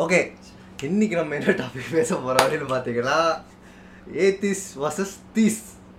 Okay 0.00 0.32
இன்னைக்கு 0.82 1.16
நம்ம 1.16 1.34
என்ன 1.34 1.52
டாபிக் 1.52 1.92
பேச 1.92 2.14
போறோம் 2.14 2.40
அப்படின்னு 2.40 2.70
பார்த்தீங்கன்னா 2.70 3.42
ஏத்திஸ் 4.14 4.64
வர்சஸ் 4.76 5.14
தீஸ் 5.34 5.58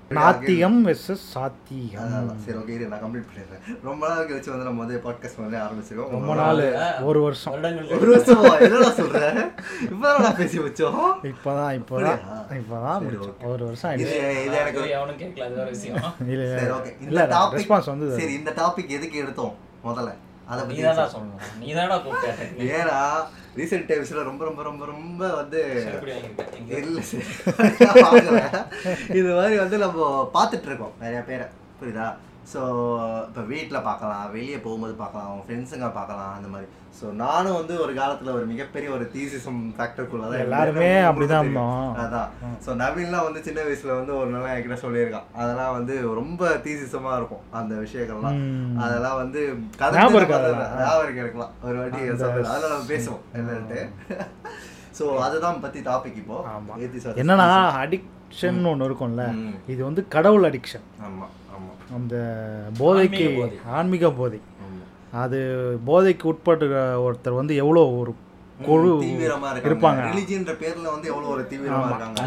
நாத்தியம் 0.09 0.79
வெர்சஸ் 0.85 1.23
சாத்தியம். 1.33 2.39
சரி 2.45 2.57
ஓகே 2.57 2.69
இரு 2.69 2.85
நான் 2.85 3.03
கம்ப்ளீட் 3.03 3.27
பண்ணிடுறேன். 3.31 3.79
ரொம்ப 3.83 4.07
நாள் 4.07 4.25
கழிச்சு 4.25 4.49
வந்து 4.49 4.63
நம்ம 4.63 4.85
வந்து 4.85 5.01
பாட்காஸ்ட் 5.05 5.37
வந்து 5.37 5.57
ஆரம்பிச்சிருக்கோம். 5.57 6.09
ரொம்ப 6.09 6.33
நாள். 6.33 7.01
ஒரு 7.01 7.21
வருஷம். 7.21 7.53
ஒரு 7.53 8.17
வருஷமா? 8.17 8.61
என்னடா 8.61 8.89
சொல்ற? 8.89 9.51
இப்பதான் 9.81 10.19
நான் 10.19 10.35
பேசி 10.35 10.59
வச்சோம். 10.59 11.13
இப்போதான் 11.23 11.79
இப்போதான். 11.79 12.21
அப்படியா? 12.21 13.01
இப்போதான். 13.01 13.43
ஒரு 13.43 13.63
வருஷம் 13.63 13.97
இது 13.97 14.45
இது 14.45 14.55
எனக்கு 14.55 14.95
அவனும் 14.95 15.17
கேட்கல 15.17 15.39
அது 15.39 15.61
ஒரு 15.61 15.69
விஷயம். 15.69 16.13
இல்ல 16.27 16.59
சரி 16.59 16.71
ஓகே 16.71 17.07
இல்ல 17.07 17.23
இந்த 17.23 17.35
டாபிக் 17.37 17.55
ரெஸ்பான்ஸ் 17.55 17.85
வந்து 17.85 18.19
சரி 18.19 18.33
இந்த 18.33 18.51
டாபிக் 18.51 18.87
எதுக்கு 18.87 19.17
எடுத்தோம்? 19.17 19.55
முதல்ல. 19.85 20.13
அதை 20.45 20.83
தான்டா 20.83 20.87
சொல்லணும். 20.87 21.59
நீ 21.59 21.73
தான்டா 21.73 22.03
கூப்பிட்ட. 22.03 22.35
ஏன்னா 22.57 23.23
ரீசெண்ட் 23.57 23.87
டைம்ஸ்ல 23.87 24.23
ரொம்ப 24.23 24.43
ரொம்ப 24.45 24.63
ரொம்ப 24.63 24.85
ரொம்ப 24.85 25.27
வந்து 25.35 25.59
இல்ல 26.77 27.01
சரி. 27.01 27.25
இது 29.19 29.35
மாதிரி 29.35 29.57
வந்து 29.57 29.77
நம்ம 29.77 30.29
பார்த்துட்டு 30.33 30.63
இருக்கோம். 30.63 30.93
நிறைய 30.99 31.21
பேரை. 31.21 31.47
புரியுதா? 31.79 32.07
ஸோ 32.51 32.61
இப்போ 33.27 33.41
வீட்டில் 33.49 33.85
பார்க்கலாம் 33.87 34.31
வெளியே 34.35 34.59
போகும்போது 34.63 34.93
பார்க்கலாம் 35.01 35.27
அவங்க 35.27 35.43
ஃப்ரெண்ட்ஸுங்க 35.45 35.87
பார்க்கலாம் 35.97 36.31
அந்த 36.37 36.47
மாதிரி. 36.53 36.67
ஸோ 36.99 37.05
நானும் 37.21 37.57
வந்து 37.57 37.73
ஒரு 37.83 37.93
காலத்தில் 37.99 38.33
ஒரு 38.37 38.45
மிகப்பெரிய 38.51 38.89
ஒரு 38.95 39.05
தீசிசம் 39.13 39.59
ஃபேக்டருக்குள்ள 39.75 40.25
தான் 40.31 40.43
எல்லாருமே. 40.45 40.89
அப்படிதான் 41.09 41.43
இருந்தோம். 41.43 41.91
அதான். 42.03 42.31
ஸோ 42.65 42.75
நவீன்லாம் 42.81 43.27
வந்து 43.27 43.41
சின்ன 43.47 43.59
வயசுல 43.67 43.95
வந்து 43.99 44.13
ஒரு 44.21 44.29
நாள் 44.33 44.49
என்கிட்ட 44.55 44.77
சொல்லியிருக்கான். 44.85 45.27
அதெல்லாம் 45.41 45.75
வந்து 45.77 45.95
ரொம்ப 46.19 46.51
தீசிசமாக 46.65 47.19
இருக்கும் 47.19 47.45
அந்த 47.59 47.73
விஷயங்கள்லாம். 47.85 48.39
அதெல்லாம் 48.85 49.19
வந்து 49.23 49.41
கதை? 49.81 49.95
ஞாபகம் 49.97 50.19
இருக்கு 50.19 51.23
இருக்கலாம். 51.25 51.53
ஒரு 51.67 51.77
வாட்டி 51.81 52.01
அதெல்லாம் 52.13 52.73
நம்ம 52.75 52.89
பேசுவோம் 52.93 53.23
என்னன்ட்டு 53.41 53.81
ஸோ 54.99 55.05
அதுதான் 55.25 55.61
பத்தி 55.65 55.79
டாபிக் 55.91 56.17
இப்போ. 56.23 56.37
என்னன்னா. 57.21 57.47
அடிக்ஷன் 57.83 58.59
ஒன்று 58.71 58.87
இருக்கும்ல. 58.89 59.23
இது 59.73 59.81
வந்து 59.89 60.03
கடவுள் 60.15 60.47
அடிக்ஷன் 60.49 60.87
ஆமா 61.05 61.09
ஆமா. 61.11 61.27
அந்த 61.91 62.15
போதைக்கு 62.79 63.23
ஆன்மீக 63.23 63.39
போதை. 63.39 63.55
ஆன்மீக 63.77 64.11
போதை. 64.19 64.39
ஆமா. 64.63 64.81
அது 65.21 65.39
போதைக்கு 65.87 66.25
உட்பட்டு 66.31 66.67
ஒருத்தர் 67.05 67.39
வந்து 67.39 67.55
எவ்வளோ 67.63 67.83
ஒரு 68.01 68.11
குழு 68.59 68.89
இருப்பாங்க. 69.67 70.01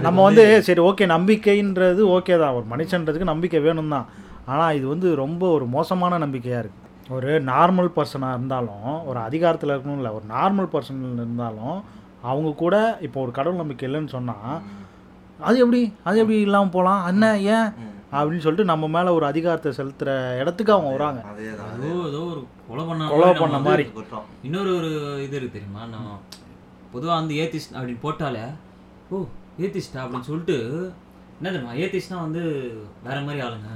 நம்ம 0.06 0.18
வந்து 0.28 0.44
சரி 0.68 0.82
ஓகே 0.88 1.04
நம்பிக்கைன்றது 1.12 2.02
ஓகே 2.16 2.36
தான். 2.42 2.56
ஒரு 2.58 2.66
மனுஷன்றதுக்கு 2.72 3.32
நம்பிக்கை 3.32 3.60
வேணும் 3.66 3.92
தான் 3.94 4.06
ஆனால் 4.48 4.76
இது 4.78 4.86
வந்து 4.88 5.08
ரொம்ப 5.22 5.42
ஒரு 5.56 5.66
மோசமான 5.74 6.18
நம்பிக்கையாக 6.24 6.62
இருக்குது 6.62 6.82
ஒரு 7.10 7.30
நார்மல் 7.50 7.94
பர்சனாக 7.96 8.36
இருந்தாலும் 8.36 8.90
ஒரு 9.10 9.18
அதிகாரத்தில் 9.28 9.72
இருக்கணும் 9.72 10.00
இல்லை 10.00 10.12
ஒரு 10.18 10.26
நார்மல் 10.34 10.72
பர்சன் 10.74 11.00
இருந்தாலும் 11.16 11.76
அவங்க 12.22 12.50
கூட 12.56 12.74
இப்போ 13.06 13.18
ஒரு 13.24 13.32
கடவுள் 13.38 13.62
நம்பிக்கை 13.62 13.86
இல்லைன்னு 13.88 14.14
சொன்னால் 14.16 14.54
அது 15.38 15.56
எப்படி? 15.58 15.80
அது 16.04 16.16
எப்படி 16.22 16.38
இல்லாமல் 16.40 16.74
போகலாம் 16.76 17.02
என்ன 17.10 17.24
ஏன். 17.56 17.70
அப்படின்னு 18.12 18.44
சொல்லிட்டு 18.46 18.70
நம்ம 18.72 18.88
மேலே 18.96 19.08
ஒரு 19.08 19.26
அதிகாரத்தை 19.26 19.72
செலுத்துகிற 19.78 20.38
இடத்துக்கு 20.40 20.72
அவங்க 20.72 20.90
வராங்க. 20.90 21.20
கொலை 22.68 23.32
பண்ண 23.32 23.58
மாதிரி 23.68 23.86
இன்னொரு 24.42 24.76
ஒரு 24.76 24.90
இது 25.24 25.36
இருக்கு 25.36 25.58
தெரியுமா? 25.58 25.84
நம்ம 25.94 26.18
பொதுவாக 26.92 27.20
வந்து 27.20 27.34
ஏத்திஸ்ட் 27.34 27.78
அப்படின்னு 27.78 28.04
போட்டாலே 28.06 28.44
ஓ 29.10 29.24
ஏத்திஸ்டா? 29.60 30.02
அப்படின்னு 30.02 30.28
சொல்லிட்டு 30.30 30.58
என்ன 31.38 31.52
தெரியுமா? 31.54 32.20
வந்து 32.20 32.42
வேற 33.06 33.20
மாதிரி 33.20 33.44
ஆளுங்க. 33.46 33.70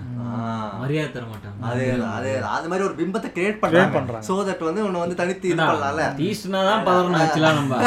மரியாதை 0.81 1.13
தர 1.13 1.25
மாட்டாங்க. 1.31 1.59
அதேதான் 1.71 2.15
அதேதான். 2.19 2.55
அது 2.59 2.69
மாதிரி 2.71 2.87
ஒரு 2.89 2.95
பிம்பத்தை 3.01 3.29
கிரியேட் 3.37 3.59
Create 3.63 3.93
பண்றாங்க. 3.97 4.27
சோ 4.29 4.35
தட் 4.49 4.65
வந்து 4.69 4.85
உன்னை 4.85 5.01
வந்து 5.01 5.19
தனித்து 5.21 5.49
இது 5.49 5.63
பண்ணலாம்ல. 5.63 6.05
தீஸ்ட்னா 6.21 6.61
தான் 6.69 6.87
பதறணும் 6.87 7.21
ஆக்சுவலாக 7.23 7.59
நம்ம. 7.61 7.83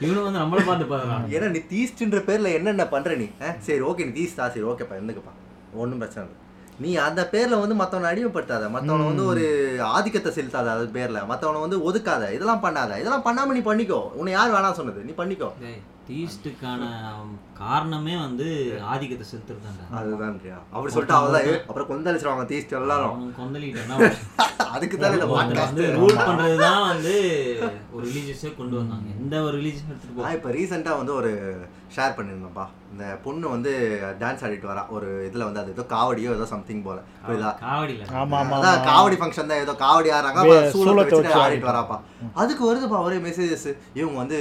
இவனு 0.00 0.22
வந்து 0.26 0.40
நம்மள 0.42 0.66
பார்த்து 0.66 0.86
பதறான். 0.94 1.26
ஏன்னா 1.36 1.48
நீ 1.54 1.60
தீஸ்ட்ன்ற 1.72 2.20
பேர்ல 2.28 2.52
என்னென்ன 2.58 2.86
பண்ற 2.86 3.16
நீ? 3.22 3.28
சரி 3.58 3.80
ஓகே 3.80 4.02
நீ 4.08 4.12
தீஸ்டா? 4.20 4.44
சரி 4.54 4.66
ஓகேப்பா 4.72 4.96
இருந்துக்கப்பா. 4.98 5.34
ஒன்றும் 5.74 5.98
பிரச்சனை 5.98 6.24
இல்லை. 6.24 6.38
நீ 6.80 6.96
அந்த 6.96 7.28
பேர்ல 7.32 7.60
வந்து 7.60 7.74
மத்தவனை 7.74 8.06
அடிமைப்படுத்தாத. 8.10 8.68
மத்தவனை 8.70 9.04
வந்து 9.06 9.24
ஒரு 9.26 9.44
ஆதிக்கத்தை 9.96 10.32
செலுத்தாத 10.32 10.68
அது 10.74 10.86
பேர்ல. 10.96 11.26
மத்தவனை 11.26 11.60
வந்து 11.60 11.78
ஒதுக்காத. 11.88 12.32
இதெல்லாம் 12.36 12.64
பண்ணாத. 12.64 12.98
இதெல்லாம் 12.98 13.26
பண்ணாம 13.26 13.52
நீ 13.52 13.60
பண்ணிக்கோ. 13.60 14.00
உன்னை 14.14 14.32
யார் 14.32 14.54
வேணாம் 14.56 14.78
சொன்னது. 14.80 15.04
நீ 15.04 15.12
பண்ணிக்கோ. 15.12 15.50
தீஸ்டுக்கான 16.08 16.82
காரணமே 17.58 18.16
வந்து 18.16 18.46
ஆதிக்கத்தை 18.92 19.26
செலுத்துறது 19.26 19.64
தான்டா 19.66 19.98
அதுதான் 19.98 20.38
அப்படி 20.72 20.92
சொல்லிட்டு 20.92 21.52
ஏய், 21.52 21.60
அப்புறம் 21.68 21.90
கொந்தளிச்சிருவாங்க 21.92 22.46
தீஸ்ட் 22.52 22.78
எல்லாரும். 22.80 23.14
அவன் 23.18 23.38
கொந்தளிக்கிட்டா 23.40 24.08
அதுக்கு 24.74 24.96
தான் 24.98 25.14
இந்த 25.14 25.26
வந்து. 25.26 25.84
ரூல் 25.98 26.18
பண்றது 26.28 26.56
தான் 26.58 26.82
வந்து 26.88 27.14
ஒரு 27.94 28.04
ரிலீஜியஸே 28.08 28.56
கொண்டு 28.56 28.76
வந்தாங்க. 28.80 29.08
எந்த 29.20 29.42
ஒரு 29.42 29.54
ரிலீஜியஸ் 29.60 29.90
எடுத்துட்டு 29.90 30.16
போ 30.18 30.30
இப்போ 30.38 30.50
ரீசெண்டாக 30.58 31.00
வந்து 31.00 31.14
ஒரு 31.14 31.32
ஷேர் 31.96 32.16
பண்ணியிருந்தேன்ப்பா. 32.18 32.66
இந்த 32.92 33.04
பொண்ணு 33.24 33.46
வந்து 33.48 33.70
டான்ஸ் 34.20 34.42
ஆடிட்டு 34.46 34.68
வரா. 34.70 34.82
ஒரு 34.90 35.06
இதில் 35.26 35.44
வந்து 35.44 35.60
அது 35.60 35.70
ஏதோ 35.74 35.84
காவடியோ 35.92 36.30
ஏதோ 36.34 36.46
சம்திங் 36.50 36.82
போல. 36.82 36.98
புரியுதா? 37.22 37.50
காவடியில. 37.62 38.02
ஆமா 38.20 38.36
ஆமா 38.40 38.56
அதான் 38.58 38.82
காவடி 38.88 39.16
ஃபங்க்ஷன் 39.20 39.50
தான் 39.50 39.62
ஏதோ 39.62 39.74
காவடி 39.82 40.10
ஆடுறாங்க. 40.16 40.42
வச்சுட்டு 40.48 41.18
வச்சு 41.20 41.40
ஆடிட்டு 41.42 41.70
வராப்பா. 41.70 41.96
அதுக்கு 42.36 42.64
வருதுப்பா 42.68 42.98
ஒரே 43.06 43.18
மெசேஜஸ் 43.24 43.68
இவங்க 44.00 44.16
வந்து 44.18 44.40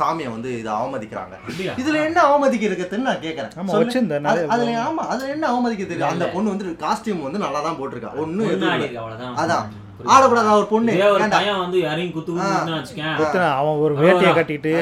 சாமியை 0.00 0.30
வந்து 0.30 0.50
இதை 0.58 0.72
அவமதிக்கிறாங்க? 0.78 1.36
இதுல 1.82 2.00
என்ன 2.08 2.18
அவமதிக்க 2.28 2.66
இருக்குதுன்னு 2.70 3.08
நான் 3.10 3.22
கேட்கறேன் 3.22 3.54
அதுல 4.50 4.74
ஆமா 4.82 5.04
அதுல 5.12 5.30
என்ன 5.36 5.46
அவமதிக்க 5.52 6.10
அந்த 6.10 6.28
பொண்ணு 6.34 6.52
வந்து 6.54 6.76
காஸ்டியூம் 6.84 7.26
வந்து 7.28 7.44
நல்லா 7.46 7.62
தான் 7.62 7.78
போட்டிருக்கா. 7.80 8.12
ஒன்னும். 8.16 8.52
அதான். 9.42 9.66
ஆடக்கூடாதா 10.12 10.52
ஒரு 10.60 10.66
பொண்ணு? 10.70 10.92
ஒரு 11.08 11.22
ஏன்டா? 11.24 11.36
பையன் 11.36 11.60
வந்து 11.60 11.78
யாரையும் 11.80 12.14
குத்து 12.14 12.32
அவன் 13.52 13.82
ஒரு 13.84 13.94
வேட்டையை 14.00 14.32
கட்டிட்டு 14.34 14.72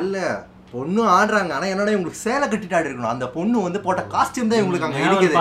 இல்லை. 0.00 0.24
பொண்ணு 0.72 1.02
ஆடுறாங்க. 1.18 1.52
ஆனா 1.56 1.66
என்னோட 1.72 1.90
இவங்களுக்கு 1.94 2.22
சேலை 2.24 2.48
கட்டிட்டு 2.48 2.76
ஆடி 2.78 2.88
இருக்கணும். 2.88 3.14
அந்த 3.14 3.28
பொண்ணு 3.36 3.62
வந்து 3.66 3.80
போட்ட 3.86 4.02
காஸ்டியூம் 4.14 4.50
தான் 4.50 4.60
இவங்களுக்கு 4.62 4.88
அங்க 4.88 5.04
இடிக்குது. 5.06 5.34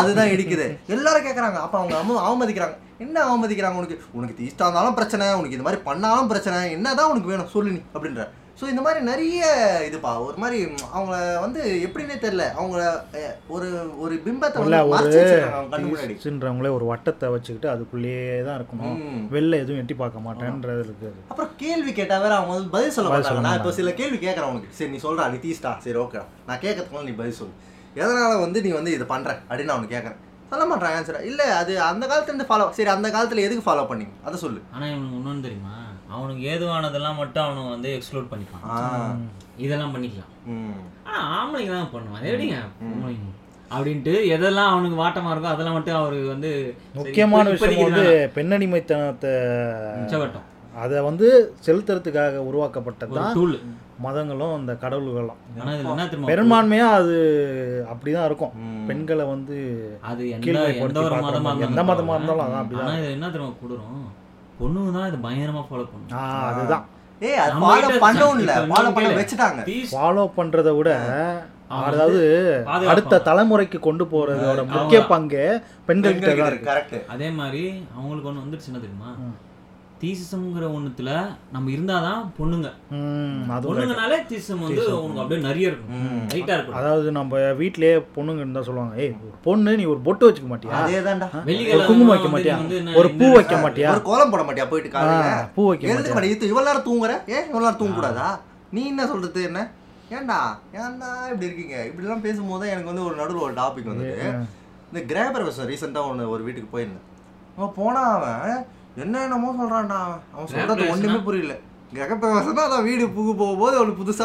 அதுதான் 0.00 0.32
இடிக்குது. 0.36 0.66
எல்லாரும் 0.86 1.26
கேக்குறாங்க. 1.26 1.58
அப்ப 1.66 1.78
அவங்க 1.78 1.96
அம்மா 2.02 2.16
அவமதிக்கிறாங்க. 2.28 2.76
என்ன 3.04 3.16
அவமதிக்கிறாங்க 3.28 3.80
உனக்கு? 3.80 3.96
உனக்கு 4.12 4.38
தீஸ்டா 4.40 4.64
இருந்தாலும் 4.66 4.94
பிரச்சனை. 4.94 5.26
உனக்கு 5.32 5.56
இந்த 5.58 5.66
மாதிரி 5.68 5.82
பண்ணாலும் 5.90 6.28
பிரச்சனை. 6.32 6.58
என்னதான் 6.78 7.10
உனக்கு 7.10 7.32
வேணும்? 7.32 7.52
சொல்லு 7.56 7.70
நீ 7.76 7.80
அப்படின்ற. 7.94 8.24
ஸோ 8.58 8.64
இந்த 8.72 8.82
மாதிரி 8.82 9.00
நிறைய 9.08 9.44
இதுப்பா. 9.86 10.10
ஒரு 10.26 10.36
மாதிரி 10.42 10.58
ம், 10.66 10.84
அவங்கள 10.96 11.14
வந்து 11.44 11.60
எப்படின்னே 11.86 12.16
தெரியல. 12.24 12.44
அவங்கள 12.58 12.82
ஒரு 13.54 13.68
ஒரு 14.02 14.14
பிம்பத்தை 14.26 14.58
ஒரு 14.60 14.68
ஒரு 16.76 16.84
வட்டத்தை 16.92 17.28
வச்சுக்கிட்டு 17.34 17.68
அதுக்குள்ளேயே 17.72 18.28
தான் 18.48 18.58
இருக்கணும். 18.58 19.00
வெளில 19.34 19.58
எதுவும் 19.62 19.80
எட்டி 19.82 19.96
பார்க்க 20.02 20.26
மாட்டேன்றது 20.26 20.84
இருக்குது. 20.86 21.18
அப்புறம் 21.30 21.52
கேள்வி 21.62 21.94
கேட்டா 21.98 22.18
வேற 22.24 22.34
அவங்க 22.38 22.54
வந்து 22.56 22.74
பதில் 22.76 22.96
சொல்ல 22.98 23.10
மாட்டாங்க. 23.14 23.44
நான் 23.48 23.58
இப்போ 23.60 23.72
சில 23.80 23.92
கேள்வி 24.02 24.20
கேட்கறேன் 24.26 24.52
உனக்கு. 24.52 24.70
சரி 24.80 24.92
நீ 24.94 25.00
சொல்றா 25.06 25.26
நீ 25.34 25.40
தீஸ்டா. 25.46 25.72
சரி 25.86 26.00
ஓகே 26.04 26.22
நான் 26.50 26.62
கேட்கறதுக்கு 26.66 27.08
நீ 27.10 27.14
பதில் 27.22 27.38
சொல்லு. 27.40 27.56
எதனால 28.02 28.32
வந்து 28.44 28.60
நீ 28.66 28.70
வந்து 28.78 28.94
இதை 28.98 29.08
பண்ற? 29.14 29.32
அப்படின்னு 29.48 29.70
நான் 29.70 29.80
உனக்கு 29.80 29.96
கேட்கறேன் 29.96 30.20
சொல்ல 30.50 30.64
மாட்டாங்க 30.70 30.96
ஆன்சர் 30.98 31.26
இல்ல 31.28 31.42
அது 31.60 31.72
அந்த 31.90 32.04
காலத்துல 32.06 32.32
இருந்து 32.32 32.48
ஃபாலோ 32.50 32.64
சரி 32.78 32.90
அந்த 32.94 33.08
காலத்துல 33.14 33.44
எதுக்கு 33.46 33.64
ஃபாலோ 33.66 33.84
பண்ணீங்க? 33.90 34.14
அதை 34.26 34.36
சொல்லு. 34.42 34.60
ஆனா 34.74 34.84
இவனுக்கு 34.90 35.16
இன்னொன்னு 35.20 35.44
தெரியுமா? 35.46 35.72
அவனுக்கு 36.14 36.42
ஏதுவானதெல்லாம் 36.50 37.20
மட்டும் 37.20 37.44
அவனுங்க 37.44 37.70
வந்து 37.70 37.90
எக்ஸ்க்ளூட் 37.96 38.30
பண்ணிப்பான். 38.32 38.64
இதெல்லாம் 39.64 39.92
பண்ணிக்கலாம். 39.94 40.30
ம். 40.54 40.78
ஆனா 41.06 41.18
ஆம்பளைங்க 41.36 41.72
தான் 41.74 41.92
பண்ணுவான் 41.94 42.18
அது 42.20 42.30
எப்படிங்க 42.32 42.58
பொம்பளைங்க? 42.80 43.28
அப்படின்ட்டு 43.70 44.14
எதெல்லாம் 44.34 44.72
அவனுக்கு 44.72 44.96
வாட்டமா 45.02 45.30
இருக்கோ 45.32 45.52
அதெல்லாம் 45.52 45.76
மட்டும் 45.76 46.00
அவரு 46.00 46.18
வந்து 46.32 46.50
முக்கியமான 46.98 47.52
விஷயம் 47.54 47.86
வந்து. 47.86 48.04
பெண்ணடிமைத்தனத்தை 48.36 49.32
மிச்சவட்டம். 50.00 50.48
அதை 50.74 50.98
வந்து 51.06 51.26
செலுத்துறதுக்காக 51.66 52.38
உருவாக்கப்பட்டது 52.48 53.12
ஒரு 53.12 53.20
தான் 53.20 53.34
டூல் 53.36 53.56
மதங்களும் 54.04 54.54
அந்த 54.56 54.72
கடவுள்களும். 54.84 55.40
பெரும்பான்மையா 56.30 56.86
அது 56.98 57.16
அப்படிதான் 57.92 58.26
இருக்கும். 58.30 58.54
பெண்களை 58.88 59.24
வந்து 59.24 59.56
அது 60.10 60.22
எந்த 60.30 60.48
மதமா. 61.26 61.52
இருந்தாலும் 61.58 62.12
அதான் 62.16 62.42
ஆனா 62.46 62.58
அப்படிதான். 62.62 62.98
இது 63.02 63.14
என்ன 63.16 63.28
தெரியுமா 63.34 63.54
கூடுறோம் 63.62 64.02
பொண்ணுங்க 64.58 64.90
தான் 64.96 65.08
இது 65.10 65.18
பயங்கரமா 65.24 65.62
ஃபாலோ 65.68 65.84
பண்ணும் 65.92 66.18
அதுதான். 66.48 66.84
ஏய் 67.20 67.40
அது 67.42 67.54
ஃபாலோ 67.62 67.88
பண்ணவும் 68.04 68.40
இல்ல 68.42 68.54
ஃபாலோ 68.70 68.90
பண்ண. 68.96 69.10
வச்சுட்டாங்க. 69.18 69.62
ஃபாலோ 69.92 70.24
பண்றதை 70.38 70.72
விட 70.78 70.90
அதாவது. 71.80 72.20
அடுத்த 72.90 73.20
தலைமுறைக்கு 73.28 73.78
கொண்டு 73.86 74.04
போறதோட. 74.12 74.60
முக்கிய 74.74 74.98
பங்கு 75.12 75.44
பெண்கள்கிட்ட 75.88 76.32
தான் 76.32 76.50
இருக்கு. 76.50 76.68
கரெக்ட் 76.70 76.98
அதே 77.14 77.28
மாதிரி 77.40 77.62
அவங்களுக்கு 77.96 78.30
ஒண்ணு 78.30 78.44
வந்துருச்சு 78.44 78.70
என்ன 78.72 78.82
தெரியுமா 78.84 79.10
தீசிசம்ங்கிற 80.04 80.64
ஒண்ணுத்துல 80.76 81.10
நம்ம 81.54 81.70
இருந்தாதான் 81.74 82.22
பொண்ணுங்க. 82.38 82.68
ம், 82.96 83.50
அதுவும் 83.54 83.60
correct. 83.60 83.66
பொண்ணுங்கனாலே 83.66 84.16
தீசிசம் 84.30 84.62
வந்து 84.64 84.82
உனக்கு 85.02 85.20
அப்படியே 85.22 85.40
நிறைய 85.46 85.70
இருக்கும். 85.70 85.92
ரைட்டா 86.32 86.54
இருக்கும். 86.56 86.78
அதாவது 86.80 87.10
நம்ம 87.18 87.40
வீட்லயே 87.60 87.92
பொண்ணுங்க 88.16 88.42
இருந்தா 88.44 88.62
சொல்லுவாங்க. 88.68 88.94
ஏய் 89.04 89.14
ஒரு 89.26 89.36
பொண்ணு 89.46 89.76
நீ 89.80 89.84
ஒரு 89.92 90.00
பொட்டு 90.08 90.26
வச்சுக்க 90.28 90.48
மாட்டியா? 90.52 90.80
அதேதான்டா. 90.80 91.28
ஒரு 91.76 91.84
குங்குமம் 91.90 92.12
வைக்க 92.12 92.28
வந்து 92.28 92.34
மாட்டியா? 92.36 92.56
வந்து 92.64 92.98
ஒரு 93.02 93.10
பூ 93.20 93.28
வைக்க 93.36 93.56
மாட்டியா? 93.64 93.92
ஒரு 93.94 94.04
கோலம் 94.10 94.34
போட 94.34 94.44
மாட்டியா 94.48 94.66
போயிட்டு 94.72 94.90
பூ 95.56 95.64
வைக்க 95.70 95.94
மாட்டியா? 95.94 96.34
இவ்வளவு 96.50 96.68
நேரம் 96.70 96.86
தூங்குற? 96.90 97.14
ஏன் 97.36 97.46
இவ்வளவு 97.48 97.64
நேரம் 97.66 97.80
தூங்க 97.82 97.96
கூடாதா 98.00 98.28
நீ 98.76 98.84
என்ன 98.92 99.06
சொல்றது 99.12 99.42
என்ன? 99.50 99.62
ஏன்டா? 100.16 100.38
ஏன்டா 100.82 101.10
இப்படி 101.30 101.48
இருக்கீங்க? 101.48 101.76
இப்படிலாம் 101.90 102.24
பேசும்போது 102.28 102.60
தான் 102.62 102.72
எனக்கு 102.74 102.92
வந்து 102.92 103.06
ஒரு 103.08 103.16
நடுவில் 103.22 103.46
ஒரு 103.48 103.54
டாபிக் 103.62 103.90
வந்தது. 103.92 104.16
இந்த 104.90 105.00
கிரேபர் 105.10 105.48
விஷயம் 105.48 105.70
ரீசெண்டாக 105.70 106.10
ஒன்று 106.10 106.32
ஒரு 106.36 106.42
வீட்டுக்கு 106.46 106.72
போயிருந்தேன். 106.74 107.06
அவன் 107.56 107.76
போனா 107.78 108.02
அவன் 108.16 108.64
என்ன 109.02 109.22
என்னமோ 109.22 109.48
சொல்றான்டா. 109.60 110.00
அவன் 110.34 110.50
சொல்றது? 110.50 110.84
ஒண்ணுமே 110.92 111.18
புரியல. 111.28 111.54
கிரகப்பிரவேசம்னா 111.96 112.62
அதான் 112.66 112.86
வீடு 112.88 113.04
புகு 113.16 113.32
போகும்போது 113.40 113.76
அவனுக்கு 113.78 114.00
புதுசா 114.02 114.24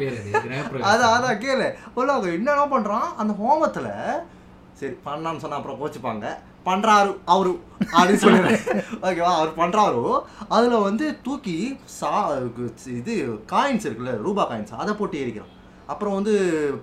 பேர் 0.00 0.16
அது? 0.20 0.30
கிரகப்பிரவேசம். 0.46 0.88
அதான் 0.90 1.14
அதான் 1.16 1.40
கேளு. 1.44 1.66
உள்ள 1.94 2.12
அவங்க 2.12 2.28
என்னென்ன 2.38 2.66
பண்றான். 2.74 3.08
அந்த 3.16 3.32
ஹோமத்துல 3.40 3.88
சரி 4.80 4.94
பண்ணான்னு 5.06 5.42
சொன்னா 5.42 5.58
அப்புறம் 5.60 5.80
கோச்சுப்பாங்க. 5.80 6.26
பண்றாரு 6.66 7.12
அவரு 7.24 7.52
அப்படின்னு 7.92 8.22
சொல்லுவேன் 8.24 8.60
ஓகேவா 9.06 9.32
அவர் 9.38 9.58
பண்றாரு. 9.60 10.02
அதுல 10.56 10.78
வந்து 10.88 11.06
தூக்கி 11.22 11.56
சா 11.98 12.12
இது 12.98 13.14
காயின்ஸ் 13.52 13.86
இருக்குல்ல 13.88 14.14
ரூபா 14.26 14.42
காயின்ஸ் 14.50 14.80
அதை 14.82 14.94
போட்டு 14.94 15.22
எரிக்கிறான். 15.24 15.52
அப்புறம் 15.86 16.14
வந்து 16.14 16.34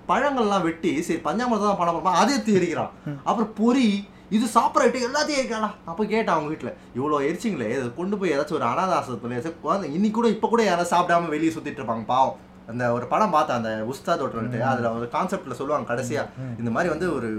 பழங்கள்லாம் 0.09 0.65
வெட்டி 0.69 1.01
சரி 1.01 1.19
பஞ்சாமிரதம் 1.27 1.69
தான் 1.71 1.79
பண்ண 1.81 2.17
அதை 2.21 2.33
எடுத்து 2.35 2.57
எரிக்கிறான். 2.59 2.91
அப்புறம் 3.23 3.51
பொரி 3.61 3.87
இது 4.31 4.45
சாப்பிட்ற 4.55 4.85
ஐட்டம் 4.85 5.07
எல்லாத்தையும் 5.07 5.39
எரிக்கிறாடா 5.39 5.69
அப்போ 5.85 6.03
கேட்டான் 6.05 6.35
அவங்க 6.35 6.49
வீட்டில் 6.49 6.75
இவ்வளோ 6.95 7.21
எரிச்சிங்களே 7.27 7.69
இதை 7.71 7.87
கொண்டு 7.93 8.17
போய் 8.17 8.33
ஏதாச்சும் 8.33 8.57
ஒரு 8.57 8.67
அனாதாசத்தில் 8.67 9.33
ஏதாச்சும் 9.33 9.61
குழந்தை 9.61 9.87
இன்னைக்கு 9.93 10.17
கூட 10.17 10.29
இப்போ 10.29 10.47
கூட 10.47 10.63
யாராவது 10.63 10.93
சாப்பிடாம 10.93 11.29
வெளியே 11.29 11.53
சுத்திட்டு 11.55 11.81
இருப்பாங்க 11.81 12.05
பாவம். 12.05 12.37
அந்த 12.67 12.83
ஒரு 12.93 13.05
படம் 13.07 13.31
பார்த்தேன் 13.31 13.59
அந்த 13.59 13.71
உஸ்தாத் 13.91 14.23
ஒட்டுன்ட்டு 14.25 14.59
அதில் 14.63 14.87
ஒரு 14.91 15.07
கான்செப்ட்ல 15.13 15.55
சொல்லுவாங்க 15.59 15.87
கடைசியா 15.91 16.23
இந்த 16.59 16.71
மாதிரி 16.71 16.89
வந்து 16.93 17.07
ஒரு 17.13 17.29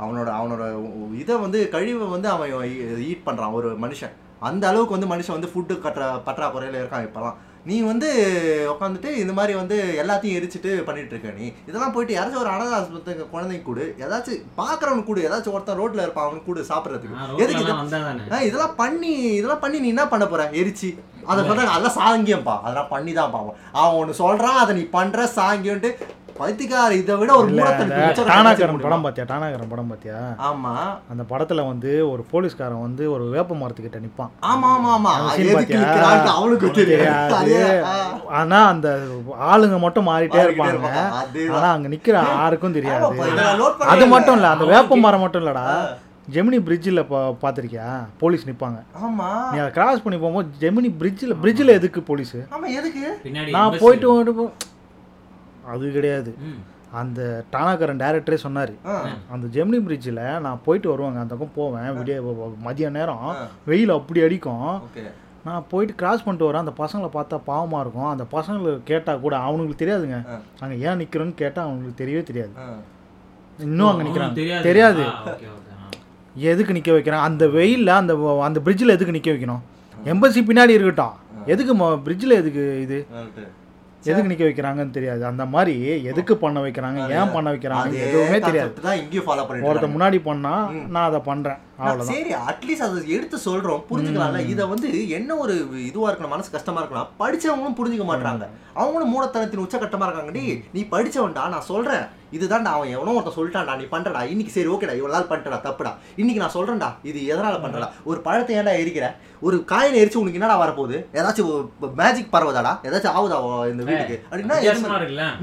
அவனோட 0.00 0.28
அவனோட 0.38 0.62
இதை 1.14 1.36
வந்து 1.36 1.60
கழிவை 1.68 2.08
வந்து 2.08 2.28
அவன் 2.28 2.50
ஈட் 3.08 3.26
பண்றான் 3.26 3.56
ஒரு 3.58 3.68
மனுஷன். 3.84 4.14
அந்த 4.42 4.68
அளவுக்கு 4.68 4.96
வந்து 4.96 5.12
மனுஷன் 5.12 5.36
வந்து 5.36 5.52
ஃபுட்டு 5.52 5.74
கட்டுற 5.78 6.04
பற்றாக்குறையில 6.26 6.80
இருக்கான் 6.80 7.06
இப்போலாம் 7.06 7.38
நீ 7.66 7.76
வந்து 7.82 8.08
உட்காந்துட்டு 8.72 9.10
இந்த 9.18 9.32
மாதிரி 9.32 9.52
வந்து 9.58 9.76
எல்லாத்தையும் 10.02 10.36
எரிச்சிட்டு 10.38 10.70
பண்ணிட்டு 10.86 11.14
இருக்க 11.14 11.34
நீ. 11.36 11.46
இதெல்லாம் 11.68 11.92
போயிட்டு 11.94 12.14
யாராச்சும் 12.14 12.40
ஒரு 12.40 12.50
அனாதை 12.54 12.72
ஆஸ்பத்திரி 12.78 13.26
குழந்தைக்கு 13.34 13.66
கொடு. 13.68 13.84
ஏதாச்சும் 14.04 14.40
பார்க்குறவனுக்கு 14.56 15.10
கொடு. 15.10 15.26
ஏதாச்சும் 15.28 15.54
ஒருத்தன் 15.56 15.78
ரோட்ல 15.80 16.06
இருப்பான் 16.06 16.26
அவனுக்கு 16.26 16.48
கொடு 16.48 16.70
சாப்பிட்றதுக்கு. 16.70 17.20
எதுக்கு 17.36 17.62
இதெல்லாம் 18.48 18.74
பண்ணி 18.76 19.12
இதெல்லாம் 19.38 19.62
பண்ணி 19.64 19.78
நீ 19.78 19.88
என்ன 19.88 20.06
பண்ண 20.08 20.26
போற? 20.26 20.44
எரிச்சு. 20.62 20.90
அதை 21.26 21.40
சொல்றாங்க 21.42 21.72
அதெல்லாம் 21.72 21.98
சாங்கியம்ப்பா 21.98 22.56
அதெல்லாம் 22.62 22.88
பண்ணி 22.88 23.12
தான் 23.12 23.32
பாவம் 23.32 23.58
அவன் 23.78 23.98
ஒன்று 23.98 24.20
சொல்றான் 24.22 24.60
அதை 24.62 24.72
நீ 24.76 24.84
பண்ற 24.96 25.28
சாங்கியம்ட்டு 25.36 25.90
பைத்தியக்கார 26.38 26.90
இதை 26.94 27.14
விட 27.16 27.30
ஒரு 27.36 27.48
டானாகரன் 28.28 28.80
படம் 28.82 29.02
பார்த்தியா 29.04 29.24
டானாகரன் 29.30 29.70
படம் 29.70 29.90
பார்த்தியா 29.90 30.18
ஆமா. 30.48 30.72
அந்த 31.10 31.22
படத்துல 31.30 31.64
வந்து 31.66 31.90
ஒரு 32.08 32.22
போலீஸ்காரன் 32.30 32.84
வந்து 32.84 33.04
ஒரு 33.12 33.24
வேப்ப 33.28 33.56
மரத்துக்கிட்ட 33.56 33.98
நிப்பான். 34.04 34.30
ஆமா 34.50 34.68
ஆமா 34.72 34.90
ஆமா. 34.94 35.12
அவனுக்கு 36.34 36.68
ஆ. 37.08 37.96
ஆனா 38.32 38.60
அந்த 38.68 38.88
ஆளுங்க 39.48 39.78
மட்டும் 39.78 40.08
மாறிட்டே 40.08 40.40
இருப்பாங்க. 40.44 40.88
ஆனா 41.52 41.68
அங்க 41.72 41.88
நிக்கிற 41.88 42.16
யாருக்கும் 42.32 42.76
தெரியாது. 42.78 43.04
அது. 43.88 44.06
மட்டும் 44.14 44.36
இல்ல 44.36 44.48
அந்த 44.48 44.66
வேப்ப 44.72 44.98
மரம் 44.98 45.20
மட்டும் 45.20 45.42
இல்லடா. 45.44 45.66
ஜெமினி 46.28 46.58
பிரிட்ஜில் 46.62 47.00
பார்த்துருக்கியா 47.40 47.86
போலீஸ் 48.20 48.44
நிப்பாங்க. 48.48 48.78
ஆமா. 49.02 49.28
நீ 49.52 49.58
அதை 49.58 49.70
கிராஸ் 49.72 50.04
பண்ணி 50.04 50.18
போகும்போது 50.18 50.50
ஜெமினி 50.60 50.90
பிரிட்ஜில் 50.98 51.34
பிரிட்ஜில் 51.40 51.76
எதுக்கு 51.76 52.02
போலீஸ்? 52.02 52.36
ஆமா 52.54 52.68
எதுக்கு? 52.78 53.06
பின்னாடி 53.24 53.50
நான் 53.50 53.80
போயிட்டு 53.80 54.46
அது 55.72 55.92
கிடையாது. 55.96 56.30
அந்த 57.00 57.20
டானாகரன் 57.52 58.00
டேரக்டரே 58.02 58.38
சொன்னார். 58.44 58.72
அந்த 59.34 59.46
ஜெமினி 59.54 59.78
பிரிட்ஜில் 59.86 60.22
நான் 60.46 60.62
போயிட்டு 60.66 60.88
வருவாங்க 60.92 61.18
அந்த 61.24 61.34
பக்கம் 61.40 61.58
போவேன் 61.60 61.90
விடிய 61.98 62.16
மதிய 62.66 62.88
நேரம். 62.96 63.26
வெயில் 63.70 63.96
அப்படி 63.98 64.22
அடிக்கும். 64.26 64.66
நான் 65.46 65.64
போயிட்டு 65.70 65.94
கிராஸ் 66.00 66.24
பண்ணிட்டு 66.24 66.48
வரேன் 66.48 66.64
அந்த 66.64 66.74
பசங்களை 66.82 67.08
பார்த்தா 67.14 67.36
பாவமாக 67.50 67.82
இருக்கும். 67.84 68.10
அந்த 68.14 68.24
பசங்களை 68.34 68.72
கேட்டால் 68.90 69.22
கூட 69.24 69.34
அவனுங்களுக்கு 69.46 69.82
தெரியாதுங்க. 69.84 70.18
அங்கே 70.62 70.76
ஏன் 70.88 71.00
நிற்கிறோன்னு 71.02 71.34
கேட்டால் 71.42 71.66
அவங்களுக்கு 71.68 72.00
தெரியவே 72.02 72.22
தெரியாது. 72.30 72.52
இன்னும் 73.68 73.90
அங்கே 73.92 74.04
நிற்கிறாங்க 74.08 74.60
தெரியாது. 74.68 75.04
எதுக்கு 76.50 76.76
நிற்க 76.76 76.92
வைக்கிறான்? 76.92 77.26
அந்த 77.30 77.44
வெயிலில் 77.56 77.98
அந்த 78.02 78.14
அந்த 78.48 78.58
பிரிட்ஜில் 78.66 78.94
எதுக்கு 78.96 79.16
நிற்க 79.16 79.30
வைக்கணும்? 79.32 79.64
எம்பசி 80.12 80.40
பின்னாடி 80.50 80.72
இருக்கட்டும். 80.76 81.16
எதுக்கு 81.52 81.74
பிரிட்ஜில் 82.06 82.38
எதுக்கு 82.42 82.62
இது. 82.84 83.00
எதுக்கு 84.04 84.30
நிற்க 84.30 84.44
வைக்கிறாங்கன்னு 84.44 84.90
தெரியாது. 84.90 85.24
அந்த 85.24 85.46
மாதிரி 85.46 85.74
எதுக்கு 86.04 86.36
பண்ண 86.36 86.60
வைக்கிறாங்க 86.60 86.98
ஏன் 87.18 87.32
பண்ண 87.32 87.52
வைக்கிறாங்க 87.52 87.92
எதுவுமே 88.06 88.38
தெரியாது. 88.38 88.72
ஒருத்த. 89.68 89.88
முன்னாடி 89.96 90.20
பண்ணா 90.22 90.54
நான் 90.88 91.08
அதை 91.08 91.20
அவ்வளவுதான் 91.20 91.62
சரி 92.10 92.32
அட்லீஸ்ட் 92.50 92.86
அதை 92.86 93.02
எடுத்து 93.16 93.38
சொல்றோம் 93.48 93.84
புரிஞ்சுக்கலாம்ல. 93.90 94.40
இதை 94.54 94.64
வந்து 94.72 94.88
என்ன 95.18 95.36
ஒரு 95.44 95.54
இதுவா 95.90 96.08
இருக்கணும் 96.08 96.34
மனசு 96.36 96.56
கஷ்டமா 96.56 96.82
இருக்கலாம் 96.82 97.12
படிச்சவங்களும் 97.22 97.78
புரிஞ்சுக்க 97.80 98.06
மாட்டாங்க 98.10 98.48
அவங்களும் 98.80 99.12
மூடத்தனத்தின் 99.14 99.64
உச்சகட்டமா 99.66 100.06
இருக்காங்க. 100.08 100.32
டி 100.36 100.44
நீ 100.74 100.82
படிச்சவன்டா 100.92 101.42
நான் 101.54 101.70
சொல்றேன். 101.70 102.04
இதுதான்டா 102.36 102.70
அவன் 102.74 102.92
எவனோ 102.96 103.14
ஒருத்தன் 103.14 103.36
சொல்லிட்டான்டா 103.38 103.72
நீ 103.80 103.86
பண்றடா. 103.94 104.20
இன்னைக்கு 104.32 104.52
சரி 104.54 104.68
ஓகேடா 104.74 104.94
இவ்வளவு 104.98 105.14
நாள் 105.14 105.28
பண்ணிட்டடா 105.30 105.58
தப்புடா. 105.66 105.90
இன்னைக்கு 106.20 106.42
நான் 106.42 106.54
சொல்றேன்டா 106.54 106.88
இது 107.08 107.18
எதனால 107.32 107.56
பண்றடா? 107.64 107.88
ஒரு 108.10 108.18
பழத்தை 108.26 108.54
ஏன்டா 108.58 108.72
எரிக்கிற? 108.82 109.08
ஒரு 109.46 109.56
காயினை 109.72 109.98
எரிச்சு 110.02 110.20
உனக்கு 110.20 110.38
என்னடா 110.40 110.56
வரப்போகுது? 110.62 110.98
ஏதாச்சும் 111.18 111.50
மேஜிக் 112.00 112.32
பரவதாடா? 112.34 112.72
ஏதாச்சும் 112.88 113.16
ஆகுதா 113.18 113.40
இந்த 113.72 113.84
வீட்டுக்கு? 113.88 114.16
அப்படின்னா 114.30 114.58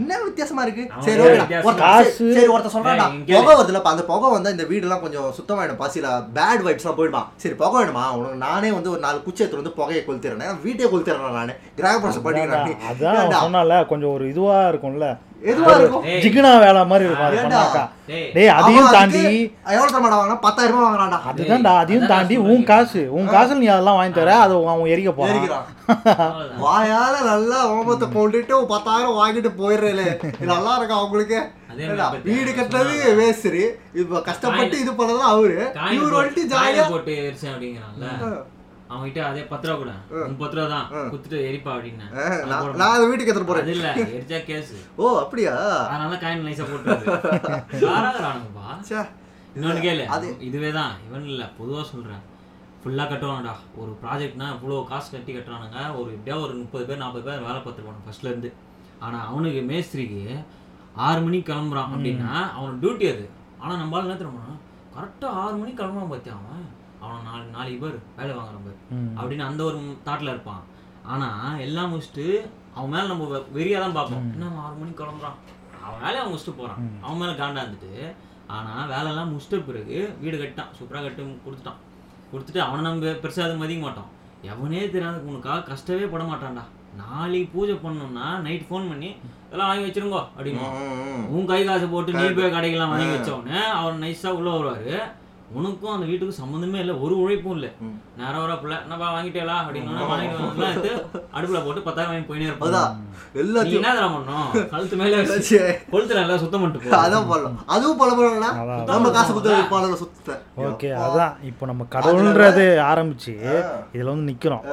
என்ன 0.02 0.18
வித்தியாசமா 0.30 0.64
இருக்கு? 0.68 0.86
சரி 1.08 1.22
ஓகேடா. 1.26 1.92
சரி, 2.18 2.50
ஒருத்தன் 2.56 2.78
இங்க 3.20 3.36
புகை 3.38 3.56
வருதுலப்பா 3.60 3.94
அந்த 3.96 4.06
புகை 4.12 4.32
வந்தா 4.36 4.56
இந்த 4.56 4.68
வீடெல்லாம் 4.72 5.04
கொஞ்சம் 5.06 5.30
சுத்தமாயிடும் 5.40 5.82
பசியில 5.84 6.16
பேட் 6.36 6.64
வைப்ஸ்லாம் 6.66 6.98
போயிடுமா? 7.00 7.22
சரி 7.36 7.56
புகை 7.56 7.84
வேணுமா 7.84 8.04
உனக்கு 8.12 8.36
நானே 8.36 8.72
வந்து 8.72 8.92
ஒரு 8.92 9.00
நாலு 9.00 9.24
குச்சி 9.24 9.44
எடுத்துட்டு 9.44 9.64
வந்து 9.64 9.78
புகையை 9.80 10.04
கொளுத்திடுறேன். 10.08 10.62
வீட்டே 10.62 10.86
கொளுத்திடுறேன் 10.86 11.40
நானு. 11.40 11.56
கிரகப்பிரசம் 11.78 12.28
சொன்னால 13.46 13.86
கொஞ்சம் 13.86 14.14
ஒரு 14.14 14.28
இதுவா 14.30 14.70
இருக்கும்ல. 14.70 15.18
எதுவா 15.52 15.74
இருக்கும்? 15.80 16.06
ஜிகினா 16.24 16.50
வேலை 16.64 16.80
மாதிரி 16.92 17.06
இருக்கும். 17.08 17.88
டேய், 18.36 18.50
அதையும் 18.56 18.90
தாண்டி 18.96 19.22
எவ்வளவு 19.74 19.94
தரமாடா 19.94 20.18
வாங்கினா? 20.20 20.38
பத்தாயிரம் 20.46 20.74
ரூபாய் 20.76 20.86
வாங்குறான்டா. 20.88 21.20
அதுதான்டா 21.32 21.72
அதையும் 21.82 22.10
தாண்டி 22.12 22.36
உன் 22.52 22.66
காசு 22.72 23.02
உன் 23.18 23.30
காசுல 23.36 23.60
நீ 23.62 23.70
அதெல்லாம் 23.76 23.98
வாங்கி 24.00 24.18
தர 24.18 24.34
அதை 24.44 24.56
அவன் 24.74 24.92
எரிக்க 24.96 25.12
போறான். 25.20 25.66
வாயால 26.66 27.16
நல்லா 27.32 27.60
ஓமத்தை 27.76 28.10
கொண்டுட்டு 28.18 28.62
பத்தாயிரம் 28.74 29.18
வாங்கிட்டு 29.22 29.52
போயிடுறேன் 29.62 30.04
இது 30.04 30.52
நல்லா 30.54 30.76
இருக்கும் 30.78 31.02
அவங்களுக்கு? 31.02 31.40
வீடு 32.30 32.52
கட்டுறது. 32.60 32.96
வேஸ்ட் 33.22 33.60
இப்ப 34.02 34.22
கஷ்டப்பட்டு 34.30 34.78
இது 34.84 34.94
பண்ணது 35.02 35.26
அவரு. 35.34 35.58
இவர் 35.98 36.18
வந்துட்டு 36.20 36.46
ஜாலியா 36.54 36.86
போட்டு 36.94 37.18
அவன்கிட்ட 38.90 39.20
அதே 39.20 39.44
பத்து 39.44 39.68
ரூபா 39.68 39.80
கூட. 39.80 39.92
பத்து 40.38 40.56
ரூபா 40.56 40.68
தான். 40.68 40.90
குத்துட்டு 40.92 41.34
எரிப்பா 41.34 41.74
அப்படின்னு. 41.74 42.12
நான் 42.76 42.90
அதை 42.90 43.08
வீட்டுக்கு 43.08 43.34
எடுத்துட்டு 43.34 43.54
போறேன். 43.54 43.68
இல்ல 43.68 43.94
எரிச்சா 43.96 44.44
கேஸ். 44.44 44.74
ஓ 44.96 45.20
அப்படியா? 45.20 45.56
அதனால 45.88 46.16
காயின் 46.16 46.48
நைஸா 46.48 46.64
போட்டுருது 46.64 47.06
யாராகிறானுங்கப்பா. 47.72 48.84
இன்னொன்னு 49.56 49.84
கேளு. 49.86 50.06
அது- 50.06 50.42
இதுவே 50.42 50.72
தான். 50.72 50.92
இவன் 51.08 51.26
இல்ல 51.26 51.50
பொதுவா 51.60 51.84
சொல்றேன். 51.84 52.38
ஃபுல்லா 52.84 53.02
கட்டுவானுடா. 53.02 53.52
ஒரு 53.76 53.98
ப்ராஜெக்ட்னா 54.04 54.44
இவ்வளோ 54.44 54.86
காசு 54.88 55.12
கட்டி 55.12 55.36
கட்டுறானுங்க. 55.36 56.00
ஒரு 56.00 56.12
எப்படியா 56.12 56.42
ஒரு 56.42 56.54
முப்பது 56.54 56.86
பேர் 56.86 56.98
நாற்பது 56.98 57.26
பேர் 57.26 57.40
வேலை 57.40 57.56
பார்த்துருப்பானு 57.56 58.10
ஃபர்ஸ்ட்ல 58.10 58.26
இருந்து. 58.26 58.54
ஆனா 59.00 59.26
அவனுக்கு 59.28 59.62
மேஸ்திரிக்கு 59.62 60.44
ஆறு 60.96 61.22
மணிக்கு 61.22 61.54
கிளம்புறான் 61.54 61.88
அப்படின்னா 61.96 62.48
அவனோட 62.60 62.78
டியூட்டி 62.82 63.14
அது. 63.14 63.30
ஆனா 63.58 63.74
நம்மளால 63.74 64.00
என்ன 64.00 64.16
தெரியுமா? 64.16 64.44
கரெக்டா 64.96 65.26
ஆறு 65.26 65.56
மணிக்கு 65.56 65.84
கிளம்புறான் 65.84 66.12
பார்த்தியா 66.12 66.36
அவன். 66.42 66.78
அவன் 67.00 67.24
நாலு 67.24 67.44
நாளைக்கு 67.44 67.86
பேர் 67.86 68.00
வேலை 68.18 68.36
வாங்குறான் 68.36 68.66
பாரு 68.66 68.78
ம். 68.90 69.18
அப்படின்னு 69.18 69.40
அந்த 69.40 69.64
ஒரு 69.64 69.78
தாட்ல 70.06 70.22
இருப்பான். 70.22 70.64
ஆனா 71.04 71.58
எல்லாம் 71.58 71.92
முடிச்சுட்டு 71.94 72.26
அவன் 72.76 72.90
மேல 72.90 73.08
நம்ம 73.08 73.38
வெ- 73.38 73.48
வெறியா 73.56 73.80
தான் 73.80 73.94
பார்ப்போம் 73.94 74.32
என்ன 74.34 74.62
ஆறு 74.62 74.76
மணிக்கு 74.76 75.04
கிளம்புறான். 75.04 75.38
அவன் 75.84 76.00
வேலையை 76.00 76.22
அவன் 76.22 76.34
முடிச்சுட்டு 76.34 76.58
போறான். 76.58 77.02
அவன் 77.02 77.18
மேல 77.18 77.32
காண்டா 77.32 77.66
இருந்துட்டு 77.66 78.14
ஆனா 78.48 78.86
வேலையெல்லாம் 78.86 79.32
முடிச்சிட்ட 79.32 79.66
பிறகு 79.66 80.18
வீடு 80.22 80.38
கட்டிட்டான். 80.38 80.72
சூப்பரா 80.80 81.02
கட்டி 81.02 81.24
கொடுத்துட்டான். 81.46 81.80
கொடுத்துட்டு 82.34 82.58
அவனை 82.58 82.84
நம்ம 82.84 83.06
பெருசா 83.06 83.42
அது 83.42 83.56
மதிக்க 83.56 83.84
மாட்டோம். 83.84 84.10
எவனே 84.44 84.90
தெரியாத 84.90 85.18
உனக்காக 85.20 85.64
கஷ்டமே 85.64 86.06
பட 86.06 86.24
மாட்டான்டா. 86.24 86.64
நாளைக்கு 86.96 87.58
பூஜை 87.58 87.76
பண்ணோம்னா 87.76 88.40
நைட் 88.40 88.62
ஃபோன் 88.62 88.90
பண்ணி 88.90 89.16
இதெல்லாம் 89.48 89.68
வாங்கி 89.68 89.90
வச்சிருங்கோ 89.90 90.22
அப்படின்னு. 90.38 90.64
உன் 91.28 91.46
கை 91.46 91.66
காசு 91.66 91.88
போட்டு 91.88 92.14
நீ 92.14 92.30
போய் 92.30 92.52
கடைக்கெல்லாம் 92.52 92.88
வாங்கி 92.88 93.06
வச்சவொடனே 93.06 93.64
அவர் 93.72 94.00
நைஸா 94.00 94.28
உள்ள 94.28 94.50
வருவாரு. 94.50 94.96
உனக்கும் 95.58 95.94
அந்த 95.94 96.06
வீட்டுக்கும் 96.10 96.40
சம்மந்தமே 96.40 96.80
இல்லை 96.82 96.94
ஒரு 97.04 97.14
உழைப்பும் 97.22 97.56
இல்லை. 97.56 97.70
நேரம் 98.20 98.42
வர 98.44 98.54
பிள்ளை 98.62 98.76
என்னப்பா 98.84 99.08
வாங்கிட்டேலா 99.16 99.56
அப்படின்னு 99.62 100.10
வாங்கிட்டு 100.12 100.44
வந்து 100.66 100.92
அடுப்புல 101.38 101.60
போட்டு 101.66 101.82
பத்தாயிரம் 101.88 102.12
வாங்கி 102.12 102.28
போயினே 102.30 102.46
நீ 102.46 103.40
எல்லாத்தையும் 103.42 103.80
என்ன 103.80 103.94
தரம் 103.98 104.16
பண்ணணும் 104.16 104.70
கழுத்து 104.74 105.00
மேல 105.02 105.22
வச்சு. 105.32 105.60
கொளுத்துல 105.94 106.22
எல்லாம் 106.24 106.42
சுத்தம் 106.44 106.62
பண்ணிட்டு 106.64 106.84
போ. 106.86 107.00
அதான் 107.00 107.28
பண்ணலாம் 107.32 107.58
அதுவும் 107.76 108.00
பண்ண 108.02 108.12
போறோம்னா 108.20 108.52
அதான். 108.62 108.84
நம்ம 108.92 109.12
காசு 109.18 109.32
கொடுத்து 109.32 109.72
பாடல 109.74 109.98
சுத்த 110.04 110.38
ஓகே 110.68 110.92
அதான். 111.06 111.34
இப்போ 111.52 111.66
நம்ம 111.72 111.88
கடவுள்ன்றது 111.96 112.68
ஆரம்பிச்சு 112.92 113.34
இதுல 113.96 114.10
வந்து 114.14 114.30
நிக்கிறோம். 114.32 114.66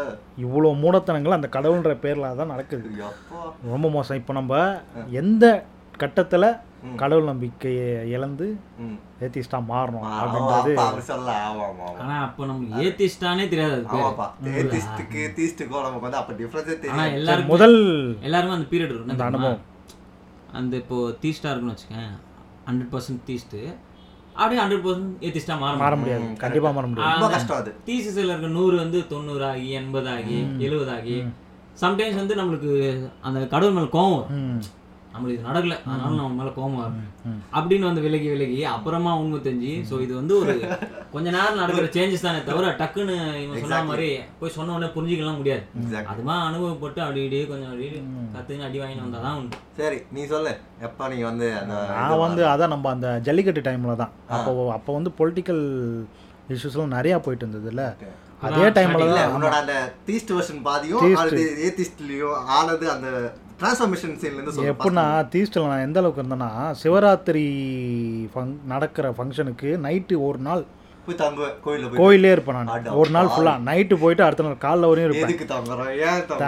இவ்வளோ 0.45 0.75
மூடத்தனங்கள் 0.83 1.39
அந்த 1.39 1.51
கடவுள்ன்ற 1.57 1.95
பேர்ல 2.05 2.35
தான் 2.41 2.53
நடக்குது. 2.55 2.87
ரொம்ப 3.73 3.87
மோசம். 3.97 4.21
இப்போ 4.23 4.35
நம்ம 4.41 4.55
எந்த 5.23 5.45
கட்டத்துல 6.03 6.45
கடவுள் 7.03 7.31
நம்பிக்கையை 7.31 7.87
இழந்து. 8.17 8.47
ஏத்திஸ்டா 9.21 9.59
மாறணும் 9.71 10.07
அப்படின்றது. 10.17 10.73
ஆனா 12.01 12.17
அப்ப 12.23 12.47
நம்ம 12.47 12.81
ஏத்திஸ்டானே 12.83 13.49
தெரியாது. 13.49 13.77
ஏத்திஸ்டுக்கு, 14.45 15.69
நமக்கு 15.69 16.01
வந்து 16.01 16.17
அப்ப. 16.17 16.35
எல்லாருக்கும் 17.13 17.55
முதல் 17.55 17.79
எல்லாருமே 18.21 18.53
அந்த 18.53 18.67
பீரியட் 18.71 18.89
இருக்கும். 18.89 19.09
அந்த? 19.09 19.25
அனுபவம். 19.25 19.61
அந்த 20.53 20.77
இப்போ 20.77 20.97
தீஸ்டா 21.23 21.51
இருக்குன்னு 21.51 21.75
வச்சுக்கேன். 21.75 22.13
ஹண்ட்ரட் 22.69 22.93
பர்சன்ட் 22.95 23.23
தீஸ்ட்டு 23.27 23.75
அப்படியே 24.35 24.61
ஹண்ட்ரட் 24.63 24.85
பர்சன்ட் 24.87 25.17
ஏத்திஸ்டா 25.21 25.59
மாற 25.59 25.77
மாற 25.77 25.97
முடியும் 25.97 26.19
முடியாது. 26.19 26.39
கண்டிப்பா 26.39 26.71
மாற 26.71 26.87
முடியாது. 26.87 27.13
ரொம்ப 27.13 27.29
கஷ்டம் 27.29 27.57
அது. 27.57 27.75
தீசிஸ்ல 27.87 28.31
இருக்க 28.31 28.47
நூறு 28.47 28.77
வந்து 28.77 29.07
தொண்ணூறு 29.07 29.45
ஆகி 29.45 29.71
எண்பது 29.71 30.09
ஆகி 30.09 30.47
எழுபது 30.59 30.91
ஆகி 30.91 31.17
சம்டைம்ஸ் 31.81 32.15
வந்து 32.15 32.35
நம்மளுக்கு 32.35 32.73
அந்த 33.23 33.47
கடவுள் 33.47 33.75
மேல 33.75 33.87
கோவம். 33.87 34.27
நம்மளுக்கு 35.17 35.37
இது 35.37 35.49
நடக்கல. 35.49 35.75
அதனால 35.87 36.17
நம்ம 36.17 36.37
மேல 36.39 36.51
கோவம் 36.55 36.79
வரும். 36.79 36.97
ம். 37.27 37.39
அப்படின்னு 37.55 37.89
வந்து 37.89 38.05
விலகி 38.05 38.29
விலகி 38.33 38.59
அப்புறமா 38.73 39.13
உண்மை 39.21 39.39
தெரிஞ்சு 39.41 39.73
ஸோ 39.89 40.01
இது 40.03 40.13
வந்து 40.15 40.35
ஒரு 40.41 40.55
கொஞ்ச 41.13 41.27
நேரம் 41.31 41.61
நடக்கிற 41.61 41.87
சேஞ்சஸ் 41.95 42.27
தானே 42.27 42.41
தவிர 42.49 42.73
டக்குன்னு 42.81 43.15
இவன் 43.43 43.63
சொன்ன. 43.65 43.81
மாதிரி 43.89 44.09
போய் 44.41 44.55
சொன்ன 44.57 44.75
உடனே 44.77 44.91
புரிஞ்சுக்கலாம் 44.95 45.39
முடியாது. 45.41 45.65
அதுமா 46.11 46.37
அனுபவப்பட்டு 46.47 47.03
அப்படி 47.05 47.23
இப்படியே 47.23 47.47
கொஞ்சம் 47.47 47.71
அப்படி 47.71 47.89
கத்துன்னு 48.35 48.67
அடி 48.67 48.81
வாங்கி 48.81 49.01
வந்தாதான் 49.03 49.39
உண்டு. 49.41 49.59
சரி 49.79 49.99
நீ 50.13 50.25
சொல்லு. 50.27 50.53
எப்ப 50.87 51.09
நீங்க 51.09 51.27
வந்து 51.29 51.49
அந்த 51.61 51.75
நான் 51.97 52.23
வந்து 52.23 52.45
அதான் 52.49 52.75
நம்ம 52.75 52.93
அந்த 52.93 53.09
ஜல்லிக்கட்டு 53.27 53.67
டைமில் 53.67 54.01
தான். 54.03 54.15
அப்போ 54.35 54.53
அப்போ 54.75 54.93
வந்து 54.97 55.13
பொலிட்டிக்கல் 55.19 55.65
இஷ்யூஸ்லாம் 56.55 56.95
நிறையா 56.95 57.17
போயிட்டு 57.23 57.45
இருந்ததுல்ல 57.45 57.85
அதே 58.47 58.67
டைமில் 58.77 59.03
தான் 59.11 59.33
உன்னோட 59.35 59.55
அந்த 59.61 59.75
தீஸ்ட் 60.07 60.33
வெர்ஷன் 60.33 60.61
பாதியும் 60.67 61.05
ஏத்திஸ்ட்லயும் 61.67 62.35
ஆனது 62.57 62.87
அந்த 62.93 63.09
டிரான்ஸ்ஃபர்மேஷன் 63.61 64.17
சீன்ல 64.21 64.39
இருந்து 64.39 64.55
சொல்லு 64.55 64.71
எப்படின்னா 64.73 65.05
தீஸ்டில் 65.33 65.69
நான் 65.69 65.85
எந்த 65.85 66.01
அளவுக்கு 66.01 66.23
இருந்தேன்னா 66.23 66.51
சிவராத்திரி 66.81 67.45
ஃபங் 68.33 68.55
நடக்கிற 68.67 69.15
ஃபங்க்ஷனுக்கு 69.17 69.71
நைட்டு 69.85 70.17
ஒரு 70.29 70.41
நாள் 70.47 70.65
போய் 71.07 71.17
தங்குவேன் 71.17 71.55
கோயில்ல 71.65 71.89
கோயிலே 71.99 72.31
இருப்பேன் 72.33 72.57
நான். 72.61 72.71
ஒரு 73.01 73.11
நாள் 73.11 73.29
ஃபுல்லாக 73.33 73.65
நைட்டு 73.67 73.97
போயிட்டு 74.01 74.25
அடுத்த 74.25 74.47
நாள் 74.47 74.65
காலைல 74.65 74.89
வரையும் 74.91 75.09
இருப்பேன். 75.09 75.29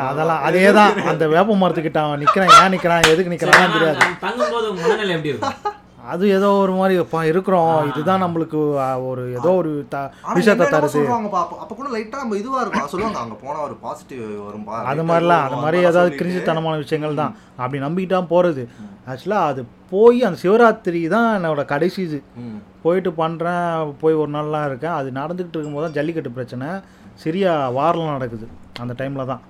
அதெல்லாம் 0.04 0.42
அதே 0.48 0.64
தான் 0.78 0.96
அந்த 1.12 1.26
வேப்ப 1.34 1.58
மரத்துக்கிட்ட 1.60 2.00
அவன் 2.04 2.22
நிற்கிறான் 2.24 2.54
ஏன் 2.56 2.72
நிற்கிறான் 2.74 3.10
எதுக்கு 3.12 3.32
நிற்கிறான்னு 3.34 3.76
தெரியாது. 3.76 4.00
தங்கும் 4.24 4.52
போது 4.54 4.66
மனநிலை 4.80 5.14
எப்படி 5.16 5.32
இருக்கும்? 5.32 5.76
அது 6.12 6.24
ஏதோ 6.36 6.48
ஒரு 6.64 6.72
மாதிரி 6.80 6.94
அப்பா 7.02 7.20
இருக்கிறோம். 7.30 7.72
இதுதான் 7.90 8.22
நம்மளுக்கு 8.24 8.58
ஒரு 9.08 9.22
ஏதோ 9.38 9.50
ஒரு 9.60 9.70
விஷயத்தை 10.38 10.66
தருது. 10.74 11.00
அப்ப 11.62 11.72
கூட 11.78 11.88
லைட்டா 11.94 12.20
நம்ம 12.22 12.36
இதுவா 12.42 12.60
இருக்கும். 12.64 12.90
சொல்லுவாங்க 12.92 13.18
அங்க 13.24 13.36
போனா 13.44 13.58
ஒரு 13.68 13.76
பாசிட்டிவ் 13.84 14.22
வரும்பா 14.46 14.76
அது 14.92 15.04
மாதிரிலாம் 15.10 15.42
வரும், 15.42 15.48
அது 15.48 15.64
மாதிரி 15.64 15.78
ஏதாவது 15.90 16.12
கிரிஞ்சுத்தனமான 16.20 16.76
விஷயங்கள் 16.84 17.20
தான். 17.22 17.34
அப்படி 17.62 17.80
நம்பிக்கிட்டா 17.86 18.20
போகிறது 18.34 18.64
ஆக்சுவலாக 19.12 19.50
அது 19.50 19.64
போய் 19.92 20.18
அந்த 20.28 20.38
சிவராத்திரி 20.44 21.02
தான் 21.16 21.28
என்னோட 21.38 21.62
கடைசி 21.72 22.00
இது. 22.08 22.20
போயிட்டு 22.84 23.10
பண்ணுறேன் 23.22 23.92
போய் 24.02 24.20
ஒரு 24.22 24.30
நாள்லாம் 24.36 24.66
இருக்கேன். 24.70 24.96
அது 25.00 25.08
நடந்துக்கிட்டு 25.20 25.56
இருக்கும்போது 25.58 25.86
தான் 25.86 25.96
ஜல்லிக்கட்டு 25.98 26.36
பிரச்சனை. 26.38 26.68
சிரியா 27.22 27.52
வாரில் 27.78 28.12
நடக்குது. 28.16 28.46
அந்த 28.82 28.94
டைமில் 29.00 29.30
தான். 29.32 29.42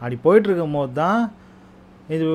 அப்படி 0.00 0.16
போயிட்டு 0.26 0.48
இருக்கும்போது 0.50 0.92
தான் 1.02 1.20
இது 2.14 2.26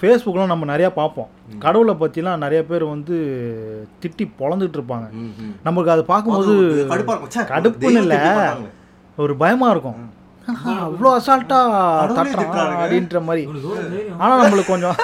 ஃபேஸ்புக்கில் 0.00 0.52
நம்ம 0.52 0.76
நிறையா 0.76 0.90
பார்ப்போம். 1.00 1.28
கடவுளை 1.58 1.94
பற்றிலாம் 2.00 2.36
நிறைய 2.36 2.64
பேர் 2.70 2.82
வந்து 2.84 3.14
திட்டி 4.02 4.24
பொழந்துட்டு 4.40 4.76
இருப்பாங்க. 4.78 5.06
நமக்கு 5.62 5.90
அதை 5.90 6.04
பார்க்கும்போது 6.10 6.52
கடுப்புன்னு 7.54 8.02
இல்லை. 8.04 8.20
ஒரு 9.18 9.34
பயமாக 9.44 9.72
இருக்கும். 9.74 10.10
அவ்வளோ 10.86 11.10
அசால்ட்டாக 11.18 11.76
தட்டுறான். 12.16 12.50
அப்படின்ற 12.80 13.20
மாதிரி. 13.28 13.44
ஆனால் 14.18 14.42
நம்மளுக்கு 14.42 14.72
கொஞ்சம் 14.72 14.98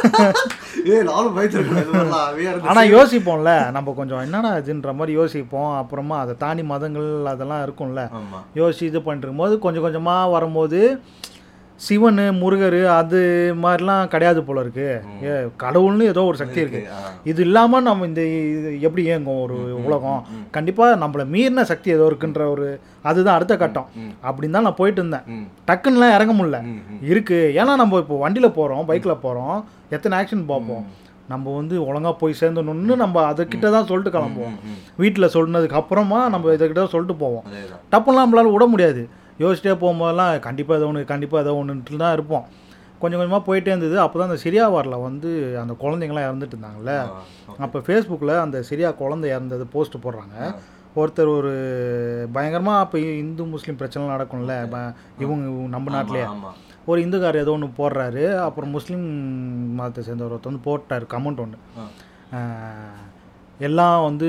ஆனால். 2.71 2.91
யோசிப்போம்ல 2.97 3.53
நம்ம 3.77 3.95
கொஞ்சம் 3.97 4.23
என்னடா 4.27 4.51
இதுன்ற 4.57 4.93
மாதிரி 4.99 5.13
யோசிப்போம். 5.21 5.73
அப்புறமா 5.81 6.19
அதை 6.25 6.35
தாண்டி 6.45 6.63
மதங்கள் 6.73 7.09
அதெல்லாம் 7.33 7.65
இருக்கும்ல. 7.67 8.05
யோசிச்சு 8.61 8.91
இது 8.91 9.03
பண்ணிட்டு 9.03 9.27
இருக்கும்போது 9.27 9.57
கொஞ்சம் 9.67 9.87
கொஞ்சமாக 9.87 10.33
வரும்போது 10.37 10.81
சிவன் 11.85 12.19
முருகர் 12.41 12.79
அது 12.99 13.21
மாதிரிலாம் 13.63 14.11
கிடையாது 14.13 14.41
போல 14.47 14.61
இருக்கு. 14.65 14.87
ஏ 15.27 15.35
கடவுள்னு 15.63 16.09
ஏதோ 16.13 16.23
ஒரு 16.31 16.39
சக்தி 16.41 16.61
இருக்கு. 16.63 16.81
இது 17.31 17.41
இல்லாமல் 17.47 17.87
நம்ம 17.89 18.07
இந்த 18.11 18.23
இது 18.55 18.71
எப்படி 18.87 19.03
இயங்கும் 19.09 19.41
ஒரு 19.45 19.57
உலகம்? 19.87 20.21
கண்டிப்பாக 20.57 20.99
நம்மளை 21.03 21.25
மீறின 21.35 21.65
சக்தி 21.71 21.91
ஏதோ 21.97 22.07
இருக்குன்ற 22.11 22.45
ஒரு 22.55 22.67
அதுதான் 23.11 23.37
அடுத்த 23.39 23.57
கட்டம். 23.63 23.89
அப்படின்னு 24.29 24.57
தான் 24.59 24.67
நான் 24.69 24.81
போயிட்டு 24.81 25.01
இருந்தேன். 25.03 25.27
டக்குன்னுலாம் 25.71 26.17
இறங்க 26.17 26.35
முடியல. 26.39 26.61
இருக்கு. 27.13 27.39
ஏன்னா 27.61 27.75
நம்ம 27.83 28.01
இப்போ 28.05 28.19
வண்டியில் 28.25 28.57
போகிறோம் 28.59 28.89
பைக்கில் 28.91 29.23
போகிறோம் 29.27 29.57
எத்தனை 29.97 30.17
ஆக்ஷன் 30.19 30.51
பார்ப்போம்? 30.53 30.85
நம்ம 31.33 31.53
வந்து 31.57 31.75
ஒழுங்கா 31.89 32.13
போய் 32.21 32.39
சேர்ந்தணும்னு 32.43 32.95
நம்ம 33.03 33.17
அதுக்கிட்ட 33.33 33.67
தான் 33.77 33.89
சொல்லிட்டு 33.91 34.15
கிளம்புவோம். 34.17 34.57
வீட்டில் 35.03 35.33
சொன்னதுக்கு 35.35 35.81
அப்புறமா 35.81 36.21
நம்ம 36.35 36.53
இதுக்கிட்ட 36.57 36.85
சொல்லிட்டு 36.95 37.17
போவோம். 37.25 37.45
டப்புலாம் 37.95 38.25
நம்மளால 38.25 38.53
விட 38.57 38.67
முடியாது. 38.75 39.03
யோசிச்சிட்டே 39.41 39.75
போகும்போதெல்லாம் 39.77 40.39
கண்டிப்பாக 40.41 40.79
ஏதோ 40.79 40.87
ஒன்று 40.87 41.05
கண்டிப்பாக 41.05 41.43
ஏதோ 41.43 41.55
ஒன்றுட்டு 41.61 41.97
தான் 41.97 42.13
இருப்போம். 42.13 42.45
கொஞ்சம் 42.99 43.19
கொஞ்சமாக 43.19 43.45
போயிட்டே 43.47 43.67
இருந்தது. 43.67 44.01
அப்போ 44.01 44.19
தான் 44.19 44.29
அந்த 44.29 44.41
சிரியா 44.43 44.65
வாரில் 44.71 45.03
வந்து 45.03 45.29
அந்த 45.61 45.73
குழந்தைங்களாம் 45.81 46.27
இறந்துட்டு 46.27 46.55
இருந்தாங்கல்ல. 46.57 46.95
ஆ, 47.11 47.23
அப்போ 47.59 47.79
ஃபேஸ்புக்கில் 47.79 48.35
அந்த 48.39 48.65
சிரியா 48.71 48.95
குழந்தை 48.95 49.31
இறந்தது 49.31 49.67
போஸ்ட் 49.67 50.05
போடுறாங்க. 50.05 50.37
ஒருத்தர் 50.97 51.29
ஒரு 51.37 51.53
பயங்கரமாக 52.33 52.79
அப்போ 52.81 52.99
இந்து 53.19 53.45
முஸ்லீம் 53.45 53.77
பிரச்சனை 53.77 54.07
நடக்கும்ல. 54.09 54.55
இவங்க 54.65 54.81
இவங்க 55.19 55.45
நம்ம 55.69 55.91
நாட்டிலே 55.91 56.23
ஆமா. 56.27 56.51
ஒரு 56.87 57.05
இந்துக்கார் 57.05 57.37
ஏதோ 57.37 57.53
ஒன்று 57.53 57.69
போடுறாரு. 57.79 58.23
அப்புறம் 58.41 58.71
முஸ்லீம் 58.71 59.07
மதத்தை 59.75 60.05
சேர்ந்த 60.05 60.25
ஒருத்தர் 60.25 60.53
வந்து 60.53 60.65
போட்டார். 60.65 61.07
கமெண்ட் 61.13 61.41
ஒன்று. 61.41 61.59
எல்லாம் 63.69 64.03
வந்து 64.05 64.29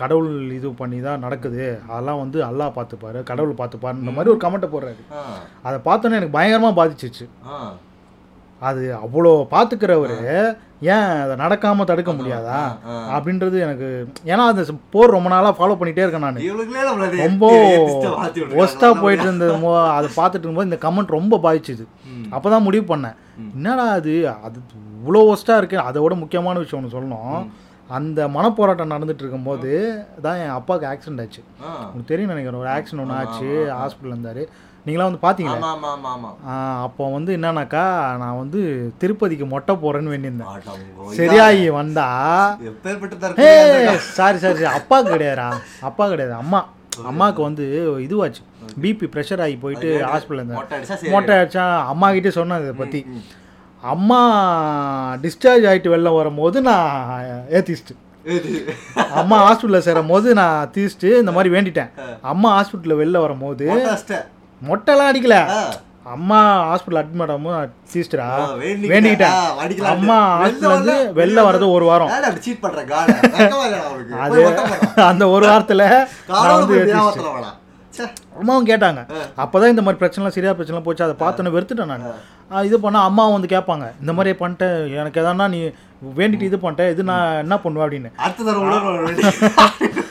கடவுள் 0.00 0.30
இது 0.58 0.68
பண்ணி 0.80 1.00
தான் 1.00 1.22
நடக்குது. 1.24 1.64
அதெல்லாம் 1.90 2.22
வந்து 2.22 2.38
அல்லாஹ் 2.44 2.76
பார்த்துப்பாரு 2.78 3.22
கடவுள் 3.30 3.58
பார்த்துப்பாருன்ற 3.60 4.12
மாதிரி 4.16 4.32
ஒரு 4.34 4.40
கமெண்ட்டை 4.44 4.70
போடுறாரு. 4.72 5.02
அதை 5.62 5.78
பார்த்தோன்னே 5.88 6.18
எனக்கு 6.20 6.36
பயங்கரமாக 6.38 6.78
பாதிச்சிச்சு. 6.80 7.26
அது 8.62 8.82
அவ்வளோ 9.04 9.32
பார்த்துக்கிறவர் 9.50 10.14
ஏன் 10.94 11.10
அதை 11.22 11.34
நடக்காமல் 11.42 11.88
தடுக்க 11.90 12.10
முடியாதா. 12.12 12.56
அப்படின்றது 13.16 13.56
எனக்கு 13.66 13.86
ஏன்னா 14.24 14.44
அந்த 14.52 14.62
போர் 14.94 15.14
ரொம்ப 15.16 15.28
நாளாக 15.28 15.54
ஃபாலோ 15.58 15.76
பண்ணிகிட்டே 15.80 16.04
இருக்கேன் 16.04 16.24
நான். 16.26 16.40
ரொம்ப. 17.24 17.44
ஒஸ்ட்டாக 18.62 19.00
போயிட்டு 19.02 19.26
இருந்தது. 19.28 19.52
அதை 19.96 20.08
பார்த்துட்டு 20.18 20.44
இருக்கும்போது 20.44 20.70
இந்த 20.70 20.80
கமெண்ட் 20.86 21.16
ரொம்ப 21.18 21.38
பாதிச்சுது. 21.46 21.86
அப்போ 22.30 22.50
தான் 22.50 22.66
முடிவு 22.68 22.94
பண்ணேன். 22.94 23.16
என்னடா 23.56 23.86
அது 23.98 24.12
அது 24.46 24.58
இவ்வளோ 24.98 25.22
ஒஸ்ட்டாக 25.32 25.60
இருக்கு. 25.62 25.78
அதை 25.88 26.02
விட 26.02 26.14
முக்கியமான 26.24 26.58
விஷயம் 26.58 26.80
ஒன்று 26.80 26.96
சொல்லணும். 26.96 27.38
அந்த 27.96 28.20
மனப்போராட்டம் 28.36 28.92
நடந்துட்டு 28.94 29.22
இருக்கும்போது 29.24 29.72
தான் 30.24 30.38
என் 30.44 30.56
அப்பாவுக்கு 30.58 30.88
ஆக்சிடென்ட் 30.92 31.22
ஆச்சு. 31.24 31.42
உங்களுக்கு 31.86 32.12
தெரியும் 32.12 32.32
நினைக்கிறேன் 32.32 32.62
ஒரு 32.62 32.70
ஆக்சிடென்ட் 32.76 33.04
ஒன்று 33.04 33.18
ஆச்சு 33.20 33.48
ஹாஸ்பிட்டல் 33.80 34.14
இருந்தார். 34.14 34.42
நீங்களாம் 34.86 35.08
வந்து 35.08 35.22
பார்த்தீங்களா 35.24 35.70
அப்போ 36.86 37.04
வந்து 37.14 37.30
என்னன்னாக்கா 37.38 37.84
நான் 38.22 38.40
வந்து 38.42 38.60
திருப்பதிக்கு 39.02 39.46
மொட்டை 39.52 39.74
போகிறேன்னு 39.84 40.12
வேண்டியிருந்தேன். 40.14 41.14
சரியாகி 41.20 41.64
வந்தா 41.80 42.06
சாரி 44.18 44.38
சாரி 44.44 44.56
சாரி 44.60 44.68
அப்பா 44.80 44.98
கிடையாதுடா 45.12 45.48
அப்பா 45.90 46.06
கிடையாது 46.12 46.36
அம்மா. 46.42 46.62
அம்மாவுக்கு 47.10 47.42
வந்து 47.48 47.64
இதுவாச்சு. 48.04 48.42
பிபி 48.82 49.06
ப்ரெஷர் 49.14 49.42
ஆகி 49.46 49.56
போயிட்டு 49.64 49.88
ஹாஸ்பிட்டல் 50.10 50.40
இருந்தேன் 50.42 51.12
மொட்டை 51.14 51.34
அடிச்சா 51.40 51.64
அம்மா 51.94 52.08
கிட்டே 52.16 52.32
சொன்னேன் 52.38 52.62
இதை 52.64 52.76
பற்றி. 52.82 53.00
அம்மா 53.82 54.20
டிஸ்சார்ஜ் 55.22 55.66
ஆகிட்டு 55.66 55.88
வெளில 55.88 56.14
வரும்போது 56.16 56.60
நான் 56.62 57.20
ஏத்திஸ்ட்டு. 57.50 57.94
அம்மா 59.14 59.38
ஹாஸ்பிட்டலில் 59.50 59.78
சேரும் 59.78 60.06
போது 60.06 60.34
நான் 60.34 60.70
தீஸ்ட்டு 60.74 61.18
இந்த 61.18 61.32
மாதிரி 61.32 61.54
வேண்டிட்டேன் 61.54 61.90
அம்மா 62.22 62.60
ஹாஸ்பிட்டலில் 62.60 62.98
வெளில 63.02 63.20
வரும்போது. 63.20 63.68
மொட்டைலாம் 64.68 65.10
அடிக்கல. 65.12 65.46
அம்மா 66.04 66.72
ஹாஸ்பிட்டல் 66.74 66.94
அட்மிட் 66.94 67.30
ஆகும்போது 67.30 67.50
நான் 67.50 67.72
தீஸ்ட்டுடா 67.92 68.20
ஆ, 68.20 68.50
வேண்டிக்கிட்ட. 68.50 69.28
வேண்டிக்கிட்டேன். 69.62 69.82
அம்மா 69.84 70.42
ஹாஸ்பிட்டல் 70.42 70.48
வந்தா- 70.50 71.16
வெளில 71.16 71.40
வர்றது 71.40 71.72
ஒரு 71.72 71.84
வாரம்? 71.84 72.08
அது. 74.20 74.44
அந்த 75.06 75.28
ஒரு 75.28 75.46
வாரத்தில் 75.46 75.78
நான் 75.78 76.06
வந்து 76.28 76.92
அம்மாவும் 78.38 78.66
கேட்டாங்க. 78.66 79.00
அப்பதான் 79.36 79.68
இந்த 79.68 79.82
மாதிரி 79.82 80.06
பிரச்சனைலாம் 80.06 80.36
சரியா 80.36 80.52
பிரச்சனை 80.52 80.82
போச்சு. 80.82 81.04
அதை 81.04 81.14
பார்த்தோன்னே 81.26 81.54
வெறுத்துட்டேன் 81.54 81.84
நான். 81.84 82.64
இது 82.64 82.80
பண்ணா 82.80 83.04
அம்மாவும் 83.04 83.40
வந்து 83.40 83.56
கேட்பாங்க. 83.56 83.90
இந்த 84.00 84.12
மாதிரி 84.12 84.36
பண்ணிட்டேன். 84.38 84.94
எனக்கு 84.96 85.20
எதனா 85.20 85.48
நீ 85.48 85.70
வேண்டிட்டு 86.16 86.42
இது 86.42 86.56
பண்ணிட்டேன். 86.56 86.90
இது 86.90 87.02
நான் 87.02 87.38
என்ன 87.38 87.58
பண்ணுவேன் 87.58 87.88
அப்படின்னு. 87.88 88.12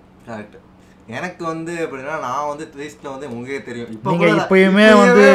எனக்கு 1.09 1.43
வந்து 1.45 1.73
எப்படின்னா 1.83 2.15
நான் 2.23 2.47
வந்து 2.49 2.65
த்ரீஸ்ட்ல 2.71 3.07
வந்து 3.11 3.27
உங்களுக்கே 3.29 3.59
தெரியும். 3.67 3.91
இப்போ 3.93 4.11
நீங்க 4.13 4.29
இப்பயுமே 4.35 4.87
வந்து 4.99 5.25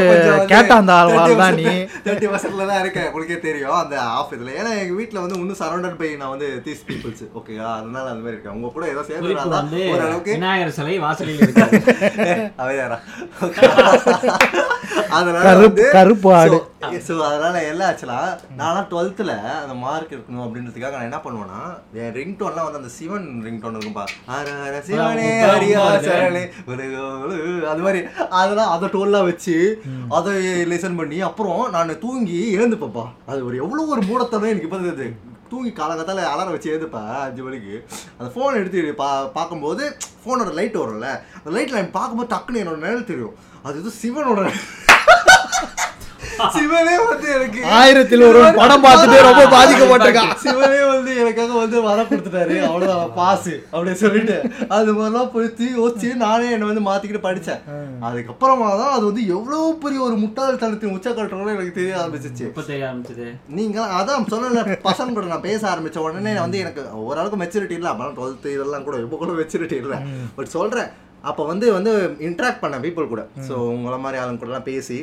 கேட்ட 0.50 0.72
அந்த 0.74 0.96
தான் 1.38 1.56
நீ. 1.60 1.64
தேர்ட்டி 2.04 2.26
பர்சன்ட்ல 2.32 2.66
தான் 2.70 2.80
இருக்கேன் 2.82 3.06
உங்களுக்கே 3.08 3.38
தெரியும். 3.46 3.76
அந்த 3.78 3.94
ஆஃப் 4.16 4.34
இதுல. 4.36 4.52
ஏன்னா 4.60 4.72
எங்க 4.80 4.94
வீட்ல 4.98 5.22
வந்து 5.22 5.38
இன்னும் 5.38 5.60
சரௌண்டட் 5.62 5.98
பை 6.00 6.10
நான் 6.16 6.34
வந்து 6.34 6.48
தீஸ் 6.66 6.84
பீப்புள்ஸ் 6.88 7.24
ஓகேவா 7.38 7.70
அதனால 7.78 8.04
அந்த 8.06 8.22
மாதிரி 8.22 8.36
இருக்கேன். 8.36 8.56
உங்க 8.56 8.72
கூட 8.74 8.86
ஏதோ 8.92 9.04
சேர்ந்து 9.08 9.34
வந்து 9.54 9.80
ஓரளவுக்கு 9.92 10.36
விநாயகர் 10.36 10.76
சிலை 10.78 10.96
வாசலில் 10.98 11.40
அவையாரா 12.62 12.98
அதனால 15.16 15.42
கருப்பு- 15.46 15.68
வந்து 15.70 15.84
கருப்பு 15.94 16.28
ஆடு. 16.36 16.58
ஸோ 17.06 17.14
அதனால 17.26 17.56
எல்லாம் 17.70 17.88
ஆச்சுலா 17.88 18.18
நான்லாம் 18.58 18.88
டுவெல்த்தில் 18.90 19.32
அந்த 19.58 19.74
மார்க் 19.82 20.14
இருக்கணும் 20.14 20.44
அப்படின்றதுக்காக 20.44 20.94
நான் 20.94 21.08
என்ன 21.08 21.20
பண்ணுவேன்னா 21.24 21.60
என் 22.00 22.14
ரிங் 22.16 22.36
டோன்லாம் 22.40 22.66
வந்து 22.66 22.80
அந்த 22.80 22.92
சிவன் 22.96 23.26
ரிங் 23.44 23.60
டோன் 23.62 23.76
இருக்கும்பா. 23.76 24.04
ஹர 24.30 24.46
ஹர 24.60 24.78
சிவனே 24.88 25.28
சரணே 26.06 26.42
அது 27.72 27.82
மாதிரி. 27.86 28.00
அதெல்லாம் 28.40 28.72
அதை 28.74 28.88
டோன்லாம் 28.94 29.28
வச்சு 29.30 29.56
அதை 30.18 30.32
லிசன் 30.72 30.98
பண்ணி 31.00 31.18
அப்புறம் 31.28 31.62
நான் 31.76 31.98
தூங்கி 32.04 32.38
எழுந்துப்பேன்ப்பா. 32.58 33.04
அது 33.30 33.40
ஒரு 33.48 33.56
எவ்வளோ 33.64 33.84
ஒரு 33.94 34.02
மூடத்தனம் 34.10 34.52
எனக்கு 34.52 34.68
இப்போ 34.70 35.10
தூங்கி 35.52 35.70
காலங்கத்தால 35.78 36.22
அலாரம் 36.32 36.54
வச்சு 36.54 36.70
எழுந்துப்பேன் 36.72 37.08
அஞ்சு 37.24 37.42
மணிக்கு. 37.46 37.74
அந்த 38.18 38.28
ஃபோன் 38.34 38.58
எடுத்து 38.60 38.94
பா 39.00 39.08
பார்க்கும்போது 39.38 39.82
ஃபோனோட 40.22 40.52
லைட் 40.58 40.78
வரும்ல. 40.82 41.08
அந்த 41.38 41.50
லைட்டில் 41.56 41.90
பார்க்கும்போது 41.98 42.32
டக்குன்னு 42.34 42.62
என்னோட 42.62 42.80
நிழல் 42.86 43.10
தெரியும். 43.10 43.34
அது 43.66 43.80
இது 43.82 43.92
சிவனோட 44.02 44.40
சிவனே 46.54 46.96
வந்து 47.08 47.26
எனக்கு 47.36 47.60
ஆயிரத்தில் 47.78 48.24
ஒரு 48.28 48.40
படம் 48.60 48.84
பார்த்துட்டு 48.84 49.18
ரொம்ப 49.28 49.42
பாதிக்கப்பட்டிருக்கான். 49.54 50.32
சிவனே 50.44 50.80
வந்து 50.92 51.10
எனக்காக 51.22 51.52
வந்து 51.58 51.82
வர 51.82 51.98
கொடுத்துட்டாரு. 52.02 52.56
அவ்வளவுதான் 52.68 53.12
பாஸ் 53.18 53.50
அப்படின்னு 53.72 54.00
சொல்லிட்டு. 54.04 54.36
அது 54.76 54.90
மாதிரிலாம் 54.98 55.30
போய் 55.34 55.48
யோசிச்சு 55.80 56.10
நானே 56.24 56.50
என்னை 56.50 56.68
வந்து 56.70 56.84
மாத்திக்கிட்டு 56.88 57.26
படிச்சேன். 57.28 57.62
அதுக்கப்புறமா 58.08 58.68
தான் 58.82 58.94
அது 58.96 59.04
வந்து 59.10 59.26
எவ்வளவு 59.36 59.78
பெரிய 59.84 60.00
ஒரு 60.00 60.16
முட்டாள்தனத்தின் 60.24 60.94
உச்சக்கட்டோட 60.96 61.50
எனக்கு 61.56 61.78
தெரிய 61.80 61.94
ஆரம்பிச்சிச்சு. 62.02 62.46
எப்ப 62.50 62.62
தெரிய 62.62 62.90
ஆரம்பிச்சது? 62.90 63.28
நீங்க 63.60 63.80
அதான் 64.00 64.28
சொன்னல 64.34 64.78
பசங்க 64.88 65.12
கூட 65.12 65.26
நான் 65.26 65.46
பேச 65.50 65.62
ஆரம்பிச்ச 65.74 65.98
உடனே 66.06 66.34
வந்து 66.34 66.58
எனக்கு 66.58 66.82
ஓரளவுக்கு 67.06 67.40
மெச்சூரிட்டி 67.44 67.78
இல்லை. 67.80 67.90
அப்பலாம் 67.92 68.18
டுவெல்த்து 68.20 68.54
இதெல்லாம் 68.56 68.84
கூட 68.88 68.98
இப்போ 69.06 69.16
கூட 69.16 69.32
மெச்சூரிட்டி 69.40 69.78
இல்லை. 69.84 69.98
பட் 70.36 70.54
சொல்றேன் 70.58 70.90
அப்போ 71.30 71.42
வந்து 71.50 71.66
வந்து 71.76 71.92
இன்ட்ராக்ட் 72.28 72.62
பண்ண 72.62 72.76
பீப்புள் 72.84 73.12
கூட. 73.12 73.22
ஸோ 73.48 73.54
உங்கள 73.74 73.96
மாதிரி 74.04 74.20
ஆளுங்க 74.22 74.40
கூடலாம் 74.42 74.68
பேசி 74.70 74.98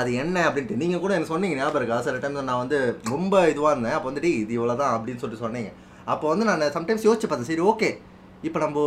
அது 0.00 0.10
என்ன 0.22 0.42
அப்படின்ட்டு 0.48 0.80
நீங்கள் 0.82 1.02
கூட 1.04 1.14
எனக்கு 1.16 1.32
சொன்னீங்க 1.34 1.58
ஞாபகம் 1.60 1.80
இருக்கா. 1.80 1.98
சில 2.06 2.18
டைம் 2.24 2.38
நான் 2.50 2.62
வந்து 2.64 2.78
ரொம்ப 3.14 3.42
இதுவாக 3.52 3.74
இருந்தேன். 3.74 3.96
அப்போ 3.96 4.08
வந்து 4.10 4.24
டேய் 4.26 4.38
இது 4.44 4.54
இவ்வளோ 4.58 4.76
தான் 4.82 4.94
அப்படின்னு 4.96 5.22
சொல்லிட்டு 5.22 5.46
சொன்னீங்க. 5.46 5.72
அப்போ 6.12 6.26
வந்து 6.32 6.48
நான் 6.50 6.64
சம்டைம்ஸ் 6.78 7.06
யோசிச்சு 7.08 7.28
பார்த்தேன். 7.30 7.50
சரி 7.52 7.66
ஓகே 7.72 7.90
இப்போ 8.48 8.58
நம்ம 8.62 8.82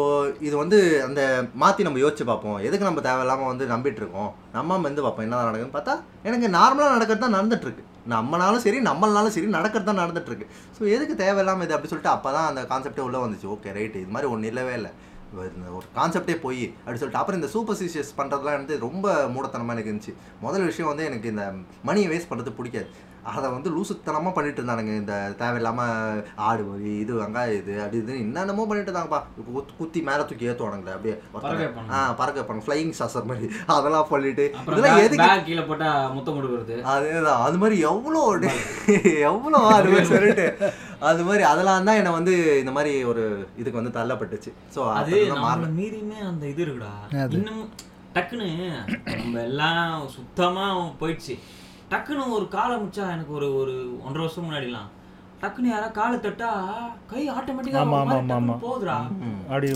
இது 0.48 0.56
வந்து 0.62 0.78
அந்த 1.08 1.22
மாற்றி 1.62 1.82
நம்ம 1.88 2.00
யோசிச்சு 2.04 2.26
பார்ப்போம். 2.30 2.60
எதுக்கு 2.68 2.88
நம்ம 2.88 3.02
தேவையில்லாமல் 3.08 3.50
வந்து 3.52 3.66
நம்பிட்டு 3.72 4.02
இருக்கோம்? 4.02 4.30
நம்ம 4.56 4.78
வந்து 4.88 5.04
பார்ப்போம். 5.06 5.26
என்ன 5.28 5.42
நடக்குதுன்னு 5.48 5.76
பார்த்தா 5.76 5.96
எனக்கு 6.30 6.48
நார்மலாக 6.58 6.96
நடக்கிறது 6.96 7.24
தான் 7.26 7.36
நடந்துட்டு 7.38 7.68
இருக்கு. 7.68 7.84
நம்மனாலும் 8.14 8.64
சரி 8.66 8.80
நம்மளாலும் 8.88 9.36
சரி 9.36 9.50
நடக்கிறது 9.58 9.90
தான் 9.90 10.02
நடந்துட்டு 10.04 10.32
இருக்கு. 10.32 10.48
ஸோ 10.78 10.82
எதுக்கு 10.96 11.16
தேவையில்லாமல் 11.22 11.66
இது 11.68 11.76
அப்படி 11.76 11.92
சொல்லிட்டு 11.92 12.14
அப்போ 12.16 12.32
தான் 12.38 12.48
அந்த 12.52 12.62
கான்செப்டே 12.72 13.06
உள்ளே 13.08 13.22
வந்துச்சு. 13.26 13.48
ஓகே 13.56 13.76
ரைட்டு 13.78 14.02
இது 14.04 14.14
மாதிரி 14.16 14.32
ஒன்றும் 14.34 14.52
இல்லவே 14.54 14.74
இல்லை. 14.80 14.92
இந்த 15.34 15.70
ஒரு 15.70 15.86
கான்செப்டே 15.96 16.36
போய் 16.36 16.74
அப்படி 16.80 16.98
சொல்லிட்டு. 16.98 17.18
அப்புறம் 17.18 17.42
இந்த 17.42 17.60
சூப்பர்சிஷியஸ் 17.60 18.20
பண்ணுறதுலாம் 18.20 18.58
வந்து 18.58 18.80
ரொம்ப 18.80 19.26
மூடத்தனமாக 19.28 19.70
எனக்கு 19.70 19.92
இருந்துச்சு. 19.92 20.14
முதல் 20.42 20.66
விஷயம் 20.66 20.88
வந்து 20.88 21.06
எனக்கு 21.06 21.30
இந்த 21.30 21.52
மணியை 21.84 22.10
வேஸ்ட் 22.10 22.34
பண்ணுறது 22.34 22.56
பிடிக்காது. 22.56 22.88
அதை 23.24 23.50
வந்து 23.50 23.70
லூசுத்தனமாக 23.70 24.34
பண்ணிட்டு 24.34 24.62
இருந்தானுங்க. 24.62 24.96
இந்த 24.96 25.34
தேவையில்லாமல் 25.38 26.28
ஆடு 26.36 26.70
வரி 26.70 26.98
இது 26.98 27.14
வெங்காயம் 27.14 27.54
இது 27.54 27.82
அப்படி 27.82 27.98
இதுன்னு 27.98 28.18
என்னென்னமோ 28.18 28.66
பண்ணிட்டு 28.68 28.92
இருந்தாங்கப்பா. 28.92 29.22
குத்தி- 29.80 30.04
மேலே 30.04 30.18
தூக்கி 30.18 30.48
ஏற்றுவானுங்களே 30.48 30.92
அப்படியே. 30.92 31.20
ஆ 31.92 32.12
பறக்க 32.12 32.42
வைப்பாங்க 32.42 32.58
ஃப்ளையிங் 32.58 32.94
சாசர் 33.00 33.26
மாதிரி. 33.26 33.50
அதெல்லாம் 33.66 34.08
பண்ணிட்டு. 34.10 34.56
இதெல்லாம் 34.78 34.98
எதுக்கு? 34.98 35.44
கீழே 35.46 35.62
போட்டா 35.62 36.08
முத்தம் 36.08 36.38
கொடுக்குறது. 36.38 36.72
அதேதான். 36.72 37.24
அது 37.24 37.58
மாதிரி 37.58 37.80
எவ்வளோ 37.80 38.40
எவ்வளோ 39.20 39.58
அது 39.58 39.90
மாதிரி 39.90 40.06
சொல்லிட்டு. 40.06 40.72
அது 41.10 41.22
மாதிரி 41.28 41.44
அதெல்லாம் 41.52 41.88
தான் 41.90 42.00
என்னை 42.00 42.12
வந்து 42.18 42.34
இந்த 42.62 42.72
மாதிரி 42.78 42.92
ஒரு 43.12 43.24
இதுக்கு 43.62 43.80
வந்து 43.80 43.96
தள்ளப்பட்டுச்சு. 43.98 44.52
ஸோ 44.76 44.82
அது 45.00 45.20
மாறல. 45.46 45.68
மீறியுமே 45.80 46.20
அந்த 46.32 46.44
இது 46.54 46.62
இருக்குடா. 46.66 46.94
இன்னும் 47.38 47.64
டக்குன்னு 48.16 48.50
நம்ம 49.22 49.40
எல்லாம் 49.50 49.94
சுத்தமா 50.16 50.66
போயிடுச்சு. 51.00 51.36
டக்குன்னு 51.94 52.34
ஒரு 52.40 52.46
காலை 52.58 52.76
முச்சா 52.84 53.06
எனக்கு 53.16 53.34
ஒரு 53.40 53.48
ஒரு 53.62 53.74
ஒன்றரை 54.06 54.22
வருஷம் 54.26 54.46
முன்னாடிலாம். 54.46 54.90
டக்குன்னு 55.42 55.72
யாரா 55.72 55.88
காலை 55.98 56.18
தட்டா 56.26 56.50
கை 57.12 57.24
ஆட்டோமேட்டிக்கா. 57.34 57.82
போகுதுடா. 58.66 58.98
அப்படி 59.50 59.70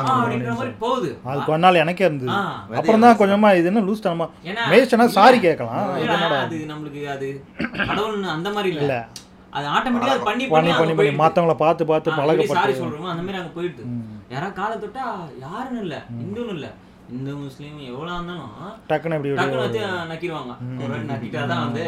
அப்படின்ற 0.00 0.56
மாதிரி 0.58 0.74
போகுது. 0.82 1.10
அது 1.30 1.38
கொஞ்ச 1.46 1.60
நாள் 1.64 1.80
எனக்கே 1.84 2.06
இருந்தது. 2.08 2.34
அப்புறம் 2.80 3.04
தான் 3.06 3.20
கொஞ்சமா 3.22 3.50
இது 3.60 3.70
என்ன 3.72 3.84
லூஸ் 3.86 4.04
தனமா. 4.06 4.26
ஏன்னா 4.50 4.66
மேய்ச்சனா 4.72 5.06
சாரி 5.18 5.40
கேட்கலாம். 5.46 5.86
இது 5.94 6.04
இல்லடா, 6.06 6.18
என்னடா 6.18 6.40
அது? 6.48 6.58
நம்மளுக்கு 6.72 7.02
அது 7.14 7.30
கடவுள்னு 7.88 8.30
அந்த 8.36 8.50
மாதிரி 8.58 8.70
இல்ல. 8.82 8.98
அது 9.56 9.66
ஆட்டோமேட்டிக்கா 9.74 10.16
பண்ணி 10.28 10.44
பண்ணி 10.54 10.54
பண்ணி 10.54 10.72
பண்ணி 10.80 10.94
பண்ணி 10.98 11.12
மத்தவங்கள 11.22 11.54
பார்த்து 11.62 11.90
பார்த்து 11.90 12.10
சாரி 12.10 12.20
பழகப்பட்டு 12.22 12.80
சொல்றோமோ 12.80 13.08
அந்த 13.12 13.22
மாதிரி 13.26 13.40
அங்க 13.40 13.52
போயிட்டு. 13.56 13.84
யாரா 14.34 14.48
காலை 14.58 14.76
தொட்டா 14.82 15.04
யாருன்னு 15.46 15.82
இல்ல 15.86 15.96
இந்துன்னு 16.22 16.54
இல்ல. 16.58 16.68
இந்து 17.16 17.34
முஸ்லீம் 17.46 17.78
எவ்வளவு 17.90 18.16
இருந்தாலும் 18.16 18.52
டக்குன்னு 18.90 19.18
இப்படி 19.18 19.34
டக்குனு 19.40 19.64
வச்சு 19.64 19.82
நக்கிடுவாங்க. 20.12 20.54
ஒரு 20.84 21.00
நக்கிட்டாதான் 21.12 21.64
வந்து 21.66 21.84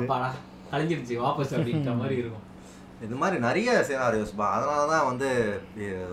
அப்பாடா 0.00 0.28
கழிஞ்சிருச்சு 0.72 1.22
வாபஸ் 1.24 1.54
அப்படின்ற 1.56 1.94
மாதிரி 2.02 2.16
இருக்கும். 2.22 2.44
இது 3.06 3.16
மாதிரி 3.20 3.36
நிறைய 3.44 3.70
சினாரியோஸ் 3.88 4.32
அதனால 4.54 4.80
தான் 4.92 5.08
வந்து 5.08 5.28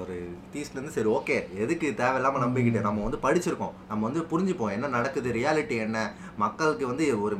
ஒரு 0.02 0.16
தீஸ்லேருந்து 0.54 0.96
சரி 0.98 1.10
ஓகே 1.16 1.38
எதுக்கு 1.64 1.88
தேவையில்லாமல் 2.02 2.44
நம்பிக்கிட்டு 2.44 2.86
நம்ம 2.88 3.06
வந்து 3.08 3.20
படிச்சிருக்கோம். 3.24 3.74
நம்ம 3.90 4.02
வந்து 4.08 4.24
புரிஞ்சுப்போம் 4.32 4.74
என்ன 4.76 4.92
நடக்குது 4.98 5.38
ரியாலிட்டி 5.40 5.78
என்ன 5.86 5.98
மக்களுக்கு 6.44 6.86
வந்து 6.90 7.06
ஒரு 7.26 7.36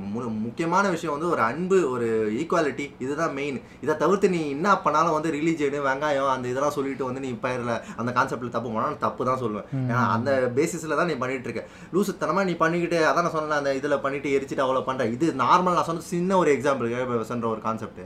முக்கியமான 0.46 0.86
விஷயம் 0.94 1.16
வந்து 1.16 1.30
ஒரு 1.34 1.42
அன்பு 1.48 1.78
ஒரு 1.94 2.08
ஈக்குவாலிட்டி 2.42 2.86
இதுதான் 3.04 3.36
மெயின் 3.40 3.58
இதை 3.84 3.96
தவிர்த்து 4.04 4.28
நீ 4.36 4.42
என்ன 4.56 4.76
பண்ணாலும் 4.86 5.16
வந்து 5.18 5.34
ரிலீஜியனு 5.38 5.80
வெங்காயம் 5.88 6.32
அந்த 6.36 6.46
இதெல்லாம் 6.52 6.76
சொல்லிட்டு 6.78 7.08
வந்து 7.10 7.24
நீ 7.26 7.32
பயிரில் 7.46 7.74
அந்த 8.00 8.10
கான்செப்டில் 8.18 8.54
தப்பு 8.56 8.70
பண்ணாலும் 8.76 9.02
தப்பு 9.06 9.30
தான் 9.30 9.42
சொல்லுவேன். 9.44 9.68
ஏன்னா 9.90 10.04
அந்த 10.16 10.32
பேசிஸில் 10.58 10.98
தான் 11.00 11.10
நீ 11.12 11.18
பண்ணிட்டு 11.24 11.50
இருக்க. 11.50 11.64
லூசுத்தனமாக 11.96 12.48
நீ 12.50 12.56
பண்ணிக்கிட்டு 12.64 13.00
அதான் 13.10 13.26
நான் 13.26 13.36
சொன்னேன் 13.36 13.60
அந்த 13.62 13.74
இதில் 13.80 14.02
பண்ணிட்டு 14.06 14.34
எரிச்சிட்டு 14.38 14.66
அவ்வளோ 14.66 14.84
பண்ணுற 14.90 15.10
இது 15.16 15.28
நார்மல் 15.44 15.78
நான் 15.78 15.90
சொன்ன 15.90 16.08
சின்ன 16.14 16.38
ஒரு 16.42 16.50
எக்ஸாம்பிள் 16.56 17.30
சொன்ற 17.32 17.48
ஒரு 17.54 17.62
கான்செப்ட் 17.68 18.02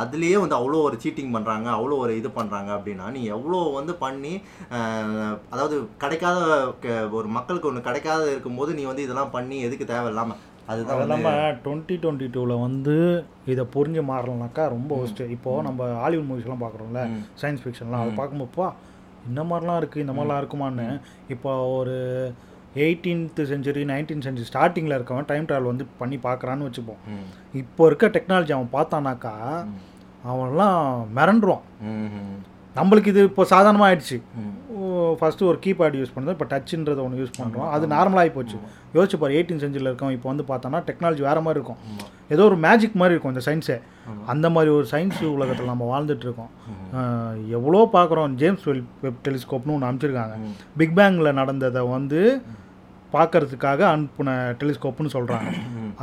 அதுலேயே 0.00 0.36
வந்து 0.42 0.58
அவ்வளோ 0.58 0.80
ஒரு 0.88 0.96
சீட்டிங் 1.04 1.32
பண்ணுறாங்க 1.36 1.68
அவ்வளோ 1.78 1.98
ஒரு 2.04 2.12
இது 2.20 2.30
பண்ணுறாங்க 2.38 2.70
அப்படின்னா 2.76 3.06
நீ 3.16 3.22
எவ்வளோ 3.36 3.60
வந்து 3.78 3.94
பண்ணி 4.04 4.34
அதாவது 5.54 5.76
கிடைக்காத 6.04 6.38
ஒரு 7.18 7.28
மக்களுக்கு 7.36 7.68
ஒன்று 7.70 7.88
கிடைக்காத 7.88 8.22
இருக்கும்போது 8.34 8.70
நீ 8.78 8.84
வந்து 8.90 9.04
இதெல்லாம் 9.06 9.34
பண்ணி 9.36 9.56
எதுக்கு 9.66 9.86
தேவையில்லாமல் 9.90 10.23
அதுதான் 10.72 11.02
இல்லாமல் 11.04 11.56
டுவெண்ட்டி 11.64 11.94
டுவெண்ட்டி 12.02 12.26
டூவில் 12.34 12.62
வந்து 12.66 12.94
இதை 13.52 13.64
புரிஞ்சு 13.74 14.02
மாறலனாக்கா 14.10 14.64
ரொம்ப 14.74 14.92
ஒஸ்ட்டு 15.02 15.28
இப்போது 15.34 15.64
நம்ம 15.66 15.88
ஹாலிவுட் 16.02 16.28
மூவிஸ்லாம் 16.30 16.64
பார்க்குறோம்ல. 16.64 17.02
சயின்ஸ் 17.40 17.62
ஃபிக்ஷன்லாம் 17.64 18.02
அதை 18.04 18.12
பார்க்கும்போதுப்பா 18.20 18.68
இந்த 19.30 19.42
மாதிரிலாம் 19.50 19.80
இருக்குது 19.80 20.04
இந்த 20.04 20.14
மாதிரிலாம் 20.16 20.40
இருக்குமான்னு. 20.42 20.86
இப்போ 21.34 21.50
ஒரு 21.78 21.96
எயிட்டீன்த் 22.84 23.40
செஞ்சுரி 23.50 23.82
நைன்டீன் 23.92 24.24
செஞ்சுரி 24.26 24.48
ஸ்டார்டிங்கில் 24.50 24.96
இருக்கவன் 24.98 25.28
டைம் 25.32 25.48
ட்ராவல் 25.50 25.72
வந்து 25.72 25.86
பண்ணி 26.00 26.16
பார்க்குறான்னு 26.28 26.68
வச்சுப்போம். 26.68 27.02
இப்போ 27.62 27.82
இருக்க 27.90 28.06
டெக்னாலஜி 28.16 28.54
அவன் 28.56 28.74
பார்த்தானாக்கா 28.78 29.34
அவன்லாம் 30.32 30.82
மிரண்டுருவான். 31.18 31.64
நம்மளுக்கு 32.78 33.12
இது 33.12 33.22
இப்போ 33.30 33.42
சாதாரணமாக 33.54 33.88
ஆயிடுச்சு. 33.88 34.18
ஃபஸ்ட்டு 35.20 35.48
ஒரு 35.50 35.58
கீபேட் 35.64 35.96
யூஸ் 36.00 36.12
பண்ணுறது 36.14 36.36
இப்போ 36.36 36.48
டச்சுன்றத 36.52 37.00
ஒன்று 37.04 37.20
யூஸ் 37.22 37.34
பண்ணுறோம் 37.40 37.68
அது 37.74 37.84
நார்மலாகி 37.94 38.32
போச்சு. 38.36 38.56
யோசிச்சு 38.96 39.18
பாரு 39.22 39.36
எயிட்டீன் 39.38 39.62
செஞ்சுரியில் 39.64 39.90
இருக்கோம். 39.90 40.14
இப்போ 40.16 40.28
வந்து 40.32 40.46
பார்த்தோன்னா 40.50 40.80
டெக்னாலஜி 40.88 41.24
வேறு 41.28 41.44
மாதிரி 41.46 41.60
இருக்கும். 41.60 41.80
ஏதோ 42.34 42.42
ஒரு 42.50 42.58
மேஜிக் 42.66 42.98
மாதிரி 43.02 43.14
இருக்கும் 43.16 43.34
இந்த 43.34 43.44
சயின்ஸே. 43.48 43.78
அந்த 44.32 44.46
மாதிரி 44.56 44.72
ஒரு 44.78 44.86
சயின்ஸ் 44.92 45.22
உலகத்தில் 45.36 45.72
நம்ம 45.72 45.86
வாழ்ந்துட்டு 45.92 46.26
இருக்கோம். 46.28 46.52
எவ்வளோ 47.58 47.80
பார்க்குறோம். 47.96 48.34
ஜேம்ஸ் 48.42 48.66
வெல் 48.70 48.84
வெப் 49.06 49.22
டெலிஸ்கோப்னு 49.28 49.76
ஒன்று 49.76 49.88
அமைச்சிருக்காங்க. 49.90 50.36
பிக் 50.82 50.94
பேங்கில் 50.98 51.38
நடந்ததை 51.40 51.82
வந்து 51.96 52.20
பார்க்கறதுக்காக 53.16 53.80
அனுப்புன 53.94 54.30
டெலிஸ்கோப்னு 54.60 55.10
சொல்கிறாங்க. 55.16 55.50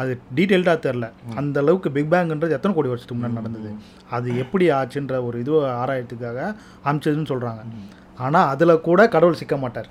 அது 0.02 0.12
டீட்டெயில்டாக 0.38 0.78
தெரில. 0.86 1.06
அந்த 1.39 1.58
அளவுக்கு 1.63 1.89
பிக் 1.95 2.12
பேங்ன்றது 2.13 2.56
எத்தனை 2.58 2.74
கோடி 2.76 2.91
வருஷத்துக்கு 2.91 3.17
முன்னாடி 3.19 3.39
நடந்தது? 3.39 3.71
அது 4.15 4.28
எப்படி 4.43 4.65
ஆச்சுன்ற 4.78 5.15
ஒரு 5.28 5.39
இது 5.43 5.52
ஆராயத்துக்காக 5.82 6.39
அமைச்சதுன்னு 6.89 7.32
சொல்கிறாங்க 7.32 7.63
ஆனால் 8.27 8.49
அதில் 8.53 8.84
கூட 8.89 9.01
கடவுள் 9.15 9.41
சிக்க 9.41 9.55
மாட்டார். 9.63 9.89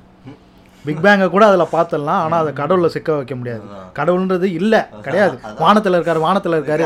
பிக் 0.85 1.01
பேங்கை 1.05 1.27
கூட 1.33 1.45
அதில் 1.51 1.73
பார்த்துடலாம் 1.73 2.21
ஆனால் 2.25 2.41
அதை 2.43 2.53
கடவுளில் 2.61 2.93
சிக்க 2.95 3.17
வைக்க 3.17 3.35
முடியாது. 3.41 3.65
கடவுள்ன்றது 3.99 4.47
இல்லை 4.59 4.81
கிடையாது. 5.07 5.35
வானத்தில் 5.63 5.97
இருக்காரு 5.99 6.21
வானத்தில் 6.27 6.57
இருக்காரு. 6.59 6.85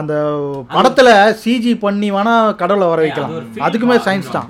அந்த 0.00 0.12
படத்துல 0.74 1.08
சிஜி 1.44 1.72
பண்ணி 1.84 2.10
வேணா 2.16 2.34
கடவுளை 2.60 2.88
வர 2.92 3.00
வைக்கலாம். 3.06 3.34
அதுக்குமே 3.66 3.96
சயின்ஸ் 4.06 4.34
தான். 4.36 4.46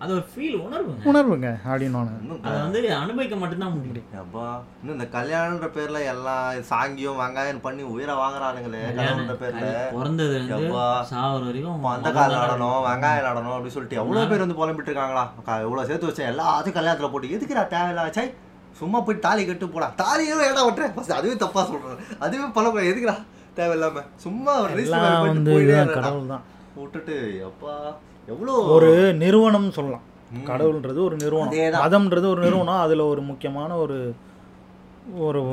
அது 0.00 0.12
ஒரு 0.14 0.24
ஃபீல் 0.28 0.54
உணர்வுங்க. 0.58 1.02
உணர்வுங்க 1.04 1.48
அப்படின்னு 1.64 1.98
இன்னும் 2.18 2.44
அதை 2.44 2.58
வந்து 2.60 2.80
அனுபவிக்க 2.96 3.34
மட்டும்தான் 3.36 3.72
முடியும் 3.74 4.14
அப்பா 4.20 4.44
இன்னும் 4.78 4.94
இந்த 4.94 5.06
கல்யாணன்ற 5.12 5.66
பேர்ல 5.74 5.98
எல்லாம் 6.08 6.38
சாங்கியம் 6.70 7.18
வெங்காயம் 7.20 7.60
பண்ணி 7.60 7.82
உயிரை 7.90 8.14
வாங்குறானுங்களே 8.16 8.80
கல்யாணன்ற 8.90 9.34
பேர்ல. 9.42 9.64
பிறந்தது. 9.92 10.38
சாவர 11.10 11.42
வரைக்கும் 11.44 11.86
அந்த 11.92 12.12
கால் 12.12 12.36
நடனம் 12.36 12.78
வெங்காயம் 12.86 13.28
நடனம் 13.28 13.54
அப்படின்னு 13.54 13.76
சொல்லிட்டு 13.76 14.00
எவ்வளவு 14.00 14.30
பேர் 14.30 14.44
வந்து 14.44 14.58
புலம்பிட்டு 14.60 14.90
இருக்காங்களா 14.90 15.24
இவ்வளவு 15.62 15.86
சேர்த்து 15.86 16.10
வச்சேன் 16.10 16.30
எல்லாத்தையும் 16.32 16.78
கல்யாணத்துல 16.78 17.10
போட்டு 17.10 17.34
எதுக்குடா 17.36 17.64
தேவையில்ல 17.70 18.06
சை 18.12 18.26
சும்மா 18.80 18.98
போய் 19.00 19.24
தாலி 19.24 19.42
கட்டு 19.44 19.66
போடா. 19.68 19.86
தாலியும் 19.96 20.44
ஏடா 20.44 20.62
விட்டுறேன் 20.66 20.94
ஃபர்ஸ்ட் 20.94 21.16
அதுவே 21.16 21.34
தப்பா 21.36 21.62
சொல்றேன். 21.64 21.98
அதுவே 22.20 22.46
பல 22.54 22.68
எதுக்குடா 22.86 23.16
தேவையில்லாம? 23.56 24.02
சும்மா 24.18 24.54
விட்டுட்டு 26.76 27.16
அப்பா 27.46 27.74
எவ்வளோ 28.26 28.52
ஒரு 28.52 29.14
நிறுவனம் 29.14 29.70
சொல்லலாம். 29.70 30.02
கடவுள்ன்றது 30.44 31.04
ஒரு 31.04 31.16
நிறுவனம். 31.16 31.52
மதம்ன்றது 31.52 32.28
ஒரு 32.30 32.42
நிறுவனம். 32.42 32.80
அதுல 32.80 33.04
ஒரு 33.04 33.20
முக்கியமான 33.20 33.76
ஒரு 33.76 34.14
ஒரு 35.18 35.50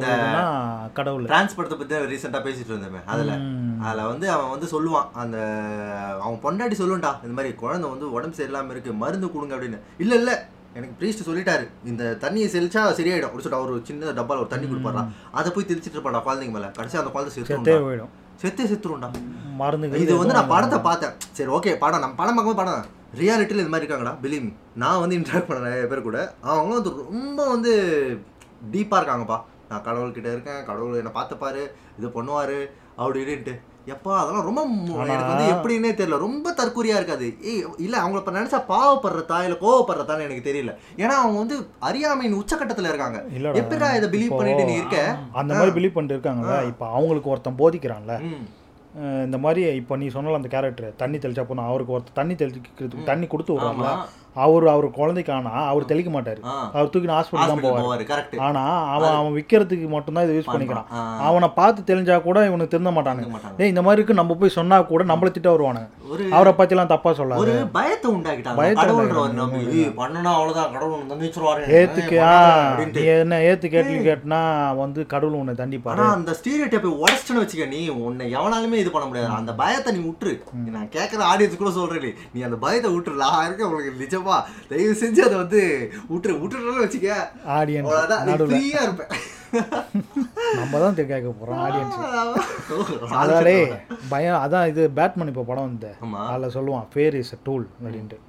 கடவுள். 0.93 1.23
டிரான்ஸ்போர்ட்டை 1.23 1.77
பத்தி 1.77 1.95
ரீசெண்டா 1.95 2.39
பேசிட்டு 2.45 2.65
இருந்தேன் 2.65 3.05
அதுல. 3.05 3.37
அதுல 3.81 4.07
வந்து 4.07 4.29
அவன் 4.29 4.49
வந்து 4.49 4.67
சொல்லுவான் 4.73 5.07
அந்த 5.13 5.37
அவன் 6.21 6.43
பொண்டாட்டி 6.43 6.73
சொல்லுவான்டா 6.73 7.11
இந்த 7.23 7.35
மாதிரி 7.35 7.53
குழந்தை 7.53 7.89
வந்து 7.89 8.11
உடம்பு 8.11 8.35
சரியில்லாம 8.35 8.69
இருக்கு 8.69 8.93
மருந்து 8.93 9.31
கொடுங்க 9.31 9.55
அப்படின்னு. 9.55 9.79
இல்ல 9.97 10.15
இல்ல. 10.15 10.49
எனக்கு 10.73 10.95
ப்ரீஸ்ட் 10.99 11.27
சொல்லிட்டாரு. 11.27 11.67
இந்த 11.85 12.17
தண்ணியை 12.21 12.47
செலிச்சா 12.55 12.81
சரியாயிடும். 12.97 13.27
அப்படின்னு 13.27 13.45
சொல்லிட்டு 13.45 13.55
அவர் 13.55 13.83
சின்ன 13.83 14.11
டப்பால 14.11 14.27
ஒரு 14.27 14.47
தண்ணி 14.47 14.65
கொடுப்பாரா 14.65 15.07
அதை 15.31 15.51
போய் 15.51 15.65
தெளிச்சிட்டு 15.67 15.95
இருப்பாடா 15.95 16.21
குழந்தைங்க 16.27 16.51
மேல. 16.51 16.67
கடைசி 16.67 16.97
அந்த 16.97 17.09
குழந்தை 17.09 17.31
செத்துருண்டா 17.35 17.77
போயிடும். 17.87 18.13
செத்தே 18.41 18.65
செத்துருண்டா 18.71 19.09
மருந்து 19.61 19.99
இது 20.03 20.15
வந்து 20.21 20.35
நான் 20.37 20.51
படத்தை 20.53 20.77
பார்த்தேன். 20.87 21.13
சரி 21.37 21.51
ஓகே 21.57 21.71
படம் 21.83 22.03
நம்ம 22.03 22.17
படம் 22.19 22.35
பார்க்கும்போது 22.37 22.61
படம் 22.61 22.83
ரியாலிட்டியில் 23.19 23.63
இது 23.63 23.71
மாதிரி 23.73 23.85
இருக்காங்கடா 23.85 24.13
பிலீவ் 24.23 24.47
நான் 24.81 25.01
வந்து 25.03 25.17
இன்டராக்ட் 25.19 25.47
பண்ண 25.49 25.67
நிறைய 25.67 25.85
பேர் 25.91 26.07
கூட. 26.07 26.19
அவங்க 26.51 26.73
வந்து 26.77 26.91
ரொம்ப 27.03 27.39
வந்து 27.53 27.71
டீப்பாக 28.73 28.99
இருக்காங்கப்பா. 28.99 29.37
நான் 29.69 29.85
கடவுள்கிட்ட 29.87 30.29
இருக்கேன் 30.35 30.61
கடவுள் 30.69 30.99
என்னை 31.01 31.13
பார்த்துப்பாரு 31.17 31.63
இது 31.99 32.07
பண்ணுவாரு 32.17 32.59
அப்படி 32.99 33.19
இப்படின்ட்டு. 33.23 33.55
எப்பா 33.93 34.13
அதெல்லாம் 34.21 34.47
ரொம்ப 34.47 34.61
எனக்கு 35.13 35.31
வந்து 35.33 35.51
எப்படின்னே 35.53 35.91
தெரியல. 35.99 36.17
ரொம்ப 36.25 36.53
தற்கொலையா 36.59 36.95
இருக்காது. 36.99 37.27
ஏய் 37.51 37.63
இல்ல 37.85 37.95
அவங்கள 38.01 38.21
இப்ப 38.21 38.33
நினைச்சா 38.37 38.59
பாவப்படுறதா 38.73 39.39
இல்ல 39.47 39.57
கோவப்படுறதான்னு 39.63 40.25
எனக்கு 40.27 40.47
தெரியல. 40.49 40.73
ஏன்னா 41.03 41.15
அவங்க 41.23 41.37
வந்து 41.43 41.57
அறியாமையின் 41.89 42.39
உச்சக்கட்டத்துல 42.41 42.91
இருக்காங்க. 42.91 43.19
எப்படிடா 43.61 43.89
இதை 43.99 44.09
பிலீவ் 44.15 44.37
பண்ணிட்டு 44.39 44.67
நீ 44.69 44.75
இருக்க? 44.81 44.99
அந்த 45.41 45.51
மாதிரி 45.57 45.75
பிலீவ் 45.79 45.95
பண்ணிட்டு 45.97 46.17
இருக்காங்கல்ல 46.17 46.57
இப்போ 46.71 46.87
அவங்களுக்கு 46.97 47.33
ஒருத்தன் 47.33 47.59
போதிக்கிறான்ல. 47.63 48.15
இந்த 49.25 49.37
மாதிரி 49.43 49.61
இப்போ 49.79 49.95
நீ 50.01 50.05
சொன்னல 50.13 50.37
அந்த 50.39 50.49
கேரக்டர் 50.53 50.95
தண்ணி 51.01 51.17
தெளிச்சா 51.23 51.43
போனா 51.49 51.65
அவருக்கு 51.71 51.93
ஒருத்தர் 51.95 52.19
தண்ணி 52.19 52.35
தெளிக்கிறதுக்கு 52.39 53.09
தண்ணி 53.09 53.25
கொடுத்து 53.33 53.53
விடுறாங்களா 53.55 53.91
அவர் 54.45 54.65
அவர் 54.75 54.87
குழந்தைக்கானா 54.99 55.53
அவர் 55.71 55.89
தெளிக்க 55.91 56.09
மாட்டாரு. 56.15 56.41
அவர் 56.75 56.91
தூக்கி 56.93 57.11
ஹாஸ்பிட்டல் 57.17 57.51
தான் 57.51 57.63
போவார். 57.65 58.41
ஆனா 58.47 58.63
அவன் 58.95 59.15
அவன் 59.19 59.35
விற்கிறதுக்கு 59.37 59.87
மட்டும்தான் 59.95 60.25
இதை 60.27 60.35
யூஸ் 60.37 60.51
பண்ணிக்கிறான். 60.53 60.89
அவனை 61.27 61.49
பார்த்து 61.59 61.89
தெரிஞ்சா 61.91 62.17
கூட 62.27 62.45
இவனுக்கு 62.49 62.73
திருந்த 62.73 62.93
மாட்டானுங்க. 62.97 63.31
மாட்டாங்க. 63.35 63.57
டேய் 63.59 63.71
இந்த 63.73 63.83
மாதிரி 63.87 63.99
இருக்கு 63.99 64.19
நம்ம 64.21 64.35
போய் 64.41 64.55
சொன்னா 64.57 64.79
கூட 64.91 65.03
நம்மள 65.11 65.31
திட்ட 65.37 65.49
வருவானுங்க. 65.55 65.89
ஒரு 66.13 66.25
அவரை 66.35 66.53
பத்திலாம் 66.59 66.91
தப்பா 66.93 67.11
சொல்லாது. 67.19 67.41
ஒரு 67.43 67.55
பயத்தை 67.77 68.09
உண்டாக்கிட்டாங்க. 68.17 68.57
பயத்தை 68.61 68.85
ஏத்துக்கு 71.79 72.17
நீ 72.93 73.03
என்ன 73.15 73.39
ஏத்து 73.49 73.67
கேள்வி 73.75 73.97
கேட்டனா 74.09 74.41
வந்து 74.83 74.99
கடவுள் 75.13 75.39
உன்னை 75.41 75.55
தண்டிப்பாரு. 75.61 76.05
அந்த 76.17 76.31
ஸ்டீரியோ 76.39 76.67
டைப்பை 76.73 76.91
உடச்சிட்டுன்னு 77.01 77.43
வச்சுக்க 77.43 77.67
நீ 77.75 77.81
உன்னை 78.05 78.25
எவனாலுமே 78.37 78.79
இது 78.83 78.91
பண்ண 78.93 79.05
முடியாது. 79.09 79.29
அந்த 79.41 79.53
பயத்தை 79.61 79.93
நீ 79.95 80.01
விட்டுரு 80.07 80.33
நான் 80.77 80.93
கேட்குற 80.95 81.21
ஆடியன்ஸ் 81.31 81.61
கூட 81.63 81.71
சொல்றேன் 81.79 82.05
நீ. 82.35 82.41
அந்த 82.49 82.59
பயத்தை 82.65 82.91
விட்டுரு 82.95 83.21
நான் 83.23 83.45
இருக்க 83.47 83.69
உங்களுக்கு 83.69 84.01
நிஜமா 84.03 84.26
தயவு 84.69 84.93
செஞ்சு 85.01 85.21
அதை 85.25 85.35
வந்து 85.37 85.61
விட்டுரு 86.11 86.35
விட்டுறன்னு 86.41 86.85
வச்சுக்க. 86.85 87.09
ஆடியன்ஸ் 87.55 87.95
ஃப்ரீயா 88.43 88.81
இருப்பேன் 88.87 89.11
நம்ம 90.57 90.79
தான் 90.81 90.97
கேட்க 91.01 91.27
போறோம் 91.33 91.59
ஆடியன்ஸ் 91.65 91.97
அதாலே 93.21 93.57
பயம் 94.09 94.39
அதான் 94.43 94.69
இது 94.71 94.83
பேட்மேன் 94.97 95.31
இப்போ 95.33 95.45
படம் 95.49 95.67
வந்து 95.69 95.91
அதில் 96.27 96.55
சொல்லுவான் 96.55 96.87
ஃபேர் 96.93 97.17
இஸ் 97.21 97.33
டூல் 97.45 97.67
அப்படின்ட்டு. 97.77 98.19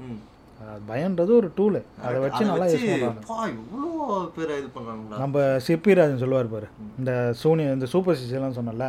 பயன்றது 0.89 1.33
ஒரு 1.37 1.49
டூலு 1.59 1.81
அதை 2.05 2.17
வச்சு 2.23 2.43
நல்லா 2.47 2.65
யூஸ் 2.67 2.75
வச்சு, 2.77 2.89
பண்ணுறாங்க 2.95 3.21
பா, 3.29 3.37
இவ்வளோ 3.53 3.91
பேர் 4.37 4.53
இது 4.59 4.69
பண்றாங்களா 4.75 5.21
நம்ம 5.23 5.37
சிற்பிராஜன் 5.67 6.23
சொல்லுவார் 6.23 6.53
பாரு. 6.55 6.67
இந்த 7.01 7.13
சூனிய 7.43 7.77
இந்த 7.77 7.89
சூப்பர் 7.93 8.17
ஸ்டிச்சர்லாம் 8.19 8.57
சொன்னல 8.59 8.89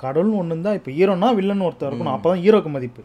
கடவுள்னு 0.00 0.38
ஒன்று 0.38 0.52
இருந்தால் 0.52 0.78
இப்போ 0.78 0.90
ஹீரோனா 0.92 1.28
வில்லன் 1.36 1.64
ஒருத்தர் 1.66 1.88
இருக்கணும். 1.90 2.14
அப்போ 2.14 2.28
தான் 2.28 2.42
ஹீரோக்கு 2.42 2.70
மதிப்பு. 2.70 3.02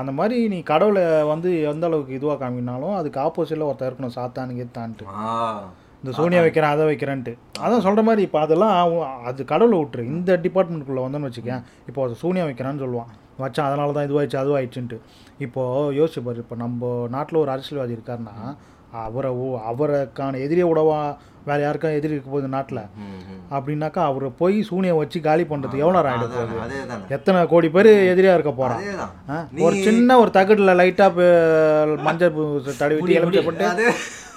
அந்த 0.00 0.12
மாதிரி 0.12 0.36
நீ 0.48 0.58
கடவுளை 0.70 1.02
வந்து 1.30 1.50
எந்த 1.70 1.84
அளவுக்கு 1.86 2.16
இதுவாக 2.18 2.38
காமினாலும் 2.42 2.96
அதுக்கு 2.98 3.20
ஆப்போசிட்டில் 3.20 3.68
ஒருத்தர் 3.68 3.90
இருக்கணும் 3.90 4.16
சாத்தானுக்கு 4.16 4.66
தான்ட்டு 4.78 5.06
ஆ. 5.22 5.34
இந்த 6.02 6.12
சூனியா 6.16 6.40
வைக்கிறேன் 6.44 6.74
அதை 6.74 6.84
வைக்கிறேன்ட்டு. 6.86 7.32
அதான் 7.60 7.84
சொல்கிற 7.86 8.02
மாதிரி 8.02 8.22
இப்போ 8.22 8.38
அதெல்லாம் 8.40 8.74
அது 9.28 9.40
கடவுளை 9.44 9.76
விட்டுரு. 9.78 10.02
இந்த 10.12 10.32
டிபார்ட்மெண்ட்டுக்குள்ளே 10.44 11.04
வந்தோன்னு 11.04 11.28
வச்சுக்கேன். 11.30 11.62
இப்போ 11.88 12.00
அது 12.06 12.16
சூனியா 12.22 12.44
வைக்கிறான்னு 12.48 12.82
சொல்லுவான். 12.84 13.10
வச்சான் 13.40 13.68
அதனால 13.68 13.92
தான் 13.92 14.06
இதுவாயிடுச்சு 14.08 14.42
அதுவாயிடுச்சுன்ட்டு. 14.42 14.98
இப்போது 15.38 15.96
யோசிச்சு 15.96 16.20
பாரு 16.22 16.42
இப்போ 16.44 16.56
நம்ம 16.56 16.82
நாட்டில் 17.14 17.42
ஒரு 17.42 17.50
அரசியல்வாதி 17.54 17.96
இருக்காருன்னா 17.96 18.36
அவரை 19.00 19.30
ஓ- 19.40 19.60
அவருக்கான 19.68 20.38
எதிரியை 20.40 20.68
விடவா 20.68 20.98
வேற 21.44 21.58
யாருக்கா 21.62 21.88
எதிரி 21.92 22.12
இருக்க 22.12 22.30
போகுது 22.30 22.48
நாட்டில். 22.48 22.80
அப்படின்னாக்கா 23.50 24.00
அவரை 24.04 24.30
போய் 24.38 24.66
சூனியை 24.70 24.96
வச்சு 24.96 25.20
காலி 25.20 25.44
பண்ணுறதுக்கு 25.44 25.82
எவ்வளோ 25.82 25.98
நேரம் 25.98 26.62
அதேதானே 26.64 27.04
எத்தனை 27.08 27.46
கோடி 27.46 27.68
பேர் 27.68 27.90
எதிரியாக 28.08 28.36
இருக்க 28.36 28.52
போகிறான் 28.52 29.52
ஒரு 29.60 29.76
சின்ன 29.82 30.18
ஒரு 30.18 30.30
தகடுல 30.30 30.74
லைட்டாக 30.74 31.26
மஞ்சள் 32.02 32.34
தடவிட்டு 32.78 33.16
எலுமிச்சை 33.18 33.44
போட்டு 33.44 33.66
அது. 33.66 33.86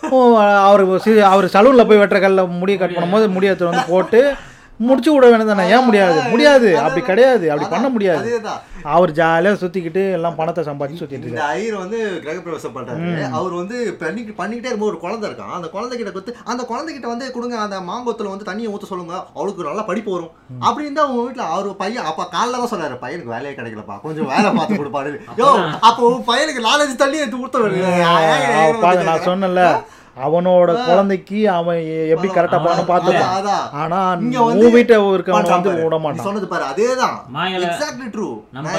ஓ, 0.10 0.18
அவர் 0.64 0.84
அவர் 1.30 1.54
சலூன்ல 1.54 1.86
போய் 1.88 2.02
வெட்டுற 2.02 2.20
கல்ல 2.20 2.46
முடிய 2.56 2.78
கட் 2.78 2.96
பண்ணும்போது 2.96 3.28
முடிய 3.30 3.56
வந்து 3.64 3.84
போட்டு 3.90 4.22
முடிச்சு 4.88 5.10
விட 5.14 5.26
வேண்டியதானே 5.32 5.64
ஏன் 5.76 5.86
முடியாது? 5.88 6.20
முடியாது. 6.34 6.70
அப்படி 6.84 7.02
கிடையாது. 7.10 7.46
அப்படி 7.54 7.68
பண்ண 7.74 7.88
முடியாது. 7.96 8.30
அவர் 8.94 9.12
ஜாலியா 9.20 9.52
சுத்திக்கிட்டு 9.62 10.04
எல்லாம் 10.18 10.38
பணத்தை 10.38 10.62
சம்பாதிச்சு 10.68 11.02
சுத்திட்டு 11.02 11.28
இந்த 11.30 11.32
இருக்காரு. 11.32 11.56
ஐயர் 11.56 11.82
வந்து 11.84 11.98
கிரகப்பிரவேசம் 12.26 12.76
பண்றாரு. 12.76 13.10
அவர் 13.40 13.54
வந்து 13.62 13.78
பண்ணி 14.04 14.22
பண்ணிக்கிட்டே 14.40 14.70
இருக்கும்போது 14.70 14.94
ஒரு 14.94 15.02
குழந்தை 15.06 15.26
இருக்கான். 15.30 15.54
அந்த 15.58 15.70
குழந்தைகிட்ட 15.76 16.14
கொடுத்து 16.16 16.38
அந்த 16.54 16.64
குழந்தைகிட்ட 16.72 17.08
வந்து 17.14 17.28
கொடுங்க 17.36 17.58
அந்த 17.66 17.80
மாங்கோத்துல 17.90 18.32
வந்து 18.34 18.50
தண்ணியை 18.52 18.72
ஊத்த 18.76 18.92
சொல்லுங்க. 18.94 19.16
அவளுக்கு 19.38 19.70
நல்லா 19.70 19.86
படிப்பு 19.92 20.14
வரும். 20.16 20.32
அப்படின்னு 20.68 20.98
தான் 21.00 21.08
அவங்க 21.08 21.22
வீட்டுல 21.28 21.46
அவர் 21.58 21.70
பையன் 21.84 22.10
அப்ப 22.12 22.30
காலைல 22.38 22.62
தான் 22.64 22.74
சொன்னாரு 22.76 23.04
பையனுக்கு 23.06 23.36
வேலையே 23.36 23.56
கிடைக்கலப்பா. 23.60 23.98
கொஞ்சம் 24.08 24.32
வேலை 24.34 24.50
பார்த்து 24.60 24.82
கொடுப்பாரு. 24.82 25.14
யோ 25.42 25.50
அப்போ 25.90 26.16
பையனுக்கு 26.32 26.68
நாலஞ்சு 26.70 26.98
தண்ணி 27.04 27.24
எடுத்து 27.24 27.38
பாரு 28.84 29.10
நான் 29.12 29.28
சொன்னேன்ல. 29.30 29.64
அவனோட 30.26 30.70
குழந்தைக்கு 30.88 31.40
அவன் 31.58 31.80
எப்படி 32.14 32.30
கரெக்டா 32.38 32.60
பண்ண 32.66 32.82
பார்த்துப்பான். 32.90 33.34
அதான் 33.40 33.66
ஆனா 33.82 34.00
இங்க 34.26 34.40
வந்து 34.48 34.66
உன் 34.68 34.76
வீட்டை 34.76 34.96
இருக்கவன் 35.14 35.50
வந்து 35.54 35.70
பாரு. 35.70 35.84
விட 35.86 35.98
மாட்டான். 36.06 36.28
சொன்னது 36.28 36.48
பாரு 36.54 36.66
அதேதான். 36.72 37.18
எக்ஸாக்ட்லி 37.68 38.08
ட்ரூ 38.16 38.30
நம்ம 38.56 38.76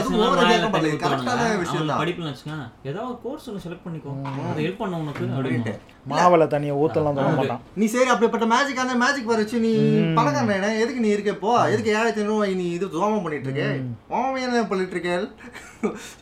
படிப்புல 0.77 2.31
வச்சுக்கோங்க. 2.31 2.67
ஏதாவது 2.91 3.15
கோர்ஸ் 3.25 3.49
ஒன்று 3.51 3.65
செலக்ட் 3.67 3.85
பண்ணிக்கோ. 3.87 4.13
அது 4.51 4.61
ஹெல்ப் 4.67 4.81
பண்ண 4.83 5.03
உனக்கு 5.05 5.25
அப்படின்னு. 5.37 5.75
மாவளை 6.13 6.47
தனியை 6.55 6.75
ஊத்தலாம் 6.83 7.19
சொல்ல 7.19 7.33
மாட்டான். 7.41 7.63
நீ 7.81 7.87
சரி 7.95 8.11
அப்படிப்பட்ட 8.15 8.47
மேஜிக் 8.55 8.83
அந்த 8.85 8.95
மேஜிக் 9.05 9.31
வர 9.33 9.41
வச்சு 9.43 9.59
நீ 9.67 9.73
பணக்காரன் 10.19 10.57
என்ன? 10.59 10.73
எதுக்கு 10.85 11.05
நீ 11.05 11.11
இருக்க? 11.17 11.37
இப்போ 11.39 11.53
எதுக்கு 11.75 11.93
ஏழாயிரத்தி 11.97 12.23
ஐநூறு 12.25 12.55
நீ 12.63 12.67
இது 12.79 12.87
ஜோமம் 12.97 13.23
பண்ணிட்டு 13.27 13.49
இருக்க 13.49 13.67
ஓமம் 14.17 14.41
என்ன 14.47 14.65
பண்ணிட்டு 14.73 14.97
இருக்க? 14.97 15.11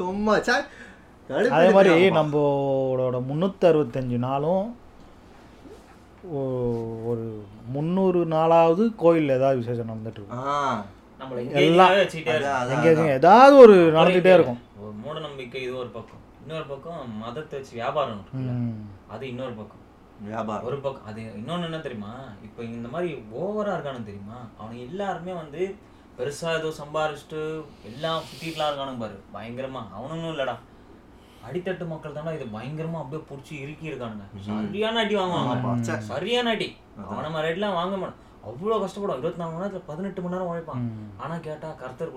சும்மா 0.01 0.35
சே. 0.49 0.57
அதே 1.31 1.71
மாதிரி 1.77 1.95
நம்மளோட 2.19 3.17
முந்நூற்றி 3.31 3.67
அறுபத்தஞ்சு 3.71 4.19
நாளும் 4.27 4.67
ஒரு 7.11 7.45
முந்நூறு 7.73 8.25
நாளாவது 8.25 8.85
கோயில்ல 9.03 9.37
ஏதாவது 9.39 9.59
விசேஷம் 9.59 9.91
நடந்துட்டு 9.91 10.19
இருக்கும். 10.19 10.45
நம்மள 11.21 11.51
எல்லாம் 11.51 11.93
எங்கேயும் 12.75 13.09
ஏதாவது 13.09 13.57
ஒரு 13.57 13.77
நடந்துகிட்டே 13.93 14.35
இருக்கும். 14.39 14.61
ஒரு 14.81 14.93
மூட 15.03 15.21
நம்பிக்கை 15.21 15.63
இது 15.63 15.77
ஒரு 15.77 15.89
பக்கம். 15.89 16.23
இன்னொரு 16.43 16.65
பக்கம் 16.65 17.19
மதத்தை 17.19 17.59
வச்சு 17.59 17.75
வியாபாரம். 17.75 18.25
அது 19.09 19.29
இன்னொரு 19.29 19.53
பக்கம். 19.53 19.83
வியாபாரம். 20.21 20.65
ஒரு 20.65 20.79
பக்கம். 20.79 21.07
அது 21.07 21.21
இன்னொன்னு 21.41 21.65
என்ன 21.65 21.79
தெரியுமா? 21.79 22.13
இப்போ 22.43 22.63
இந்த 22.63 22.89
மாதிரி 22.89 23.13
ஓவரா 23.15 23.75
இருக்கானு 23.77 24.09
தெரியுமா? 24.11 24.39
அவனுங்க 24.61 24.81
எல்லாருமே 24.89 25.33
வந்து 25.33 25.75
பெருசா 26.19 26.49
ஏதோ 26.59 26.71
சம்பாரிச்சுட்டு 26.81 27.63
எல்லாம் 27.83 28.23
சுத்திட்டுலாம் 28.29 28.71
இருக்கானுங்க 28.71 28.99
பாரு. 28.99 29.19
பயங்கரமா. 29.35 29.83
அவனுங்களும் 29.99 30.35
இல்லடா. 30.37 30.57
அடித்தட்டு 31.49 31.87
மக்கள் 31.89 32.13
தானே 32.13 32.35
இது 32.35 32.45
பயங்கரமா 32.45 32.99
அப்படியே 33.03 33.23
புடிச்சு 33.31 33.55
இறுக்கி 33.63 33.91
இருக்கானுங்க 33.91 34.27
சரியான 34.41 35.01
அடி 35.01 35.17
வாங்குவாங்க. 35.17 35.99
சரியான 35.99 36.51
அடி. 36.51 36.77
அவன 37.11 37.31
மாதிரி 37.31 37.49
அடிலாம் 37.51 37.79
வாங்க 37.81 37.97
மாட்டான். 37.97 38.25
அவ்வளோ 38.49 38.77
கஷ்டப்படும். 38.83 39.19
இருபத்தி 39.19 39.41
நாலு 39.43 39.53
மணி 39.53 39.65
நேரத்துல 39.65 39.81
பதினெட்டு 39.87 40.23
மணி 40.23 40.35
நேரம் 40.35 40.51
உழைப்பான். 40.51 40.83
ஆனா 41.17 41.37
கேட்டா 41.37 41.71
கர்த்தர். 41.83 42.13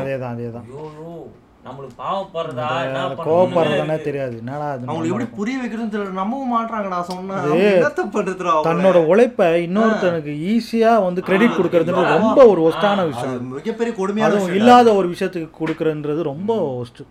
அதேதான் 0.00 0.34
அதேதான். 0.34 0.66
ஐயோ. 0.68 1.30
நம்மளுக்கு 1.64 1.96
பாவப்படுறதா 1.98 2.66
என்ன 2.84 3.00
கோவப்படுறது 3.20 3.54
பண்ணணும்னு 3.56 3.80
தானே 3.82 3.96
தெரியாது. 4.06 4.34
என்னடா 4.42 4.66
அது 4.70 4.84
அவங்களுக்கு 4.84 5.12
எப்படி 5.14 5.26
புரிய 5.38 5.56
வைக்கிறதுன்னு 5.60 5.92
தெரியல. 5.94 6.14
நம்பவும் 6.20 6.52
மாட்றாங்கடா 6.54 7.00
சொன்னா. 7.10 7.34
அது 7.38 7.50
அவங்க 7.50 7.66
என்னத்த 7.72 8.04
பண்றதுடா 8.14 8.52
அவங்க? 8.52 8.66
தன்னோட 8.68 8.98
உழைப்பை 9.10 9.48
இன்னொருத்தனுக்கு 9.66 10.32
ஈஸியா 10.52 10.92
வந்து 11.06 11.20
கிரெடிட் 11.28 11.58
கொடுக்கறதுன்றது 11.58 12.16
ரொம்ப 12.18 12.40
ஒரு 12.52 12.62
ஒஸ்டான 12.68 13.04
விஷயம். 13.10 13.36
மிகப்பெரிய 13.56 13.94
கொடுமையான 14.00 14.40
இல்லாத 14.58 14.88
ஒரு 15.00 15.08
விஷயத்துக்கு 15.14 15.50
கொடுக்கறன்றது 15.60 16.20
ரொம்ப 16.32 16.50
ஒஸ்ட். 16.80 17.02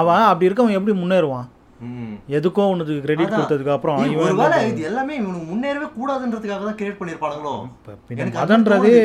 அவன் 0.00 0.28
அப்படி 0.30 0.48
இருக்கவன் 0.48 0.78
எப்படி 0.78 0.96
முன்னேறுவான்? 1.02 1.46
ம். 1.80 2.14
எதுக்கோ 2.36 2.62
ஒன்று 2.72 2.94
கிரெடிட். 3.04 3.34
கொடுத்ததுக்கு 3.34 3.74
அப்புறம் 3.74 3.98
ஒருவேளை 4.22 4.56
இது 4.70 4.82
எல்லாமே 4.90 5.12
இவனுக்கு 5.20 5.48
முன்னேறவே 5.52 5.88
கூடாதுன்றதுக்காக 5.96 6.64
தான் 6.64 6.78
கிரியேட் 6.78 7.00
பண்ணிருப்பானுங்களோ 7.00 7.54
இப்ப 7.70 7.96
பின்ன 8.06 8.20
எனக்கு 8.20 8.38
அது 8.38 8.46
மதன்றதே 8.46 8.92
தோணுது 8.94 9.02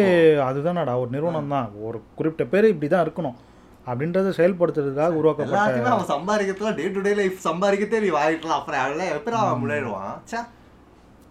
அதுதானடா 0.47 0.95
ஒரு 1.01 1.11
நிறுவனம் 1.15 1.53
தான் 1.55 1.67
ஒரு 1.87 1.99
குறிப்பிட்ட 2.17 2.45
பேர் 2.53 2.71
இப்படி 2.71 2.89
தான் 2.89 3.05
இருக்கணும். 3.05 3.37
அப்படின்றத 3.87 4.29
செயல்படுத்துறதுக்காக 4.37 5.17
உருவாக்கப்பட்ட 5.19 5.89
அவன் 5.91 6.11
சம்பாதிக்கிறதுல 6.11 6.73
டே 6.77 6.85
டு 6.89 7.01
டே 7.01 7.13
லைஃப் 7.19 7.39
சம்பாதிக்கத்தே 7.47 8.03
நீ 8.03 8.09
வாங்கிக்கலாம் 8.17 8.59
அப்புறம் 8.59 8.81
அதெல்லாம் 8.83 9.13
எப்படி 9.15 9.35
அவன் 9.39 9.61
முன்னேறுவான்? 9.63 10.13
ச்சே. 10.23 10.39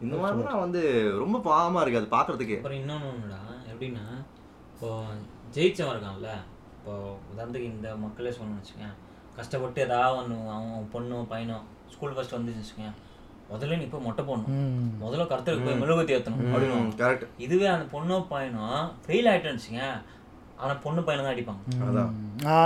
இந்த 0.01 0.15
மாதிரிலாம் 0.21 0.63
வந்து 0.65 0.81
ரொம்ப 1.19 1.37
பாவமா 1.47 1.83
இருக்கு 1.83 2.01
அது 2.01 2.15
பாக்குறதுக்கு. 2.15 2.57
அப்புறம் 2.59 2.81
இன்னொன்று 2.81 3.09
ஒன்றுடா 3.11 3.41
எப்படின்னா 3.73 4.05
இப்போ 4.73 4.89
ஜெயிச்சவன் 5.55 5.95
இருக்கான்ல 5.95 6.31
இப்போ 6.77 6.93
உதாரணத்துக்கு 7.31 7.73
இந்த 7.73 7.89
மக்களே 8.03 8.33
சொன்னோம்னு 8.33 8.61
வச்சுக்கேன் 8.61 8.95
கஷ்டப்பட்டு 9.37 9.81
ஏதாவது 9.85 10.17
ஒன்று 10.21 10.37
அவன் 10.55 10.89
பொண்ணோ 10.95 11.19
பையனோ 11.31 11.59
ஸ்கூல் 11.93 12.15
ஃபஸ்ட் 12.15 12.37
வந்துச்சுன்னு 12.37 12.65
வச்சுக்கேன் 12.65 12.95
முதல்ல 13.51 13.79
நீ 13.79 13.87
போய் 13.87 14.05
மொட்டை 14.05 14.23
போடணும். 14.25 14.53
முதல்ல 15.01 15.25
கருத்துக்கு 15.27 15.65
போய் 15.65 15.81
மெழுகுத்தி 15.81 16.15
ஏற்றணும் 16.17 16.43
அப்படின்னு 16.47 16.99
கரெக்ட் 17.01 17.25
இதுவே 17.45 17.67
அந்த 17.73 17.87
பொண்ணோ 17.95 18.19
பையனோ 18.31 18.67
ஃபெயில் 19.05 19.31
ஆயிட்டேன்னு 19.31 19.59
வச்சுக்கேன் 19.59 19.97
ஆனா 20.63 20.75
பொண்ணு 20.83 21.01
பையனை 21.07 21.23
தான் 21.25 21.33
அடிப்பாங்க. 21.35 21.61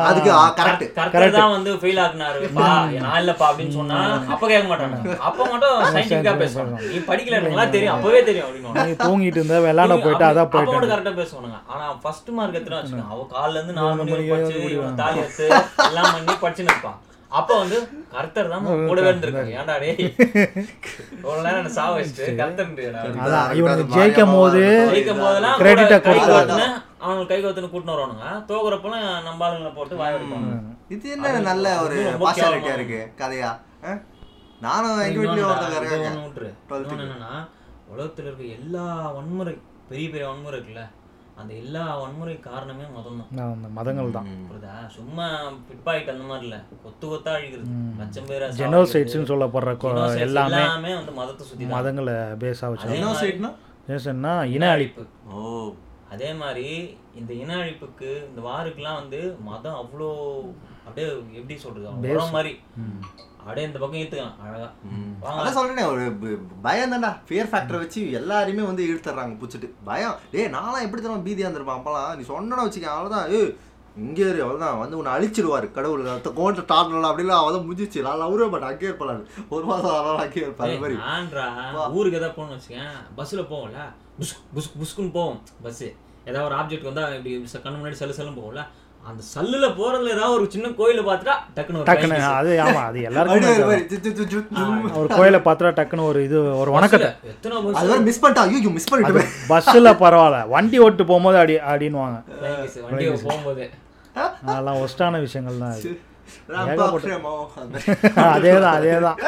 அதுக்கு 0.09 0.30
கரெக்ட் 0.59 0.82
கரெக்டர் 0.96 1.37
தான் 1.37 1.52
வந்து 1.54 1.70
ஃபெயில் 1.80 2.00
ஆக்குனாருப்பா 2.04 2.66
நான் 3.04 3.18
இல்லப்பா 3.22 3.46
அப்படின்னு 3.50 3.76
சொன்னா 3.78 3.98
அப்ப 4.35 4.42
கேட்க 4.52 4.66
மாட்டாங்க 4.72 5.16
அப்ப 5.28 5.38
மட்டும் 5.52 5.78
சயின்டிஃபிக்கா 5.94 6.35
பேசுவாங்க. 6.42 6.76
நீ 6.92 6.98
படிக்கல 7.11 7.40
தெரியும். 7.76 7.94
அப்பவே 7.96 8.20
தெரியும் 8.28 8.46
அப்படின்னு 8.48 8.87
நீ 8.90 8.94
தூங்கிட்டு 9.04 9.40
இருந்த 9.40 9.59
விளையாட 9.66 9.96
போயிட்டு 10.04 10.28
அதான் 10.28 10.46
அப்ப 10.46 10.56
மட்டும் 10.59 10.74
போயிட்டேன் 10.74 10.94
கரெக்டா 10.94 11.14
பேசுவானுங்க. 11.22 11.59
ஆனா 11.72 11.87
ஃபர்ஸ்ட் 12.04 12.30
மார்க் 12.38 12.61
எத்தனை 12.61 12.78
வச்சுக்கோங்க. 12.78 13.09
அவ 13.14 13.26
கால்ல 13.35 13.59
இருந்து 13.61 13.78
நாலு 13.80 13.98
மணி 14.00 14.14
வரைக்கும் 14.14 14.37
படிச்சு 14.37 14.94
தாலி 15.02 15.20
எடுத்து 15.24 15.48
எல்லாம் 15.90 16.12
பண்ணி 16.16 16.37
படிச்சுன்னு 16.46 16.72
இருப்பான் 16.74 17.00
அப்ப 17.32 17.52
வந்து 17.61 17.78
கர்த்தர் 18.12 18.50
தான் 18.52 18.66
கூடவே 18.88 19.09
இருந்திருக்காங்க 19.11 19.52
ஏன்டா 19.61 19.74
டேய்? 19.82 19.96
ஒரு 21.28 21.38
நேரம் 21.46 21.61
என்ன 21.61 21.72
சாவ 21.78 21.90
வச்சுட்டு 21.96 22.37
கர்த்தர் 22.40 23.18
அதான் 23.24 23.48
இவனுக்கு 23.61 23.94
ஜெயிக்கும் 23.96 24.35
போது 24.37 24.62
ஜெயிக்கும் 24.92 25.22
போதெல்லாம் 25.24 25.59
Credit 25.62 25.96
கூட 26.09 26.66
அவனுக்கு 27.07 27.31
கை 27.33 27.38
கோத்துன்னு 27.45 27.71
கூட்டின்னு 27.73 27.95
வருவானுங்க. 27.95 28.27
தோக்குறப்பெல்லாம் 28.51 29.07
நம்ம 29.29 29.47
ஆளுங்களை 29.47 29.73
போட்டு 29.79 30.01
வாய 30.03 30.19
வைப்பாங்க 30.19 30.53
இது 30.95 31.14
என்ன 31.16 31.33
நல்ல 31.51 31.66
ஒரு 31.85 31.97
கேவலமா 32.40 32.75
இருக்கு 32.79 33.01
கதையா? 33.23 33.51
நானும் 34.66 35.01
எங்க 35.07 35.19
வீட்லயும் 35.23 35.49
ஒருத்தங்க 35.49 35.79
இன்னொன்னு 35.79 35.81
இருக்காங்க. 35.81 36.11
ஒண்ணு 36.12 36.27
விட்டுரு. 36.29 36.51
12th 36.69 36.92
இன்னொன்னு 36.92 37.07
என்னன்னா 37.09 37.33
உலகத்துல 37.95 38.29
இருக்க 38.29 38.45
எல்லா 38.59 38.85
வன்முறை 39.16 39.57
பெரிய 39.90 40.07
பெரிய 40.12 40.29
வன்முறை 40.31 40.57
இருக்குல்ல 40.59 40.85
அந்த 41.40 41.53
எல்லா 41.62 41.83
வன்முறை 42.03 42.35
காரணமே 42.47 42.85
மதம் 42.95 43.19
தான். 43.21 43.51
அந்த 43.55 43.69
மதங்கள் 43.79 44.14
தான். 44.14 44.29
புரியுதா? 44.51 44.75
சும்மா 44.95 45.27
பிட்பாயிட் 45.69 46.12
அந்த 46.12 46.25
மாதிரி 46.31 46.47
இல்ல. 46.47 46.59
கொத்து 46.85 47.07
கொத்தா 47.11 47.33
அழிக்கிறது. 47.38 47.66
லட்சம் 48.01 48.29
பேரை 48.31 48.47
ஜெனோசைட்ஸ்னு 48.61 49.31
சொல்லப்படுற 49.33 49.75
எல்லாமே 50.27 50.62
எல்லாமே 50.62 50.92
வந்து 51.01 51.14
மதத்தை 51.21 51.47
சுத்தி. 51.49 51.69
மதங்களை 51.75 52.14
பேஸாக 52.45 52.71
வச்சு 52.73 52.88
அதே 52.88 52.97
என்ன 52.99 53.11
மாதிரி 53.11 53.25
சைட்னா 53.25 53.51
ஏசன்னா 53.97 54.33
இன 54.55 54.71
அழிப்பு. 54.77 55.05
ஓ 55.33 55.42
அதே 56.14 56.31
மாதிரி 56.40 56.69
இந்த 57.21 57.33
இன 57.42 57.53
அழிப்புக்கு 57.62 58.11
இந்த 58.29 58.40
வாருக்குலாம் 58.49 58.99
வந்து 59.01 59.21
மதம் 59.49 59.79
அவ்வளோ 59.83 60.11
அப்படியே 60.87 61.07
எப்படி 61.38 61.55
சொல்றது 61.64 62.12
உரம் 62.12 62.35
மாதிரி. 62.37 62.53
அப்படியே 63.40 63.66
இந்த 63.69 63.79
பக்கம் 63.81 64.01
ஏத்துக்கலாம் 64.01 64.38
அழகா. 64.45 64.69
வாங்க. 65.25 65.37
அதான் 65.40 65.57
சொல்றேனே 65.59 65.85
ஒரு 65.92 66.05
பயம் 66.66 66.92
தான்டா. 66.92 67.11
ஃபியர் 67.29 67.51
ஃபேக்டரை 67.51 67.81
வச்சு 67.83 68.01
எல்லாரையுமே 68.21 68.64
வந்து 68.71 68.87
இழுத்துறாங்க 68.90 69.37
புடிச்சிட்டு. 69.42 69.69
பயம். 69.88 70.16
டேய் 70.33 70.53
நான்லாம் 70.57 70.87
எப்படி 70.87 71.03
தரும் 71.03 71.27
பீதியா 71.29 71.47
இருந்திருப்பேன் 71.47 71.79
அப்பலாம். 71.79 72.14
நீ 72.19 72.25
சொன்னா 72.33 72.64
வச்சுக்க 72.66 72.90
அவ்வளவுதான். 72.95 73.29
ஏய் 73.38 73.53
இங்கே 74.05 74.25
இரு 74.31 74.40
அவ்வளோதான் 74.45 74.81
வந்து 74.81 74.97
உன்னை 75.01 75.12
அழிச்சிடுவாரு 75.16 75.66
கடவுள். 75.77 76.03
கோட்டை 76.40 76.64
டாடலாம் 76.73 77.11
அப்படிலாம் 77.11 77.42
அவதான் 77.42 77.66
முடிஞ்சிச்சு 77.66 78.07
நான் 78.07 78.27
அவரே 78.27 78.49
மாட்டேன் 78.55 78.71
அங்கேயே 78.73 78.90
இருப்பேன் 78.90 79.23
ஒரு 79.55 79.64
மாதம் 79.71 80.25
அங்கேயே 80.25 80.49
அந்த 80.49 80.90
நான்றா 81.05 81.47
ஊருக்கு 81.99 82.19
ஏதாவது 82.21 82.37
போகணும்னு 82.38 82.59
வச்சுக்கேன். 82.59 82.99
பஸ்ல 83.21 83.45
போவோம்ல. 83.53 83.87
புஸ் 84.18 84.35
புஸ் 84.55 84.70
புஸ்குன்னு 84.81 85.12
போவோம். 85.12 85.38
பஸ் 85.62 85.85
ஏதாவது 86.26 86.46
ஒரு 86.46 86.57
ஆப்ஜெக்ட் 86.57 86.83
வந்தா 86.83 87.02
இப்படி 87.11 87.33
ச- 87.52 87.62
கண்ணு 87.64 87.79
முன்னாடி 87.79 87.98
சல்லு 87.98 88.16
சல்லுன்னு 88.16 88.38
போகும்ல? 88.38 88.62
அந்த 89.05 89.22
சல்லுல 89.26 89.66
போறதுல 89.76 90.12
ஏதாவது 90.12 90.35
ஒரு 90.35 90.46
சின்ன 90.50 90.68
கோயில 90.79 91.02
டக்குன்னு 91.57 91.81
flying 91.81 91.90
kiss. 92.22 92.38
அது 92.38 92.52
ஆமா 92.62 92.81
அது 92.87 92.98
எல்லாருக்கும் 93.02 93.44
ஒரு 94.96 95.09
கோயிலை 95.12 95.40
பார்த்தா 95.40 95.72
டக்குன்னு 95.79 96.07
ஒரு 96.07 96.20
இது 96.24 96.38
ஒரு 96.59 96.70
வணக்கத்தை. 96.70 97.11
பஸ்ல 97.12 97.31
எத்தனை 97.33 97.61
மிஸ் 98.09 98.20
பண்ணிட்டா. 98.24 98.44
ஐயோ 98.48 98.70
மிஸ் 98.70 98.90
பண்ணிட்டு 98.90 99.22
பஸ்ஸில் 99.48 99.90
பரவாயில்ல. 100.02 100.40
வண்டி 100.48 100.79
ஓட்டு 100.79 101.05
போகும்போது 101.07 101.38
அடி 101.38 101.57
kiss 101.66 102.18
வண்டியை 102.87 103.12
போகும்போது. 103.24 103.66
அதெல்லாம் 104.46 104.81
ஒஸ்டான 104.83 105.20
விஷயங்கள் 105.20 105.62
தான் 105.62 105.74
அது. 105.74 105.94
அதே 106.48 106.72
அதே 108.33 108.52
தான் 108.59 108.76
அதே 108.76 108.94
தான் 109.00 109.18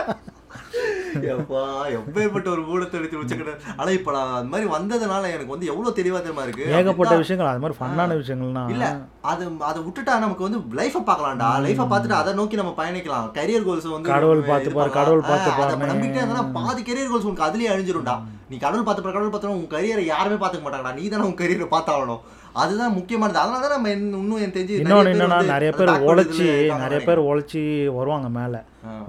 எப்பா 1.32 1.62
எப்பேற்பட்ட 1.96 2.48
ஒரு 2.54 2.62
மூடத்தை 2.68 2.96
எடுத்து 3.00 3.20
வச்சுக்கிட்ட 3.20 3.54
ஆனா 3.78 3.90
இப்ப 3.98 4.12
நான் 4.16 4.34
அந்த 4.38 4.50
மாதிரி 4.52 4.68
வந்ததுனால 4.76 5.30
எனக்கு 5.34 5.54
வந்து 5.54 5.70
எவ்வளவு 5.72 5.96
தெளிவா 5.98 6.20
தெரியுமா 6.22 6.44
இருக்கு? 6.46 6.64
ஏகப்பட்ட 6.78 7.14
விஷயங்கள் 7.22 7.50
அது 7.52 7.62
மாதிரி 7.64 7.78
ஃபன்னான 7.80 8.16
விஷயங்கள்னா. 8.20 8.64
இல்ல 8.74 8.86
அது 9.32 9.44
அதை 9.70 9.78
விட்டுட்டா 9.86 10.16
நமக்கு 10.24 10.46
வந்து 10.46 10.60
லைஃப 10.80 11.02
பார்க்கலாம்டா. 11.10 11.50
லைஃப 11.66 11.86
பார்த்துட்டு 11.92 12.20
அதை 12.20 12.32
நோக்கி 12.40 12.60
நம்ம 12.60 12.74
பயணிக்கலாம். 12.80 13.28
கரியர் 13.38 13.68
கோல்ஸ் 13.68 13.88
வந்து 13.96 14.12
கடவுள் 14.14 14.48
பார்த்து 14.50 14.76
பாரு. 14.78 14.92
கடவுள் 14.98 15.28
பார்த்து 15.30 15.50
அதை 15.52 15.58
பாருன்னு. 15.60 15.92
நம்பிக்கிட்டே 15.92 16.24
இருந்தா 16.24 16.48
பாதி 16.58 16.82
கரியர் 16.90 17.12
கோல்ஸ் 17.12 17.28
உனக்கு 17.30 17.48
அதுலயே 17.48 17.70
அழிஞ்சிரும்டா. 17.74 18.16
நீ 18.50 18.56
கடவுள் 18.66 18.84
பார்த்து 18.84 19.04
பாரு, 19.04 19.16
கடவுள் 19.16 19.32
பார்த்து 19.32 19.56
உன் 19.60 19.72
கரியரை 19.76 20.04
யாருமே 20.12 20.36
பார்த்துக்க 20.42 20.66
மாட்டாங்கடா. 20.66 20.98
நீ 20.98 21.06
தானே 21.14 21.26
உன் 21.30 21.40
கரியரை 21.40 21.66
பார்த்தாகணும். 21.74 22.22
அதுதான் 22.62 22.94
முக்கியமானது. 22.98 23.38
அதனால 23.40 23.62
தான் 23.64 23.74
நம்ம 23.76 23.90
இன்னும் 23.96 24.38
எனக்கு 24.42 24.56
தெரிஞ்சு 24.58 24.78
இன்னொன்று 24.82 25.12
என்னன்னா 25.14 25.40
நிறைய 25.54 25.70
பேர் 25.78 25.90
உழைச்சி 26.10 26.46
நிறைய 26.84 27.00
பேர் 27.08 27.26
உழைச்சி 27.30 27.62
வருவாங்க 27.98 28.28
மேலே. 28.38 28.60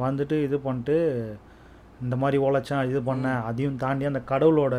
வந்துட்டு 0.05 0.35
இது 0.47 0.57
பண்ணிட்டு 0.65 0.97
இந்த 2.01 2.15
மாதிரி 2.15 2.37
உழைச்சேன் 2.43 2.89
இது 2.89 2.99
பண்ணேன் 3.05 3.41
அதையும் 3.43 3.77
தாண்டி 3.77 4.05
அந்த 4.05 4.21
கடவுளோட 4.31 4.75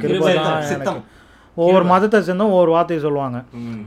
கிருபை 0.00 0.30
சித்தம், 0.30 0.46
தான். 0.46 0.62
எனக்கு 0.76 1.02
ஒவ்வொரு 1.62 1.84
மதத்தை 1.90 2.18
சேர்ந்தும் 2.26 2.52
ஒவ்வொரு 2.54 2.70
வார்த்தையை 2.74 3.00
சொல்லுவாங்க. 3.04 3.38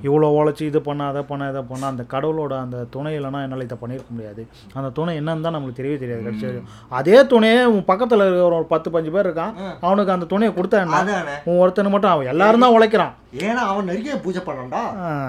இவ்வளோ 0.07 0.27
உழைச்சி 0.37 0.63
இது 0.71 0.79
பண்ண 0.87 1.01
அதை 1.11 1.21
பண்ண 1.29 1.49
இதை 1.51 1.61
பண்ண 1.69 1.83
அந்த 1.91 2.03
கடவுளோட 2.13 2.53
அந்த 2.65 2.77
துணை 2.95 3.11
இல்லைன்னா 3.17 3.39
என்னால் 3.45 3.65
இதை 3.67 3.77
பண்ணியிருக்க 3.83 4.11
முடியாது. 4.15 4.41
அந்த 4.77 4.89
துணை 4.97 5.13
என்னன்னு 5.19 5.45
தான் 5.45 5.55
நம்மளுக்கு 5.55 5.79
தெரியவே 5.79 5.97
தெரியாது. 6.03 6.23
கடைசி. 6.27 6.61
அதே 6.99 7.17
துணையே 7.31 7.61
உன் 7.73 7.87
பக்கத்தில் 7.91 8.23
இருக்கிற 8.25 8.55
ஒரு 8.61 8.67
பத்து 8.73 8.91
பஞ்சு 8.95 9.13
பேர் 9.15 9.29
இருக்கான். 9.29 9.55
அவனுக்கு 9.85 10.15
அந்த 10.15 10.27
துணையை 10.33 10.51
கொடுத்தா 10.57 10.81
என்ன? 10.85 10.99
உன் 11.47 11.61
ஒருத்தனை 11.63 11.91
மட்டும் 11.93 12.13
அவன் 12.13 12.31
எல்லாரும் 12.33 12.65
தான் 12.65 12.75
உழைக்கிறான். 12.77 13.15
ஏன்னா 13.45 13.61
அவன் 13.71 13.89
நிறைய 13.91 14.13
பூஜை 14.25 14.41
பண்ணான்டா 14.49 14.81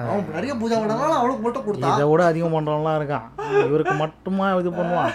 அவன் 0.09 0.35
நிறைய 0.37 0.53
பூஜை 0.61 0.75
பண்ணனால 0.81 1.15
அவனுக்கு 1.21 1.43
மட்டும் 1.47 1.65
கொடுத்தா. 1.67 1.95
இதை 1.95 2.05
விட 2.11 2.21
அதிகம் 2.31 2.55
பண்ணுறவன்லாம் 2.57 2.99
இருக்கான். 2.99 3.25
இவருக்கு 3.69 3.95
மட்டுமா 4.03 4.45
இது 4.61 4.71
பண்ணுவான்? 4.79 5.11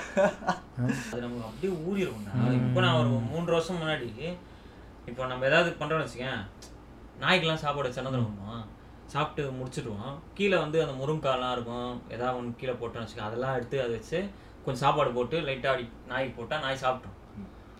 அது 1.13 1.23
நமக்கு 1.25 1.47
அப்படியே 1.51 1.73
ஊறி 1.87 2.05
இருக்கும்டா 2.05 2.35
இப்போ 2.59 2.81
நான் 2.87 2.99
ஒரு 3.03 3.11
மூன்று 3.31 3.57
வருஷம் 3.57 3.81
முன்னாடி 3.83 4.11
இப்போ 5.11 5.23
நம்ம 5.31 5.47
ஏதாவது 5.51 5.71
பண்றோம்னு 5.79 6.05
வச்சுக்கேன். 6.07 6.43
நாய்க்கெல்லாம் 7.21 7.63
சாப்பாடு 7.65 7.89
வச்சு 7.89 8.03
பண்ணுவோம் 8.05 8.63
சாப்பிட்டு 9.13 9.43
முடிச்சிடுவோம். 9.59 10.13
கீழே 10.37 10.57
வந்து 10.65 10.79
அந்த 10.83 10.95
முருங்காலாம் 11.01 11.55
இருக்கும். 11.57 11.91
ஏதாவது 12.15 12.37
ஒன்று 12.39 12.61
கீழே 12.61 12.75
போட்டோம்னு 12.81 13.05
வச்சுக்கோங்க. 13.05 13.31
அதெல்லாம் 13.31 13.57
எடுத்து 13.59 13.77
அதை 13.85 13.93
வச்சு 13.97 14.19
கொஞ்சம் 14.65 14.83
சாப்பாடு 14.85 15.11
போட்டு 15.17 15.37
லைட்டாக 15.49 15.75
அடி 15.75 15.85
நாய்க்கு 16.11 16.37
போட்டால் 16.39 16.65
நாய் 16.65 16.83
சாப்பிட்டோம் 16.85 17.19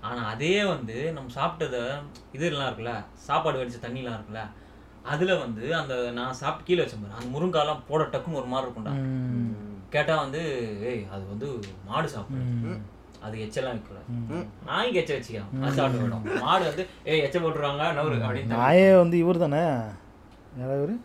ஆனால் 0.09 0.29
அதே 0.33 0.55
வந்து 0.75 0.97
நம்ம 1.17 1.33
சாப்பிட்டத 1.39 1.77
இதெல்லாம் 2.37 2.69
இருக்குல்ல 2.69 2.95
சாப்பாடு 3.29 3.61
வடிச்ச 3.61 3.79
தண்ணிலாம் 3.85 4.17
இருக்குல்ல 4.19 4.43
அதில் 5.13 5.41
வந்து 5.45 5.65
அந்த 5.81 5.95
நான் 6.19 6.41
சாப்பிட்டு 6.41 6.69
கீழே 6.69 6.83
வச்ச 6.83 6.97
மாதிரி 6.97 7.17
அந்த 7.19 7.31
முருங்காலாம் 7.35 7.85
போட 7.91 8.03
டக்குன்னு 8.05 8.41
ஒரு 8.41 8.51
மாதிரி 8.53 8.67
இருக்கும்டா. 8.67 8.95
கேட்டா 9.95 10.15
வந்து 10.25 10.43
ஏய் 10.91 11.05
அது 11.15 11.23
வந்து 11.33 11.49
மாடு 11.89 12.09
சாப்பிடும். 12.17 12.83
அது 13.25 13.35
எச்செல்லாம் 13.45 13.75
வைக்கூடாது 13.75 14.41
நாய்க்கு 14.69 15.01
எச்ச 15.03 15.13
வச்சுக்கலாம் 15.17 15.77
சாப்பிட்டு 15.79 16.41
மாடு 16.45 16.65
வந்து 16.71 16.85
ஏய் 17.11 17.25
எச்ச 17.27 17.37
போட்டுருவாங்க 17.45 17.87
நவரு 17.99 18.17
அப்படின்னு 18.21 18.57
நாயே 18.57 18.89
வந்து 19.03 19.17
இவர் 19.23 19.45
தானே? 19.45 19.63
யாராவது 20.61 20.81
இவரு? 20.81 20.97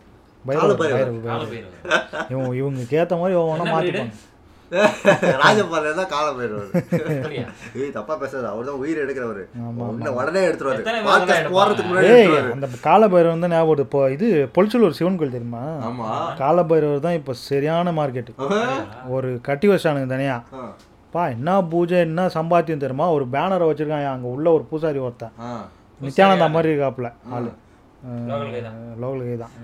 இவங்க 2.32 2.50
இவங்களுக்கு 2.60 2.98
ஏற்ற 3.02 3.14
மாதிரி 3.22 3.38
ஒவ்வொன்றா 3.42 3.68
மாற்றிப்பாங்க 3.74 4.24
ராஜபாளைய 5.42 5.92
தான் 5.98 6.08
காலம் 6.10 6.34
போயிடுவாரு 6.38 6.70
அப்படியா? 7.12 7.44
ஏய் 7.78 7.92
தப்பா 7.94 8.14
பேசாத. 8.22 8.48
அவர் 8.50 8.66
தான் 8.68 8.80
உயிர் 8.82 9.00
எடுக்கிறவரு. 9.04 9.42
இன்னும் 9.92 10.18
உடனே 10.18 10.40
எடுத்துருவாரு. 10.48 10.82
போறதுக்கு 11.54 11.88
முன்னாடி 11.90 12.10
அந்த 12.56 12.68
காலபைரவர் 12.84 13.34
வந்து 13.34 13.50
ஞாபகம். 13.54 13.84
இப்போ 13.86 14.00
இது 14.16 14.26
பொலிச்சலூர் 14.56 14.98
சிவன் 14.98 15.18
கோயில் 15.20 15.36
தெரியுமா? 15.36 15.62
ஆமா. 15.88 16.08
காலபைரவர் 16.42 17.04
தான் 17.06 17.18
இப்போ 17.20 17.34
சரியான 17.46 17.94
மார்க்கெட் 18.00 18.30
ஒரு 19.16 19.30
கட்டி 19.48 19.70
வச்சானுங்க 19.72 20.10
தனியா. 20.14 20.36
பா 21.14 21.22
என்ன 21.34 21.50
பூஜை 21.72 21.98
என்ன 22.06 22.22
சம்பாத்தியம் 22.36 22.82
தெரியுமா? 22.84 23.06
ஒரு 23.16 23.24
பேனரை 23.34 23.66
வச்சிருக்கான் 23.68 24.12
அங்கே 24.14 24.28
உள்ள 24.34 24.46
ஒரு 24.56 24.64
பூசாரி 24.70 25.00
ஒருத்தன். 25.06 25.34
நித்யானந்தா 26.00 26.46
மாதிரி 26.56 26.72
இருக்காப்புல 26.72 27.10
ஆளு. 27.36 27.50
லோக்கல் 28.30 28.52
கை 29.28 29.36
தான். 29.44 29.56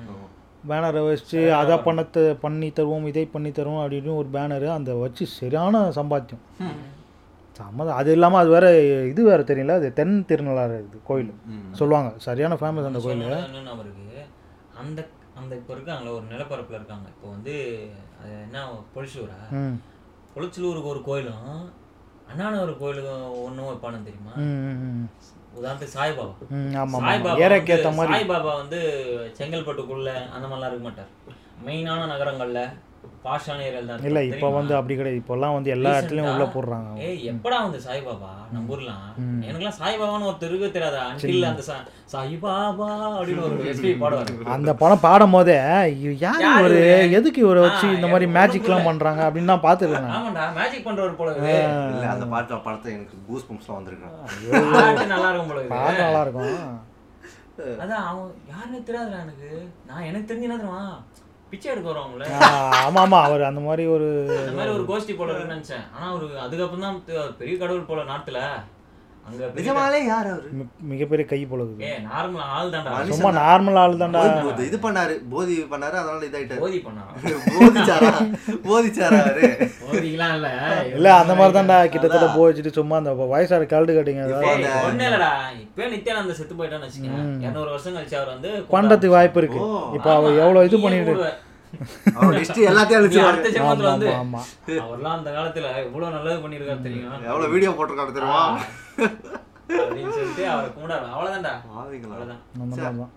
பேனரை 0.70 1.00
வச்சு 1.08 1.40
அதை 1.60 1.76
பண்ணத்தை 1.86 2.22
பண்ணி 2.44 2.68
தருவோம் 2.76 3.08
இதை 3.10 3.24
பண்ணி 3.34 3.50
தருவோம் 3.58 3.82
அப்படின்னு 3.84 4.12
ஒரு 4.20 4.28
பேனரு 4.36 4.68
அந்த 4.78 4.90
வச்சு 5.04 5.24
சரியான 5.38 5.82
சம்பாத்தியம். 5.98 6.44
சம்மதம் 7.58 7.98
அது 8.00 8.10
இல்லாமல் 8.16 8.40
அது 8.42 8.50
வேற 8.54 8.66
இது 9.10 9.20
வேற 9.30 9.40
தெரியல 9.50 9.74
அது 9.80 9.88
தென் 9.98 10.16
திருநள்ளாறு 10.30 10.76
இது 10.86 10.98
கோயில். 11.10 11.32
சொல்லுவாங்க 11.80 12.10
சரியான 12.26 12.56
ஃபேமஸ் 12.60 12.88
அந்த 12.90 13.02
கோயில். 13.04 13.26
அந்த 14.82 15.00
அந்த 15.40 15.52
இப்போ 15.60 15.72
இருக்காங்களே 15.76 16.10
ஒரு 16.16 16.24
நிலப்பரப்புல 16.32 16.78
இருக்காங்க. 16.80 17.06
இப்போ 17.14 17.26
வந்து 17.34 17.54
அது 18.20 18.32
என்ன 18.46 18.66
பொலிச்சலூரா 18.94 19.38
ம் 20.34 20.36
பொலிச்சலூருக்கு 20.36 20.88
ஒரு 20.88 21.02
கோயிலும் 21.02 21.48
அண்ணாநகர் 22.28 22.78
கோயிலுக்கு 22.78 23.12
ஒன்றும் 23.42 23.68
வைப்பானு 23.68 24.06
தெரியுமா. 24.06 24.32
உதாரணத்துக்கு 25.58 25.96
சாய்பாபா. 25.96 26.34
சாய்பாபா 27.04 27.34
சாய்பாபா 28.12 28.52
வந்து 28.56 28.78
செங்கல்பட்டுக்குள்ள 29.38 30.08
அந்த 30.34 30.46
மாதிரிலாம் 30.46 30.70
இருக்க 30.70 30.84
மாட்டார். 30.84 31.10
மெயினான 31.66 32.06
நகரங்கள்ல 32.06 32.60
ஏரியால 33.66 33.86
தான் 33.90 34.06
இல்லை. 34.08 34.22
இப்போ? 34.30 34.48
வந்து 34.56 34.72
அப்படி 34.78 34.94
கிடையாது. 34.98 35.20
இப்போல்லாம் 35.20 35.54
வந்து 35.56 35.70
எல்லா 35.74 35.90
இடத்துலையும் 35.96 36.30
உள்ளே 36.32 36.46
போடுறாங்க 36.54 36.88
ஏய் 37.06 37.20
எப்படா 37.30 37.58
வந்து 37.66 37.80
சாய்பாபா? 37.86 38.30
நம்ம 38.54 38.72
ஊர்லாம். 38.74 39.06
எனக்குலாம் 39.48 39.76
சாய்பாபான்னு 39.80 40.28
ஒருத்தர் 40.30 40.50
இருக்க 40.50 40.68
தெரியாதா? 40.76 41.02
அன்டில் 41.12 41.48
அந்த 41.50 41.64
சாய்பாபா 42.14 42.88
அப்படின்னு 43.16 43.44
ஒரு 43.48 43.68
எஸ்பி 43.72 43.92
பாடுவார். 44.02 44.32
அந்த 44.56 44.74
படம் 44.82 45.04
பாடும் 45.06 45.34
போதே 45.36 45.56
யார் 46.24 46.42
இவரு? 46.44 46.78
இவரு? 46.80 46.82
எதுக்கு 47.18 47.40
இவரை 47.46 47.62
வச்சு 47.66 47.86
இந்த 47.96 48.08
மாதிரி 48.14 48.28
மேஜிக்லாம் 48.38 48.72
ஒண்ணும் 48.78 48.90
பண்றாங்க 48.90 49.22
அப்படின்னு 49.28 49.52
தான் 49.52 49.64
பார்த்துருக்கேன். 49.66 50.06
நான். 50.08 50.16
ஆமாண்டா 50.18 50.46
மேஜிக் 50.60 50.86
பண்றவர் 50.88 51.18
போல 51.20 51.34
இல்ல 51.36 52.06
அந்த 52.14 52.26
பாட்டு 52.34 52.62
படத்தை 52.68 52.90
எனக்கு 52.96 53.16
பூஸ் 53.28 53.46
பம்ப்ஸ்லாம் 53.50 53.78
வந்திருக்கேன் 53.80 54.14
பாட்டு 54.76 55.06
நல்லா 55.14 55.30
இருக்கும் 55.30 55.52
போல 55.52 55.62
பாட்டு 55.76 56.02
நல்லா 56.06 56.22
இருக்கும். 56.26 56.58
அதான் 57.82 58.04
அவன் 58.10 58.30
யாருன்னு 58.52 58.78
தெரியாதுடா 58.86 59.18
எனக்கு. 59.26 59.48
நான் 59.90 60.06
எனக்கு 60.10 60.28
தெரிஞ்சு 60.30 60.48
என்ன 60.48 60.56
தெரியுமா? 60.60 60.84
பிச்சை 61.54 61.72
எடுக்க 61.72 61.88
வருவாங்களே 61.90 62.28
ஆமா 62.80 63.00
ஆமா 63.02 63.18
அவர் 63.24 63.42
அந்த 63.42 63.60
மாதிரி 63.60 63.86
ஒரு 63.88 64.08
அந்த 64.38 64.52
மாதிரி 64.52 64.74
ஒரு 64.74 64.84
கோஷ்டி 64.84 65.14
போல 65.16 65.32
நினைச்சேன். 65.44 65.84
ஆனா 65.96 66.06
ஒரு 66.12 66.26
அதுக்கப்புறம் 66.38 66.86
தான் 66.86 66.98
பெரிய 67.38 67.56
கடவுள் 67.58 67.90
போல 67.90 68.04
நாட்டுல. 68.04 68.40
நிஜமாலே 69.54 69.98
யார் 70.04 70.26
அவரு? 70.30 70.48
மி- 70.56 70.66
மிகப்பெரிய 70.84 71.24
கை 71.26 71.38
போலது 71.44 71.72
ஏ 71.82 71.92
நார்மல் 72.06 72.42
ஆள் 72.54 72.70
தான்டா. 72.70 72.90
சும்மா 73.10 73.30
நார்மல் 73.38 73.78
ஆள் 73.78 73.94
தான்டா. 73.96 74.22
இது 74.66 74.78
பண்ணாரு 74.78 75.14
போதி 75.30 75.54
பண்ணாரு 75.70 75.96
அதனால 76.00 76.26
இதாயிட்டாரு. 76.26 76.60
போதி 76.60 76.78
பண்ணா? 76.80 77.04
போதிச்சாரா? 77.56 78.10
போதிச்சாரா 78.66 79.20
அவரு? 79.22 79.48
போதிக்கலாம் 79.82 80.34
இல்ல. 80.36 80.50
இல்ல 80.92 81.08
அந்த 81.16 81.34
மாதிரி 81.34 81.56
தான்டா 81.58 81.78
கிட்டத்தட்ட 81.88 82.28
போய் 82.34 82.48
வச்சுட்டு 82.48 82.76
சும்மா 82.76 82.96
அந்த 82.96 83.14
வயசான 83.26 83.68
கல்டு 83.68 83.94
கட்டிங்க 83.94 84.26
ஒண்ணும் 84.82 85.06
இல்லடா. 85.06 85.32
இப்ப 85.64 85.88
நித்யானந்த 85.94 86.34
செத்து 86.34 86.54
போயிட்டான்னு 86.54 86.88
வச்சுக்கேன் 86.88 87.18
இருநூறு 87.42 87.70
வருஷம் 87.70 87.96
கழிச்சு 87.96 88.18
அவர் 88.20 88.34
வந்து 88.34 88.52
பண்றதுக்கு 88.70 89.16
வாய்ப்பு 89.16 89.40
இருக்கு. 89.40 89.62
இப்போ 89.96 90.12
அவர் 90.14 90.40
எவ்வளவு 90.40 90.68
இது 90.68 90.78
பண்ணிட்டு 90.80 91.16
அவர் 92.16 92.36
லிஸ்ட் 92.36 92.60
எல்லாத்தையும் 92.64 92.94
நீ 92.94 93.00
அழிச்சிருவாரு 93.00 93.32
அடுத்த 93.32 93.50
ஜென்மத்துல 93.54 93.90
வந்து 93.90 94.08
ஆமா, 94.16 94.40
அவர்லாம் 94.84 95.16
அந்த 95.16 95.30
காலத்துல 95.30 95.66
எவ்வளவு 95.82 96.14
நல்லது 96.14 96.42
பண்ணிருக்காரு 96.44 96.86
தெரியும்? 96.86 97.12
எவ்வளவு 97.28 97.52
வீடியோ 97.52 97.72
போட்டிருக்காரு 97.72 98.16
தெரியுமா? 98.16 98.42
அப்படின்னு 99.78 100.14
சொல்லிட்டு 100.14 100.46
அவரை 100.48 100.68
கும்பிடாரு 100.70 101.06
அவ்வளவுதான்டா. 101.12 101.54
அவ்வளவுதான். 101.74 103.12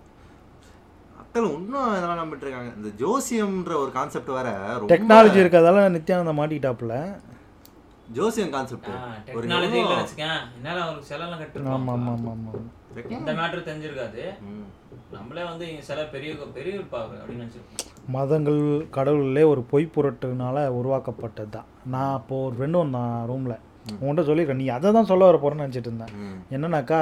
மக்கள் 1.17 1.47
இன்னும் 1.55 1.89
இதெல்லாம் 1.91 2.21
நம்பிட்டு 2.21 2.45
இருக்காங்க. 2.45 2.71
இந்த 2.77 2.89
ஜோசியம்ன்ற 3.01 3.73
ஒரு 3.77 3.91
கான்செப்ட் 3.91 4.31
வேற 4.31 4.49
ரொம்ப 4.73 4.89
டெக்னாலஜி 4.93 5.41
இருக்கிறதால 5.41 5.87
நித்யானந்த 5.95 6.33
மாட்டிக்கிட்டாப்புல. 6.37 6.93
ஜோசியம் 8.13 8.51
கான்செப்ட் 8.51 8.89
ஒரு 8.89 9.39
டெக்னாலஜி 9.39 9.77
இல்ல 9.77 9.95
வச்சுக்கேன். 9.97 10.39
என்னால 10.57 10.77
அவருக்கு 10.83 11.09
செலவு 11.09 11.27
ஆமா 11.27 11.39
கட்டிருக்கோம் 11.41 11.75
ஆமா 11.77 11.93
ஆமா 12.13 12.31
ஆமா 12.33 12.53
இந்த 13.17 13.31
மேட்ரு 13.33 13.67
தெரிஞ்சிருக்காது. 13.69 14.23
நம்மளே 15.11 15.43
வந்து 15.43 15.69
இங்க 15.71 15.81
சில 15.81 16.01
பெரிய 16.05 16.29
பெரிய 16.55 16.79
இருப்பாரு 16.79 17.15
அப்படின்னு 17.19 17.43
நினைச்சிருக்கோம். 17.43 17.83
மதங்கள் 18.09 18.61
கடவுளே 18.89 19.43
ஒரு 19.43 19.61
பொய் 19.71 19.93
புரட்டுனால 19.95 20.67
உருவாக்கப்பட்டது 20.79 21.49
தான். 21.49 21.67
நான் 21.85 22.13
அப்போ 22.13 22.35
ஒரு 22.45 22.55
ஃப்ரெண்டு 22.57 22.77
வந்தான் 22.77 23.25
ரூமில் 23.25 23.55
உன்கிட்ட 24.01 24.27
சொல்லியிருக்கேன் 24.29 24.61
நீ 24.63 24.67
அதை 24.67 24.91
தான் 24.91 25.09
சொல்ல 25.11 25.25
வர 25.25 25.37
போகிறேன்னு 25.37 25.65
நினச்சிட்டு 25.65 25.89
இருந்தேன். 25.91 26.13
என்னன்னாக்கா 26.51 26.99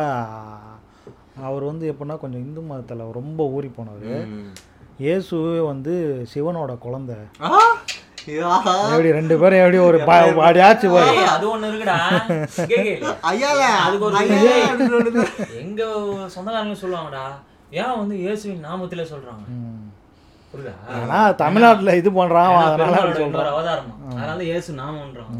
அவர் 1.47 1.63
வந்து 1.63 1.85
எப்படின்னா 1.93 2.17
கொஞ்சம் 2.19 2.43
இந்து 2.45 2.61
மதத்தில் 2.61 3.11
ரொம்ப 3.11 3.47
ஊறி 3.47 3.67
போனவர். 3.67 4.27
ம். 4.33 4.51
இயேசு 4.99 5.37
வந்து 5.69 5.93
சிவனோட 6.33 6.77
குழந்தை! 6.77 7.15
எப்படி 8.27 9.09
ரெண்டு 9.17 9.35
பேரும் 9.41 9.61
எப்படி 9.63 9.79
ஒரு 9.87 9.97
பாடியாச்சு 10.39 10.87
போய்? 10.93 11.09
அது 11.33 11.45
ஒண்ணு 11.53 11.69
இருக்குடா. 11.71 11.97
ஐயால 13.31 13.61
அதுக்கு 13.85 14.05
ஒரு. 14.99 15.23
எங்க 15.63 15.81
சொந்தக்காரங்க 16.35 16.77
சொல்லுவாங்கடா. 16.83 17.25
ஏன் 17.81 17.97
வந்து 18.01 18.15
இயேசுவின் 18.23 18.65
நாமத்திலே 18.67 19.05
சொல்றாங்க? 19.13 19.45
புரியுதா? 20.51 20.73
ஏன்னா 21.01 21.19
தமிழ்நாட்டில் 21.43 21.97
இது 22.01 22.09
பண்ணுறான் 22.19 22.49
ஏன்னா 22.51 22.65
அதனால 22.67 22.95
அவதாரமா. 23.53 23.95
அதனால 24.17 24.39
இயேசு 24.51 24.69
நாமன்றாங்க 24.81 25.37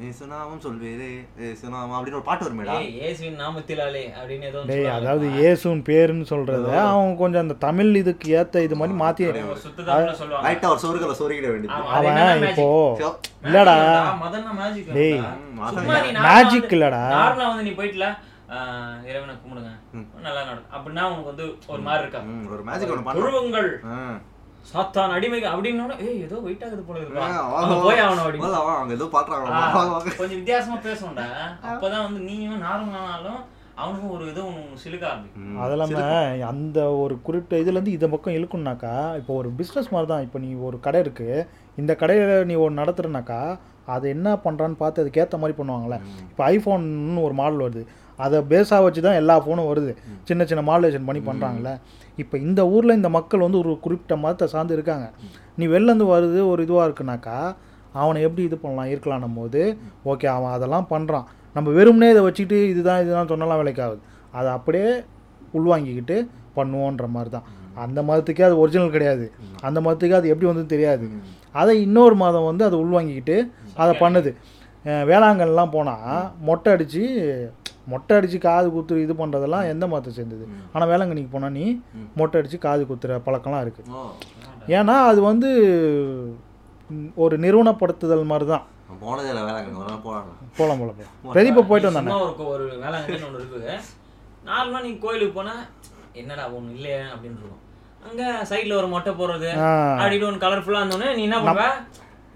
இயேசுநாமம் 0.00 0.66
சொல்வேரே 0.66 1.26
இயேசுநாமம் 1.40 1.94
அப்படின்னு 1.94 2.12
ஒரு 2.12 2.22
பாட்டு 2.22 2.44
வருமேடா. 2.44 2.80
இயேசுவின் 2.80 3.38
நாமத்திலாலே 3.40 4.12
அப்படின்னு 4.22 4.42
ஏதோ 4.42 4.62
டேய். 4.66 4.86
அதாவது 4.86 5.28
இயேசுன்னு 5.28 5.82
பேருன்னு 5.88 6.24
சொல்கிறத 6.28 6.78
அவன் 6.78 7.16
கொஞ்சம் 7.16 7.40
அந்த 7.40 7.54
தமிழ் 7.54 7.94
இதுக்கு 7.94 8.30
ஏற்ற 8.30 8.62
இது 8.62 8.76
மாதிரி 8.76 8.98
சொல்லுவாங்க. 10.14 10.52
ரைட்டா 10.52 10.66
ஒரு 10.66 10.80
சொருகல 10.82 11.14
சொருகிட 11.18 11.50
வேண்டியது. 11.50 11.68
அவன் 11.68 12.14
magic. 12.14 12.48
இப்போ 12.48 12.96
இல்லடா. 13.42 13.64
டேய். 14.92 15.14
இல்லடா. 15.14 15.34
ம், 15.34 15.54
மதம் 15.54 15.74
சும்மா 15.76 16.00
நீ 16.00 16.06
இல்ல. 16.06 16.20
normal 16.20 16.34
Magic 16.34 16.60
வந்து- 16.60 16.72
இல்லடா. 16.72 17.36
வந்து 17.36 17.62
நீ 17.62 17.70
போயிட்டுல, 17.70 18.16
இறைவனை 19.04 19.34
கும்பிடுங்க. 19.34 19.70
நல்லா 20.22 20.44
நடக்கும். 20.44 20.80
அப்படின்னா 20.80 21.02
உனக்கு 21.02 21.24
வந்து 21.24 21.54
ஒரு 21.66 21.80
மாதிரி 21.80 22.02
இருக்கா? 22.02 22.52
ஒரு 22.52 22.62
மேஜிக் 22.62 22.90
ஒன்று 22.90 23.10
பண்ணுறோம் 23.10 23.14
துருவங்கள் 23.14 23.80
சாத்தான் 24.64 25.14
அடிமைகள் 25.14 25.52
அப்படின்னா 25.52 25.84
ஏய் 26.04 26.20
ஏதோ 26.24 26.36
வெயிட் 26.44 26.64
ஆகுது 26.66 26.82
போல 26.82 26.98
இருக்கா? 27.00 27.24
அங்க 27.58 27.74
போய் 27.84 28.02
ஆகணும் 28.02 28.24
அப்படின்னு. 28.24 28.50
அவங்க 28.72 28.94
ஏதோ 28.94 29.08
பாட்டுறாங்க 29.12 29.56
ஆ, 29.56 29.80
கொஞ்சம் 30.18 30.38
வித்தியாசமா 30.38 30.76
பேசணும்டா. 30.84 31.26
அப்பதான் 31.70 32.06
வந்து 32.06 32.20
நீயும் 32.28 32.62
நார்மல் 32.64 32.98
ஆனாலும் 33.00 33.40
அவனுக்கும் 33.78 34.12
ஒரு 34.14 34.24
இது 34.30 34.40
ஒன்று 34.46 34.80
சிலுக்க 34.80 35.04
ஆரம்பிக்கும். 35.10 35.54
அது 35.62 35.74
இல்லாமல் 35.74 36.42
அந்த 36.48 36.78
ஒரு 37.02 37.14
குறிப்பிட்ட 37.26 37.60
இதுலேருந்து 37.62 37.94
இந்த 37.94 38.08
பக்கம் 38.12 38.36
இழுக்கணுனாக்கா 38.36 38.90
இப்போ 39.20 39.32
ஒரு 39.38 39.50
பிஸ்னஸ் 39.58 39.92
மாதிரி 39.92 40.10
தான் 40.10 40.24
இப்போ 40.26 40.40
நீ 40.42 40.50
ஒரு 40.68 40.78
கடை 40.82 41.00
இருக்குது 41.04 41.46
இந்த 41.78 41.92
கடையில் 41.96 42.46
நீ 42.46 42.56
ஒரு 42.64 42.74
நடத்துறனாக்கா 42.78 43.40
அது 43.88 44.06
என்ன 44.14 44.28
பண்ணுறான்னு 44.44 44.80
பார்த்து 44.80 45.02
அதுக்கேற்ற 45.02 45.38
மாதிரி 45.40 45.56
பண்ணுவாங்கள்ல 45.58 45.96
இப்போ 46.26 46.44
ஐஃபோன்னு 46.50 46.92
ஒரு 47.24 47.36
மாடல் 47.38 47.64
வருது. 47.64 47.82
அதை 48.18 48.38
பேஸாக 48.50 48.84
வச்சு 48.84 49.00
தான் 49.04 49.18
எல்லா 49.20 49.34
ஃபோனும் 49.42 49.68
வருது. 49.68 49.92
சின்ன 50.28 50.42
சின்ன 50.44 50.62
மாடுலேஷன் 50.66 51.06
பண்ணி 51.06 51.22
பண்ணுறாங்கல்ல 51.24 51.70
இப்போ 52.22 52.36
இந்த 52.46 52.60
ஊரில் 52.74 52.98
இந்த 52.98 53.10
மக்கள் 53.16 53.44
வந்து 53.46 53.60
ஒரு 53.62 53.72
குறிப்பிட்ட 53.84 54.16
மதத்தை 54.24 54.46
சார்ந்து 54.54 54.76
இருக்காங்க. 54.76 55.06
நீ 55.58 55.64
வெளிலேருந்து 55.74 56.06
வருது 56.14 56.40
ஒரு 56.52 56.60
இதுவாக 56.66 56.86
இருக்குனாக்கா 56.88 57.36
அவனை 58.02 58.18
எப்படி 58.26 58.42
இது 58.48 58.56
பண்ணலாம் 58.64 58.90
இருக்கலான்னும் 58.94 59.38
போது 59.38 59.62
ஓகே 60.10 60.28
அவன் 60.34 60.54
அதெல்லாம் 60.56 60.86
பண்ணுறான் 60.92 61.26
நம்ம 61.56 61.70
வெறும்னே 61.78 62.10
இதை 62.12 62.22
வச்சுக்கிட்டு 62.26 62.58
இதுதான் 62.72 63.02
இதுதான் 63.04 63.30
சொன்னலாம் 63.32 63.60
வேலைக்காகுது. 63.62 64.00
அதை 64.38 64.48
அப்படியே 64.58 64.90
உள்வாங்கிக்கிட்டு 65.58 66.16
பண்ணுவோன்ற 66.58 67.06
மாதிரி 67.16 67.30
தான் 67.36 67.48
அந்த 67.84 67.98
மதத்துக்கே 68.08 68.44
அது 68.48 68.56
ஒரிஜினல் 68.62 68.94
கிடையாது. 68.94 69.26
அந்த 69.66 69.78
மதத்துக்கே 69.84 70.16
அது 70.20 70.30
எப்படி 70.32 70.48
வந்து 70.50 70.64
தெரியாது. 70.72 71.06
அதை 71.60 71.74
இன்னொரு 71.86 72.16
மதம் 72.24 72.48
வந்து 72.50 72.64
அதை 72.68 72.76
உள்வாங்கிக்கிட்டு 72.84 73.36
அதை 73.82 73.92
பண்ணுது. 74.02 74.32
வேளாங்கல்லாம் 75.10 75.74
போனால் 75.74 76.22
மொட்டை 76.46 76.70
அடித்து 76.74 77.02
மொட்டை 77.90 78.16
அடித்து 78.18 78.38
காது 78.48 78.68
குத்துற 78.74 78.98
இது 79.04 79.14
பண்ணுறதெல்லாம் 79.20 79.68
எந்த 79.72 79.84
மதத்தை 79.92 80.12
சேர்ந்தது? 80.18 80.44
ஆனால் 80.72 80.90
வேளாங்கண்ணிக்கு 80.90 81.34
போனால் 81.34 81.54
நீ 81.58 81.64
மொட்டை 82.20 82.38
அடித்து 82.40 82.58
காது 82.66 82.82
குத்துற 82.90 83.18
பழக்கம்லாம் 83.26 83.64
இருக்குது 83.64 83.90
ஏன்னா 84.78 84.96
அது 85.10 85.20
வந்து 85.30 85.50
ஒரு 87.24 87.34
நிறுவனப்படுத்துதல் 87.44 88.30
மாதிரி 88.32 88.46
தான் 88.52 88.66
போனதே 89.02 89.28
இல்லை 89.32 89.42
வேலை 89.48 89.60
போகலாம் 90.06 90.28
போகலாம் 90.58 90.80
பிரதீப்பை 91.34 91.62
போயிட்டு 91.70 91.88
வந்தானே? 91.90 92.10
சும்மா 92.10 92.22
ஒரு 92.24 92.46
ஒரு 92.54 92.64
வேளாங்கண்ணின்னு 92.84 93.28
ஒன்று 93.28 93.40
இருக்குது. 93.40 93.72
நார்மலாக 94.48 94.82
நீ 94.86 94.90
கோயிலுக்கு 95.04 95.36
போனா 95.38 95.54
என்னடா 96.20 96.44
ஒன்று 96.56 96.76
இல்லையே 96.78 97.00
அப்படின்னு 97.12 97.38
இருக்கும். 97.40 97.60
அங்க 98.08 98.22
சைடுல 98.50 98.76
ஒரு 98.80 98.88
மொட்டை 98.94 99.12
போடுறது. 99.20 99.50
அப்படின்னு 100.02 100.28
ஒன்று 100.28 100.44
கலர்ஃபுல்லாக 100.44 100.82
இருந்தோடனே 100.82 101.10
நீ 101.18 101.22
என்ன 101.28 101.38
பண்ணுவ? 101.46 101.66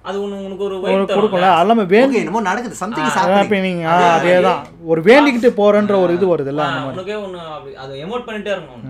அது 0.08 0.16
ஒன்று 0.22 0.44
உனக்கு 0.46 0.64
ஒரு 0.66 0.76
கொடுக்கல 1.12 1.46
இல்லாமல் 1.62 1.88
வேண்டி 1.92 2.16
என்னமோ 2.22 2.42
நடக்குது. 2.48 2.80
சம்திங் 2.82 3.80
அதே 3.92 4.34
தான். 4.48 4.60
ஒரு 4.90 5.00
வேண்டிக்கிட்டு 5.08 5.50
போகிறன்ற 5.60 5.94
ஒரு 6.04 6.12
இது 6.16 6.26
அந்த 6.32 6.52
மாதிரி. 6.64 6.90
உனக்கே 6.92 7.16
ஒன்று 7.24 7.40
அப்படி 7.56 7.74
அதை 7.84 7.94
எமோட் 8.06 8.26
பண்ணிட்டே 8.28 8.52
இருக்கணும். 8.56 8.84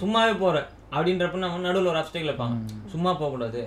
சும்மாவே 0.00 0.34
போற. 0.44 0.56
அப்படின்றப்ப 0.96 1.38
நம்ம 1.44 1.64
நடுவில் 1.68 1.90
ஒரு 1.92 2.00
அப்டேக்கில் 2.02 2.32
வைப்பாங்க 2.32 2.56
சும்மா 2.94 3.10
போகக்கூடாது. 3.20 3.62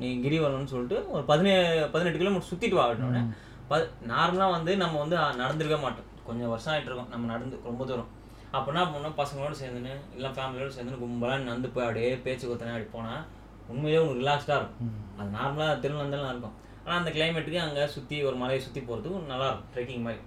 நீ 0.00 0.08
கிரிவலம்னு 0.22 0.72
சொல்லிட்டு 0.74 0.96
ஒரு 1.14 1.24
பதினேழு 1.30 1.66
பதினெட்டு 1.94 2.20
கிலோமீட்டர் 2.20 2.50
சுற்றிட்டு 2.50 2.78
வா 2.78 2.84
அப்படின்னோடனே 2.86 3.22
ப 3.70 3.74
நார்மலாக 4.12 4.54
வந்து 4.56 4.72
நம்ம 4.82 4.98
வந்து 5.02 5.16
நடந்திருக்க 5.42 5.76
மாட்டோம். 5.84 6.08
கொஞ்சம் 6.28 6.50
வருஷம் 6.52 6.72
ஆயிட்டு 6.72 6.90
இருக்கோம். 6.90 7.10
நம்ம 7.14 7.28
நடந்து 7.34 7.56
ரொம்ப 7.68 7.82
தூரம். 7.90 8.10
அப்போ 8.56 8.68
என்ன 8.72 8.82
பண்ணோம்? 8.94 9.14
பசங்களோட 9.20 9.54
சேர்ந்துன்னு 9.60 9.94
இல்லை 10.16 10.30
ஃபேமிலியோட 10.36 10.70
சேர்ந்துன்னு 10.74 11.02
கும்பலாக 11.04 11.38
நடந்து 11.48 11.70
போய் 11.74 11.86
அப்படியே 11.86 12.10
பேச்சு 12.26 12.44
கொத்தனே 12.50 12.74
அப்படி 12.74 12.90
போனால் 12.96 13.22
உண்மையிலே 13.72 14.02
உங்களுக்கு 14.02 14.22
ரிலாக்ஸ்டாக 14.24 14.60
இருக்கும். 14.60 14.92
அது 15.18 15.28
நார்மலாக 15.38 15.74
திருநந்தெல்லாம் 15.82 16.32
இருக்கும். 16.34 16.56
ஆனால் 16.84 16.98
அந்த 17.00 17.10
கிளைமேட்டுக்கு 17.16 17.60
அங்கே 17.66 17.84
சுற்றி 17.96 18.16
ஒரு 18.28 18.36
மலையை 18.40 18.60
சுற்றி 18.64 18.80
போகிறதுக்கு 18.88 19.32
நல்லா 19.34 19.46
இருக்கும். 19.50 19.70
ட்ரெக்கிங் 19.74 20.04
மாதிரி. 20.06 20.20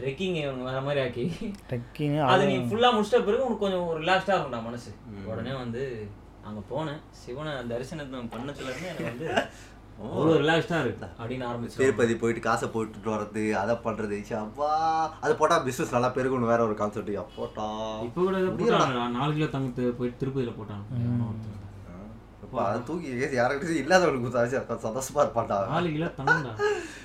ட்ரெக்கிங் 0.00 0.36
இவங்க 0.42 0.64
வேற 0.70 0.80
மாதிரி 0.86 1.00
ஆக்கி. 1.04 1.24
டக்கின்னு 1.70 2.18
அது 2.32 2.48
நீ 2.50 2.56
ஃபுல்லா 2.70 2.90
முடிச்சிட்ட 2.94 3.20
பிறகு 3.28 3.46
உனக்கு 3.48 3.64
கொஞ்சம் 3.64 3.86
ஒரு 3.90 3.98
ரிலாக்ஸ்டா 4.04 4.34
இருக்கும்டா 4.36 4.62
மனசு. 4.68 4.90
உடனே 5.30 5.52
வந்து 5.62 5.82
அங்க 6.48 6.60
போனேன். 6.72 7.00
சிவனை 7.22 7.52
தரிசனத்தை 7.72 8.20
பண்ணதுல 8.34 8.70
இருந்து 8.70 8.90
எனக்கு 8.92 9.12
வந்து 9.12 9.28
அவ்வளோ 10.04 10.36
ரிலாக்ஸ்டா 10.42 10.76
இருக்கு. 10.84 11.06
அப்படின்னு 11.20 11.44
ஆரம்பிச்சு 11.48 11.80
திருப்பதி 11.80 12.14
போயிட்டு 12.20 12.40
காசை 12.46 12.66
போட்டுட்டு 12.74 13.10
வர்றது 13.14 13.42
அதை 13.62 13.74
பண்றது. 13.84 14.16
ச்சே, 14.26 14.36
அப்பா. 14.44 14.70
அது 15.24 15.32
போட்டா 15.40 15.56
பிசினஸ் 15.66 15.94
நல்லா 15.96 16.10
பெருகும்னு 16.16 16.50
வேற 16.52 16.60
ஒரு 16.68 16.76
கான்செப்ட் 16.80 17.12
அப்போட்டா 17.24 17.66
இப்போ 18.06 18.20
கூட 18.22 18.78
நாலு 19.18 19.32
கிலோ 19.36 19.48
தங்கத்து 19.56 19.84
போயிட்டு 19.98 20.20
திருப்பதியில 20.22 20.54
போட்டாங்க. 20.58 20.86
அது 22.60 22.84
தூக்கி 22.84 23.18
கேஸ் 23.18 23.36
யார்கிட்டயும் 23.36 23.82
இல்லாதவங்களுக்கு 23.84 24.26
கொடுத்தாச்சு 24.26 24.60
சந்தோஷமா 24.86 25.24
தங்கம்டா. 26.18 26.52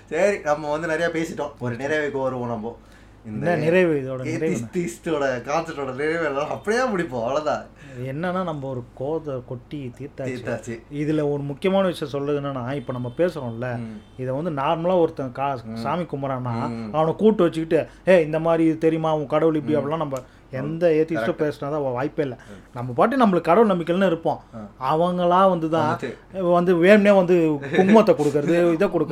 சரி 0.06 0.40
நம்ம 0.40 0.72
வந்து 0.72 0.88
நிறைய 0.88 1.10
பேசிட்டோம். 1.14 1.52
ஒரு 1.60 1.76
நிறைவுக்கு 1.76 2.22
வருவோம் 2.22 2.48
நம்ம. 2.48 2.78
என்ன 3.26 3.56
நிறைவு 3.56 3.94
இதோட 4.02 4.26
ஏத்திஸ்டோட 4.26 5.24
கான்செப்டோட 5.48 5.92
நிறைவு 5.96 6.26
எல்லாம் 6.26 6.50
அப்படியே 6.50 6.84
முடிப்போம். 6.84 7.24
அவ்வளவுதான். 7.24 7.66
என்னன்னா 8.06 8.44
நம்ம 8.44 8.68
ஒரு 8.68 8.84
கோதை 8.94 9.36
கொட்டி 9.48 9.92
தீர்த்தாச்சு. 10.00 10.30
தீர்த்தாச்சு. 10.30 10.82
இதுல 10.92 11.32
ஒரு 11.32 11.42
முக்கியமான 11.42 11.88
விஷயம் 11.88 12.14
சொல்றது 12.14 12.42
என்னன்னா 12.42 12.74
இப்ப 12.74 12.94
நம்ம 12.94 13.12
பேசுறோம்ல 13.18 13.80
இதை 14.18 14.34
வந்து 14.34 14.62
நார்மலா 14.62 15.00
ஒருத்தன் 15.00 15.32
கா 15.32 15.60
சாமி 15.74 16.04
கும்பிட்றான்னா 16.04 16.56
அவனை 16.92 17.14
கூட்டு 17.16 17.44
வச்சுக்கிட்டு 17.44 18.12
ஏ 18.12 18.26
இந்த 18.26 18.40
மாதிரி 18.40 18.78
தெரியுமா? 18.78 19.16
உன் 19.16 19.28
கடவுள் 19.28 19.56
இப்படி 19.56 19.78
அப்படிலாம் 19.78 19.98
நம்ம 19.98 20.18
எந்த 20.52 20.88
ஏத்திஸ்டும் 20.88 21.42
பேசினா 21.42 21.70
தான் 21.70 21.92
வாய்ப்பே 21.92 22.24
இல்லை. 22.24 22.38
நம்ம 22.74 22.92
பாட்டு 22.94 23.28
நம்மளுக்கு 23.28 23.42
கடவுள் 23.42 23.78
நம்பிக்கைன்னு 23.78 24.06
இருப்போம். 24.06 24.42
அவங்களா 24.84 25.50
வந்து 25.50 25.70
தான் 25.70 26.00
வந்து 26.42 26.76
வேணும்னே 26.84 27.16
வந்து 27.16 27.36
குங்குமத்தை 27.72 28.16
கொடுக்கறது 28.16 28.74
இதை 28.74 28.88
கொடுக்கறது. 28.88 29.10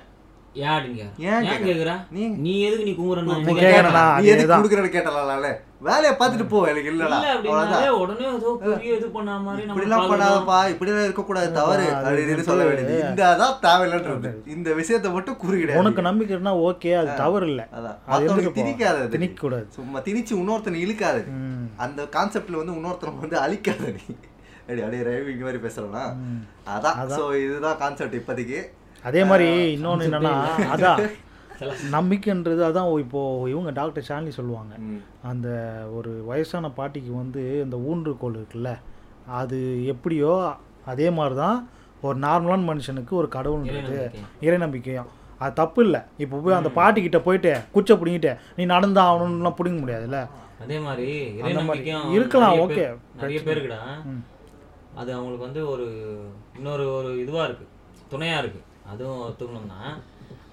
ஏன் 0.55 0.69
அப்படிங்க 0.69 0.97
ஏன் 1.19 1.43
ஏன் 1.43 1.51
கேக்குற? 1.51 1.81
கேக்குற 1.81 2.07
நீ- 2.15 2.61
எதுக்கு 2.61 2.85
நீ 2.85 2.91
குங்குறன்னு 2.91 3.45
நீ 3.45 3.53
கேக்குறனா 3.53 4.21
நீ 4.21 4.27
எதுக்கு 4.27 4.55
கொடுக்குறன்னு 4.55 4.91
கேட்டலாம்ல. 4.91 5.55
வேலையை 5.87 6.13
பார்த்துட்டு 6.19 6.47
போ 6.53 6.59
எனக்கு 6.73 6.91
இல்லடா. 6.93 7.17
இல்ல 7.19 7.31
அவ்வளவுதான். 7.35 7.87
உடனே 8.03 8.27
ஏதோ 8.37 8.51
பெரிய 8.61 8.91
இது 8.99 9.09
பண்ண 9.17 9.37
மாதிரி 9.47 9.65
நம்ம 9.69 9.77
இப்படிலாம். 9.77 10.05
பண்ணாதப்பா 10.13 10.59
இப்படிலாம் 10.73 11.07
இருக்கக்கூடாது 11.09 11.49
தவறு. 11.59 11.87
அது 11.97 12.09
அப்படின்னு 12.11 12.47
சொல்ல 12.49 12.65
வேண்டியது. 12.69 12.97
இந்த 13.09 13.23
அதான் 13.33 13.57
தேவையில்லைன்றது. 13.67 14.31
இந்த 14.55 14.69
விஷயத்தை 14.81 15.11
மட்டும் 15.17 15.39
குறுக்கிட 15.43 15.79
உனக்கு 15.83 16.07
நம்பிக்கை 16.09 16.35
இருந்தா 16.37 16.55
ஓகே 16.69 16.93
அது 17.01 17.11
தவறு 17.23 17.49
இல்லை. 17.53 17.67
அதான். 17.79 17.99
திணிக்காத. 18.61 19.03
திணிக்க 19.17 19.37
கூடாது 19.41 19.67
சும்மா 19.79 20.01
திணிச்சு 20.09 20.35
இன்னொருத்தனை 20.41 20.81
இழுக்காது. 20.87 21.23
அந்த 21.87 22.07
கான்செப்ட்ல 22.17 22.61
வந்து 22.63 22.77
இன்னொருத்தனை 22.79 23.21
வந்து 23.27 23.39
அழிக்காத 23.45 23.85
நீ. 23.99 24.05
அப்படி 24.61 24.83
அப்படியே 24.85 25.03
ரவிங்க 25.09 25.45
மாதிரி 25.47 25.63
பேசுறோம்னா 25.65 26.05
அதான். 26.75 26.97
சோ 27.17 27.25
இதுதான் 27.45 27.79
கான்செப்ட் 27.83 28.19
இப்போதைக்கு. 28.21 28.61
அதே 29.05 29.23
மாதிரி 29.31 29.49
இன்னொன்று 29.77 30.07
என்னன்னா 30.09 30.35
அதான். 30.75 31.01
நம்பிக்கைன்றது 31.93 32.63
அதான் 32.69 32.99
இப்போ 32.99 33.45
இவங்க 33.49 33.71
டாக்டர் 33.71 34.05
ஷாலினி 34.09 34.29
சொல்லுவாங்க. 34.29 34.75
அந்த 35.23 35.49
ஒரு 35.95 36.25
வயசான 36.27 36.71
பாட்டிக்கு 36.71 37.17
வந்து 37.17 37.61
இந்த 37.63 37.77
ஊன்றுகோல் 37.77 38.35
இருக்குல்ல 38.35 38.79
அது 39.29 39.87
எப்படியோ 39.87 40.55
அதே 40.87 41.11
மாதிரி 41.11 41.35
தான் 41.35 41.69
ஒரு 42.03 42.19
நார்மலான 42.19 42.65
மனுஷனுக்கு 42.65 43.11
ஒரு 43.11 43.29
கடவுள்ன்றது. 43.31 44.15
இறை 44.41 44.59
நம்பிக்கையும் 44.59 45.07
அது 45.39 45.53
தப்பு 45.53 45.85
இல்லை. 45.85 46.01
இப்போ 46.19 46.37
போய் 46.37 46.55
அந்த 46.55 46.69
பாட்டிக்கிட்ட 46.69 47.19
போயிட்டு 47.19 47.61
குச்சை 47.73 47.97
பிடிங்கிட்டு 47.97 48.39
நீ 48.57 48.65
நடந்து 48.65 49.01
ஆகணும்லாம் 49.01 49.55
பிடிங்க 49.63 49.79
முடியாதுல்ல? 49.79 50.29
அதே 50.63 50.79
மாதிரி 50.79 51.35
இருக்கலாம். 52.13 52.59
பேர்- 52.69 52.99
நிறைய 53.17 53.41
பேருக்குடா. 53.41 53.79
அது 54.95 55.13
அவங்களுக்கு 55.13 55.45
வந்து 55.45 55.71
ஒரு 55.71 56.17
இன்னொரு 56.57 56.93
ஒரு 56.93 57.21
இதுவா 57.21 57.45
இருக்கு. 57.45 57.67
துணையா 58.11 58.39
இருக்கு. 58.39 58.63
அதுவும் 58.91 59.31
ஒத்துக்கணும்னா 59.31 59.99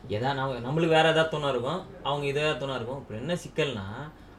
எதா 0.09 0.29
நம்ம 0.33 0.59
நம்மளுக்கு 0.65 0.95
வேற 0.97 1.05
ஏதாவது 1.09 1.29
துணை 1.29 1.49
இருக்கும் 1.49 1.81
அவங்க 2.03 2.25
இதே 2.25 2.57
துணை 2.57 2.75
இருக்கும். 2.75 2.99
இப்போ 3.01 3.15
என்ன 3.15 3.37
சிக்கல்னா 3.43 3.85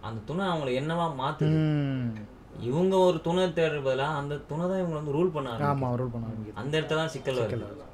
அந்த 0.01 0.21
துணை 0.25 0.45
அவங்களை 0.47 0.73
என்னவா 0.81 1.07
மாத்துது? 1.23 1.59
ம். 1.63 2.13
இவங்க 2.61 2.97
ஒரு 3.09 3.21
துணை 3.21 3.45
தேடுற 3.45 3.79
பதிலா 3.87 4.09
அந்த 4.21 4.35
துணை 4.51 4.65
தான் 4.69 4.79
இவங்க 4.79 4.97
வந்து 5.01 5.15
ரூல் 5.19 5.33
பண்ண 5.37 5.51
ஆரம்பிக்குது. 5.53 5.71
ஆமா 5.73 5.91
ரூல் 6.01 6.13
பண்ண 6.15 6.53
அந்த 6.55 6.81
இடத்துல 6.81 7.01
தான் 7.03 7.15
சிக்கல் 7.15 7.41
வருது. 7.43 7.89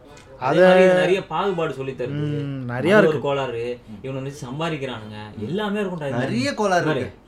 அதே 0.49 0.65
நிறைய 1.03 1.27
பாகுபாடு 1.27 1.73
சொல்லி 1.79 1.95
தருது. 1.95 2.27
நிறைய 2.73 2.97
ஒரு 2.97 3.21
கோளாறு 3.21 3.81
இவனை 4.03 4.17
வந்து 4.21 4.35
சம்பாதிக்கிறானுங்க. 4.47 5.19
எல்லாமே 5.39 5.81
இருக்கும்டா 5.81 6.09
இதுல. 6.11 6.25
நிறைய 6.25 6.55
கோளாறு 6.55 6.91
இருக்கு. 6.91 7.27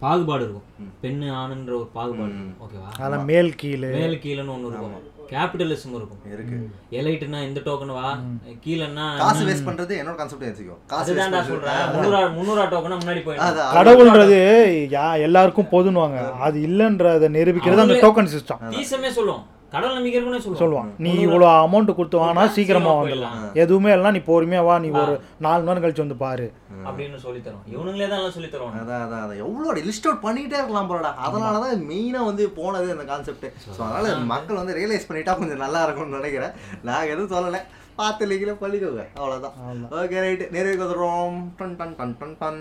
பாகுபாடு 0.00 0.42
இருக்கும். 0.42 0.66
பெண்ணு 1.02 1.26
ஆணுன்ற 1.40 1.72
ஒரு 1.80 1.88
பாகுபாடு. 1.96 2.36
ஓகேவா? 2.64 2.90
அதில் 3.04 3.26
மேல் 3.30 3.54
கீழே. 3.54 3.90
மேல் 3.98 4.22
கீழன்னு 4.24 4.54
ஒண்ணு 4.56 4.68
இருக்கும். 4.70 4.98
கேபிட்டலிசம் 5.32 5.96
இருக்கும். 5.98 6.20
இருக்கு. 6.34 6.56
எலைட்டுனா 6.98 7.38
இந்த 7.48 7.60
டோக்கன் 7.66 7.92
வா 7.98 8.10
கீழன்னா 8.64 9.06
காசு 9.22 9.42
வேஸ்ட் 9.48 9.66
பண்றது 9.68 9.92
என்னோட 10.00 10.14
கான்செப்ட் 10.20 10.46
வச்சுக்கோ 10.48 10.76
காசு 10.92 11.16
waste 11.18 11.36
சொல்றேன். 11.50 11.82
முன்னூறா 11.94 12.20
முன்னூறா 12.38 12.64
டோக்கனா 12.72 12.98
முன்னாடி 13.02 13.22
போயிடும். 13.26 13.76
கடவுள்ன்றது 13.76 14.40
யா 14.96 15.06
எல்லாருக்கும் 15.26 15.72
பொதுன்னுவாங்க. 15.74 16.20
அது 16.48 16.58
இல்லைன்றதை 16.70 17.30
நிரூபிக்கிறது 17.38 17.86
அந்த 17.86 18.00
டோக்கன் 18.06 18.34
சிஸ்டம் 18.36 18.62
தீசமே 18.76 19.12
சொல்லும். 19.20 19.44
கடவுள் 19.72 19.96
நம்பிக்கை 19.96 20.38
சொல்லுவான் 20.60 20.90
நீ 21.04 21.10
இவ்வளோ 21.24 21.46
அமௌண்ட் 21.64 21.96
கொடுத்து 21.96 22.20
வானா 22.20 22.44
சீக்கிரமா 22.56 22.92
வந்துடலாம். 22.98 23.40
எதுவுமே 23.62 23.90
எல்லாம் 23.96 24.14
நீ 24.16 24.20
பொறுமையா 24.28 24.60
வா 24.68 24.74
நீ 24.84 24.88
ஒரு 25.00 25.14
நாலு 25.46 25.60
மணி 25.62 25.70
நேரம் 25.70 25.84
கழிச்சு 25.84 26.04
வந்து 26.04 26.18
பாரு. 26.22 26.46
அப்படின்னு 26.88 27.18
சொல்லி 27.24 27.40
தரும் 27.46 27.66
இவனுங்களே 27.74 28.06
தான் 28.10 28.20
எல்லாம் 28.20 28.36
சொல்லி 28.36 28.50
தருவாங்க. 28.54 28.78
அதான் 28.84 29.02
அதான் 29.06 29.22
அதான். 29.24 29.40
எவ்வளோ 29.46 29.74
லிஸ்ட் 29.88 30.08
அவுட் 30.08 30.24
பண்ணிட்டே 30.26 30.58
இருக்கலாம் 30.60 30.90
போலடா. 30.90 31.10
அதனால 31.26 31.60
தான் 31.64 31.84
மெயினாக 31.90 32.28
வந்து 32.30 32.46
போனது 32.60 32.94
அந்த 32.96 33.06
கான்செப்ட் 33.12 33.46
ஸோ 33.64 33.80
அதனால 33.88 34.14
மக்கள் 34.34 34.60
வந்து 34.60 34.78
ரியலைஸ் 34.80 35.08
பண்ணிட்டா 35.10 35.34
கொஞ்சம் 35.40 35.62
நல்லா 35.64 35.82
இருக்கும்னு 35.86 36.18
நினைக்கிறேன். 36.20 36.54
நான் 36.88 37.10
எதுவும் 37.12 37.34
சொல்லலை. 37.36 37.62
பார்த்து 38.00 38.24
இல்லைங்களே 38.24 38.52
பள்ளிக்கோங்க 38.60 39.04
அவ்வளோதான் 39.20 39.54
ஓகே 40.00 40.18
ரைட்டு 40.24 40.52
நிறைவுக்கு 40.56 40.84
வந்துடுறோம். 40.84 41.38
Done 41.60 41.78
done 41.80 41.96
done 42.00 42.16
done 42.20 42.36
done 42.42 42.60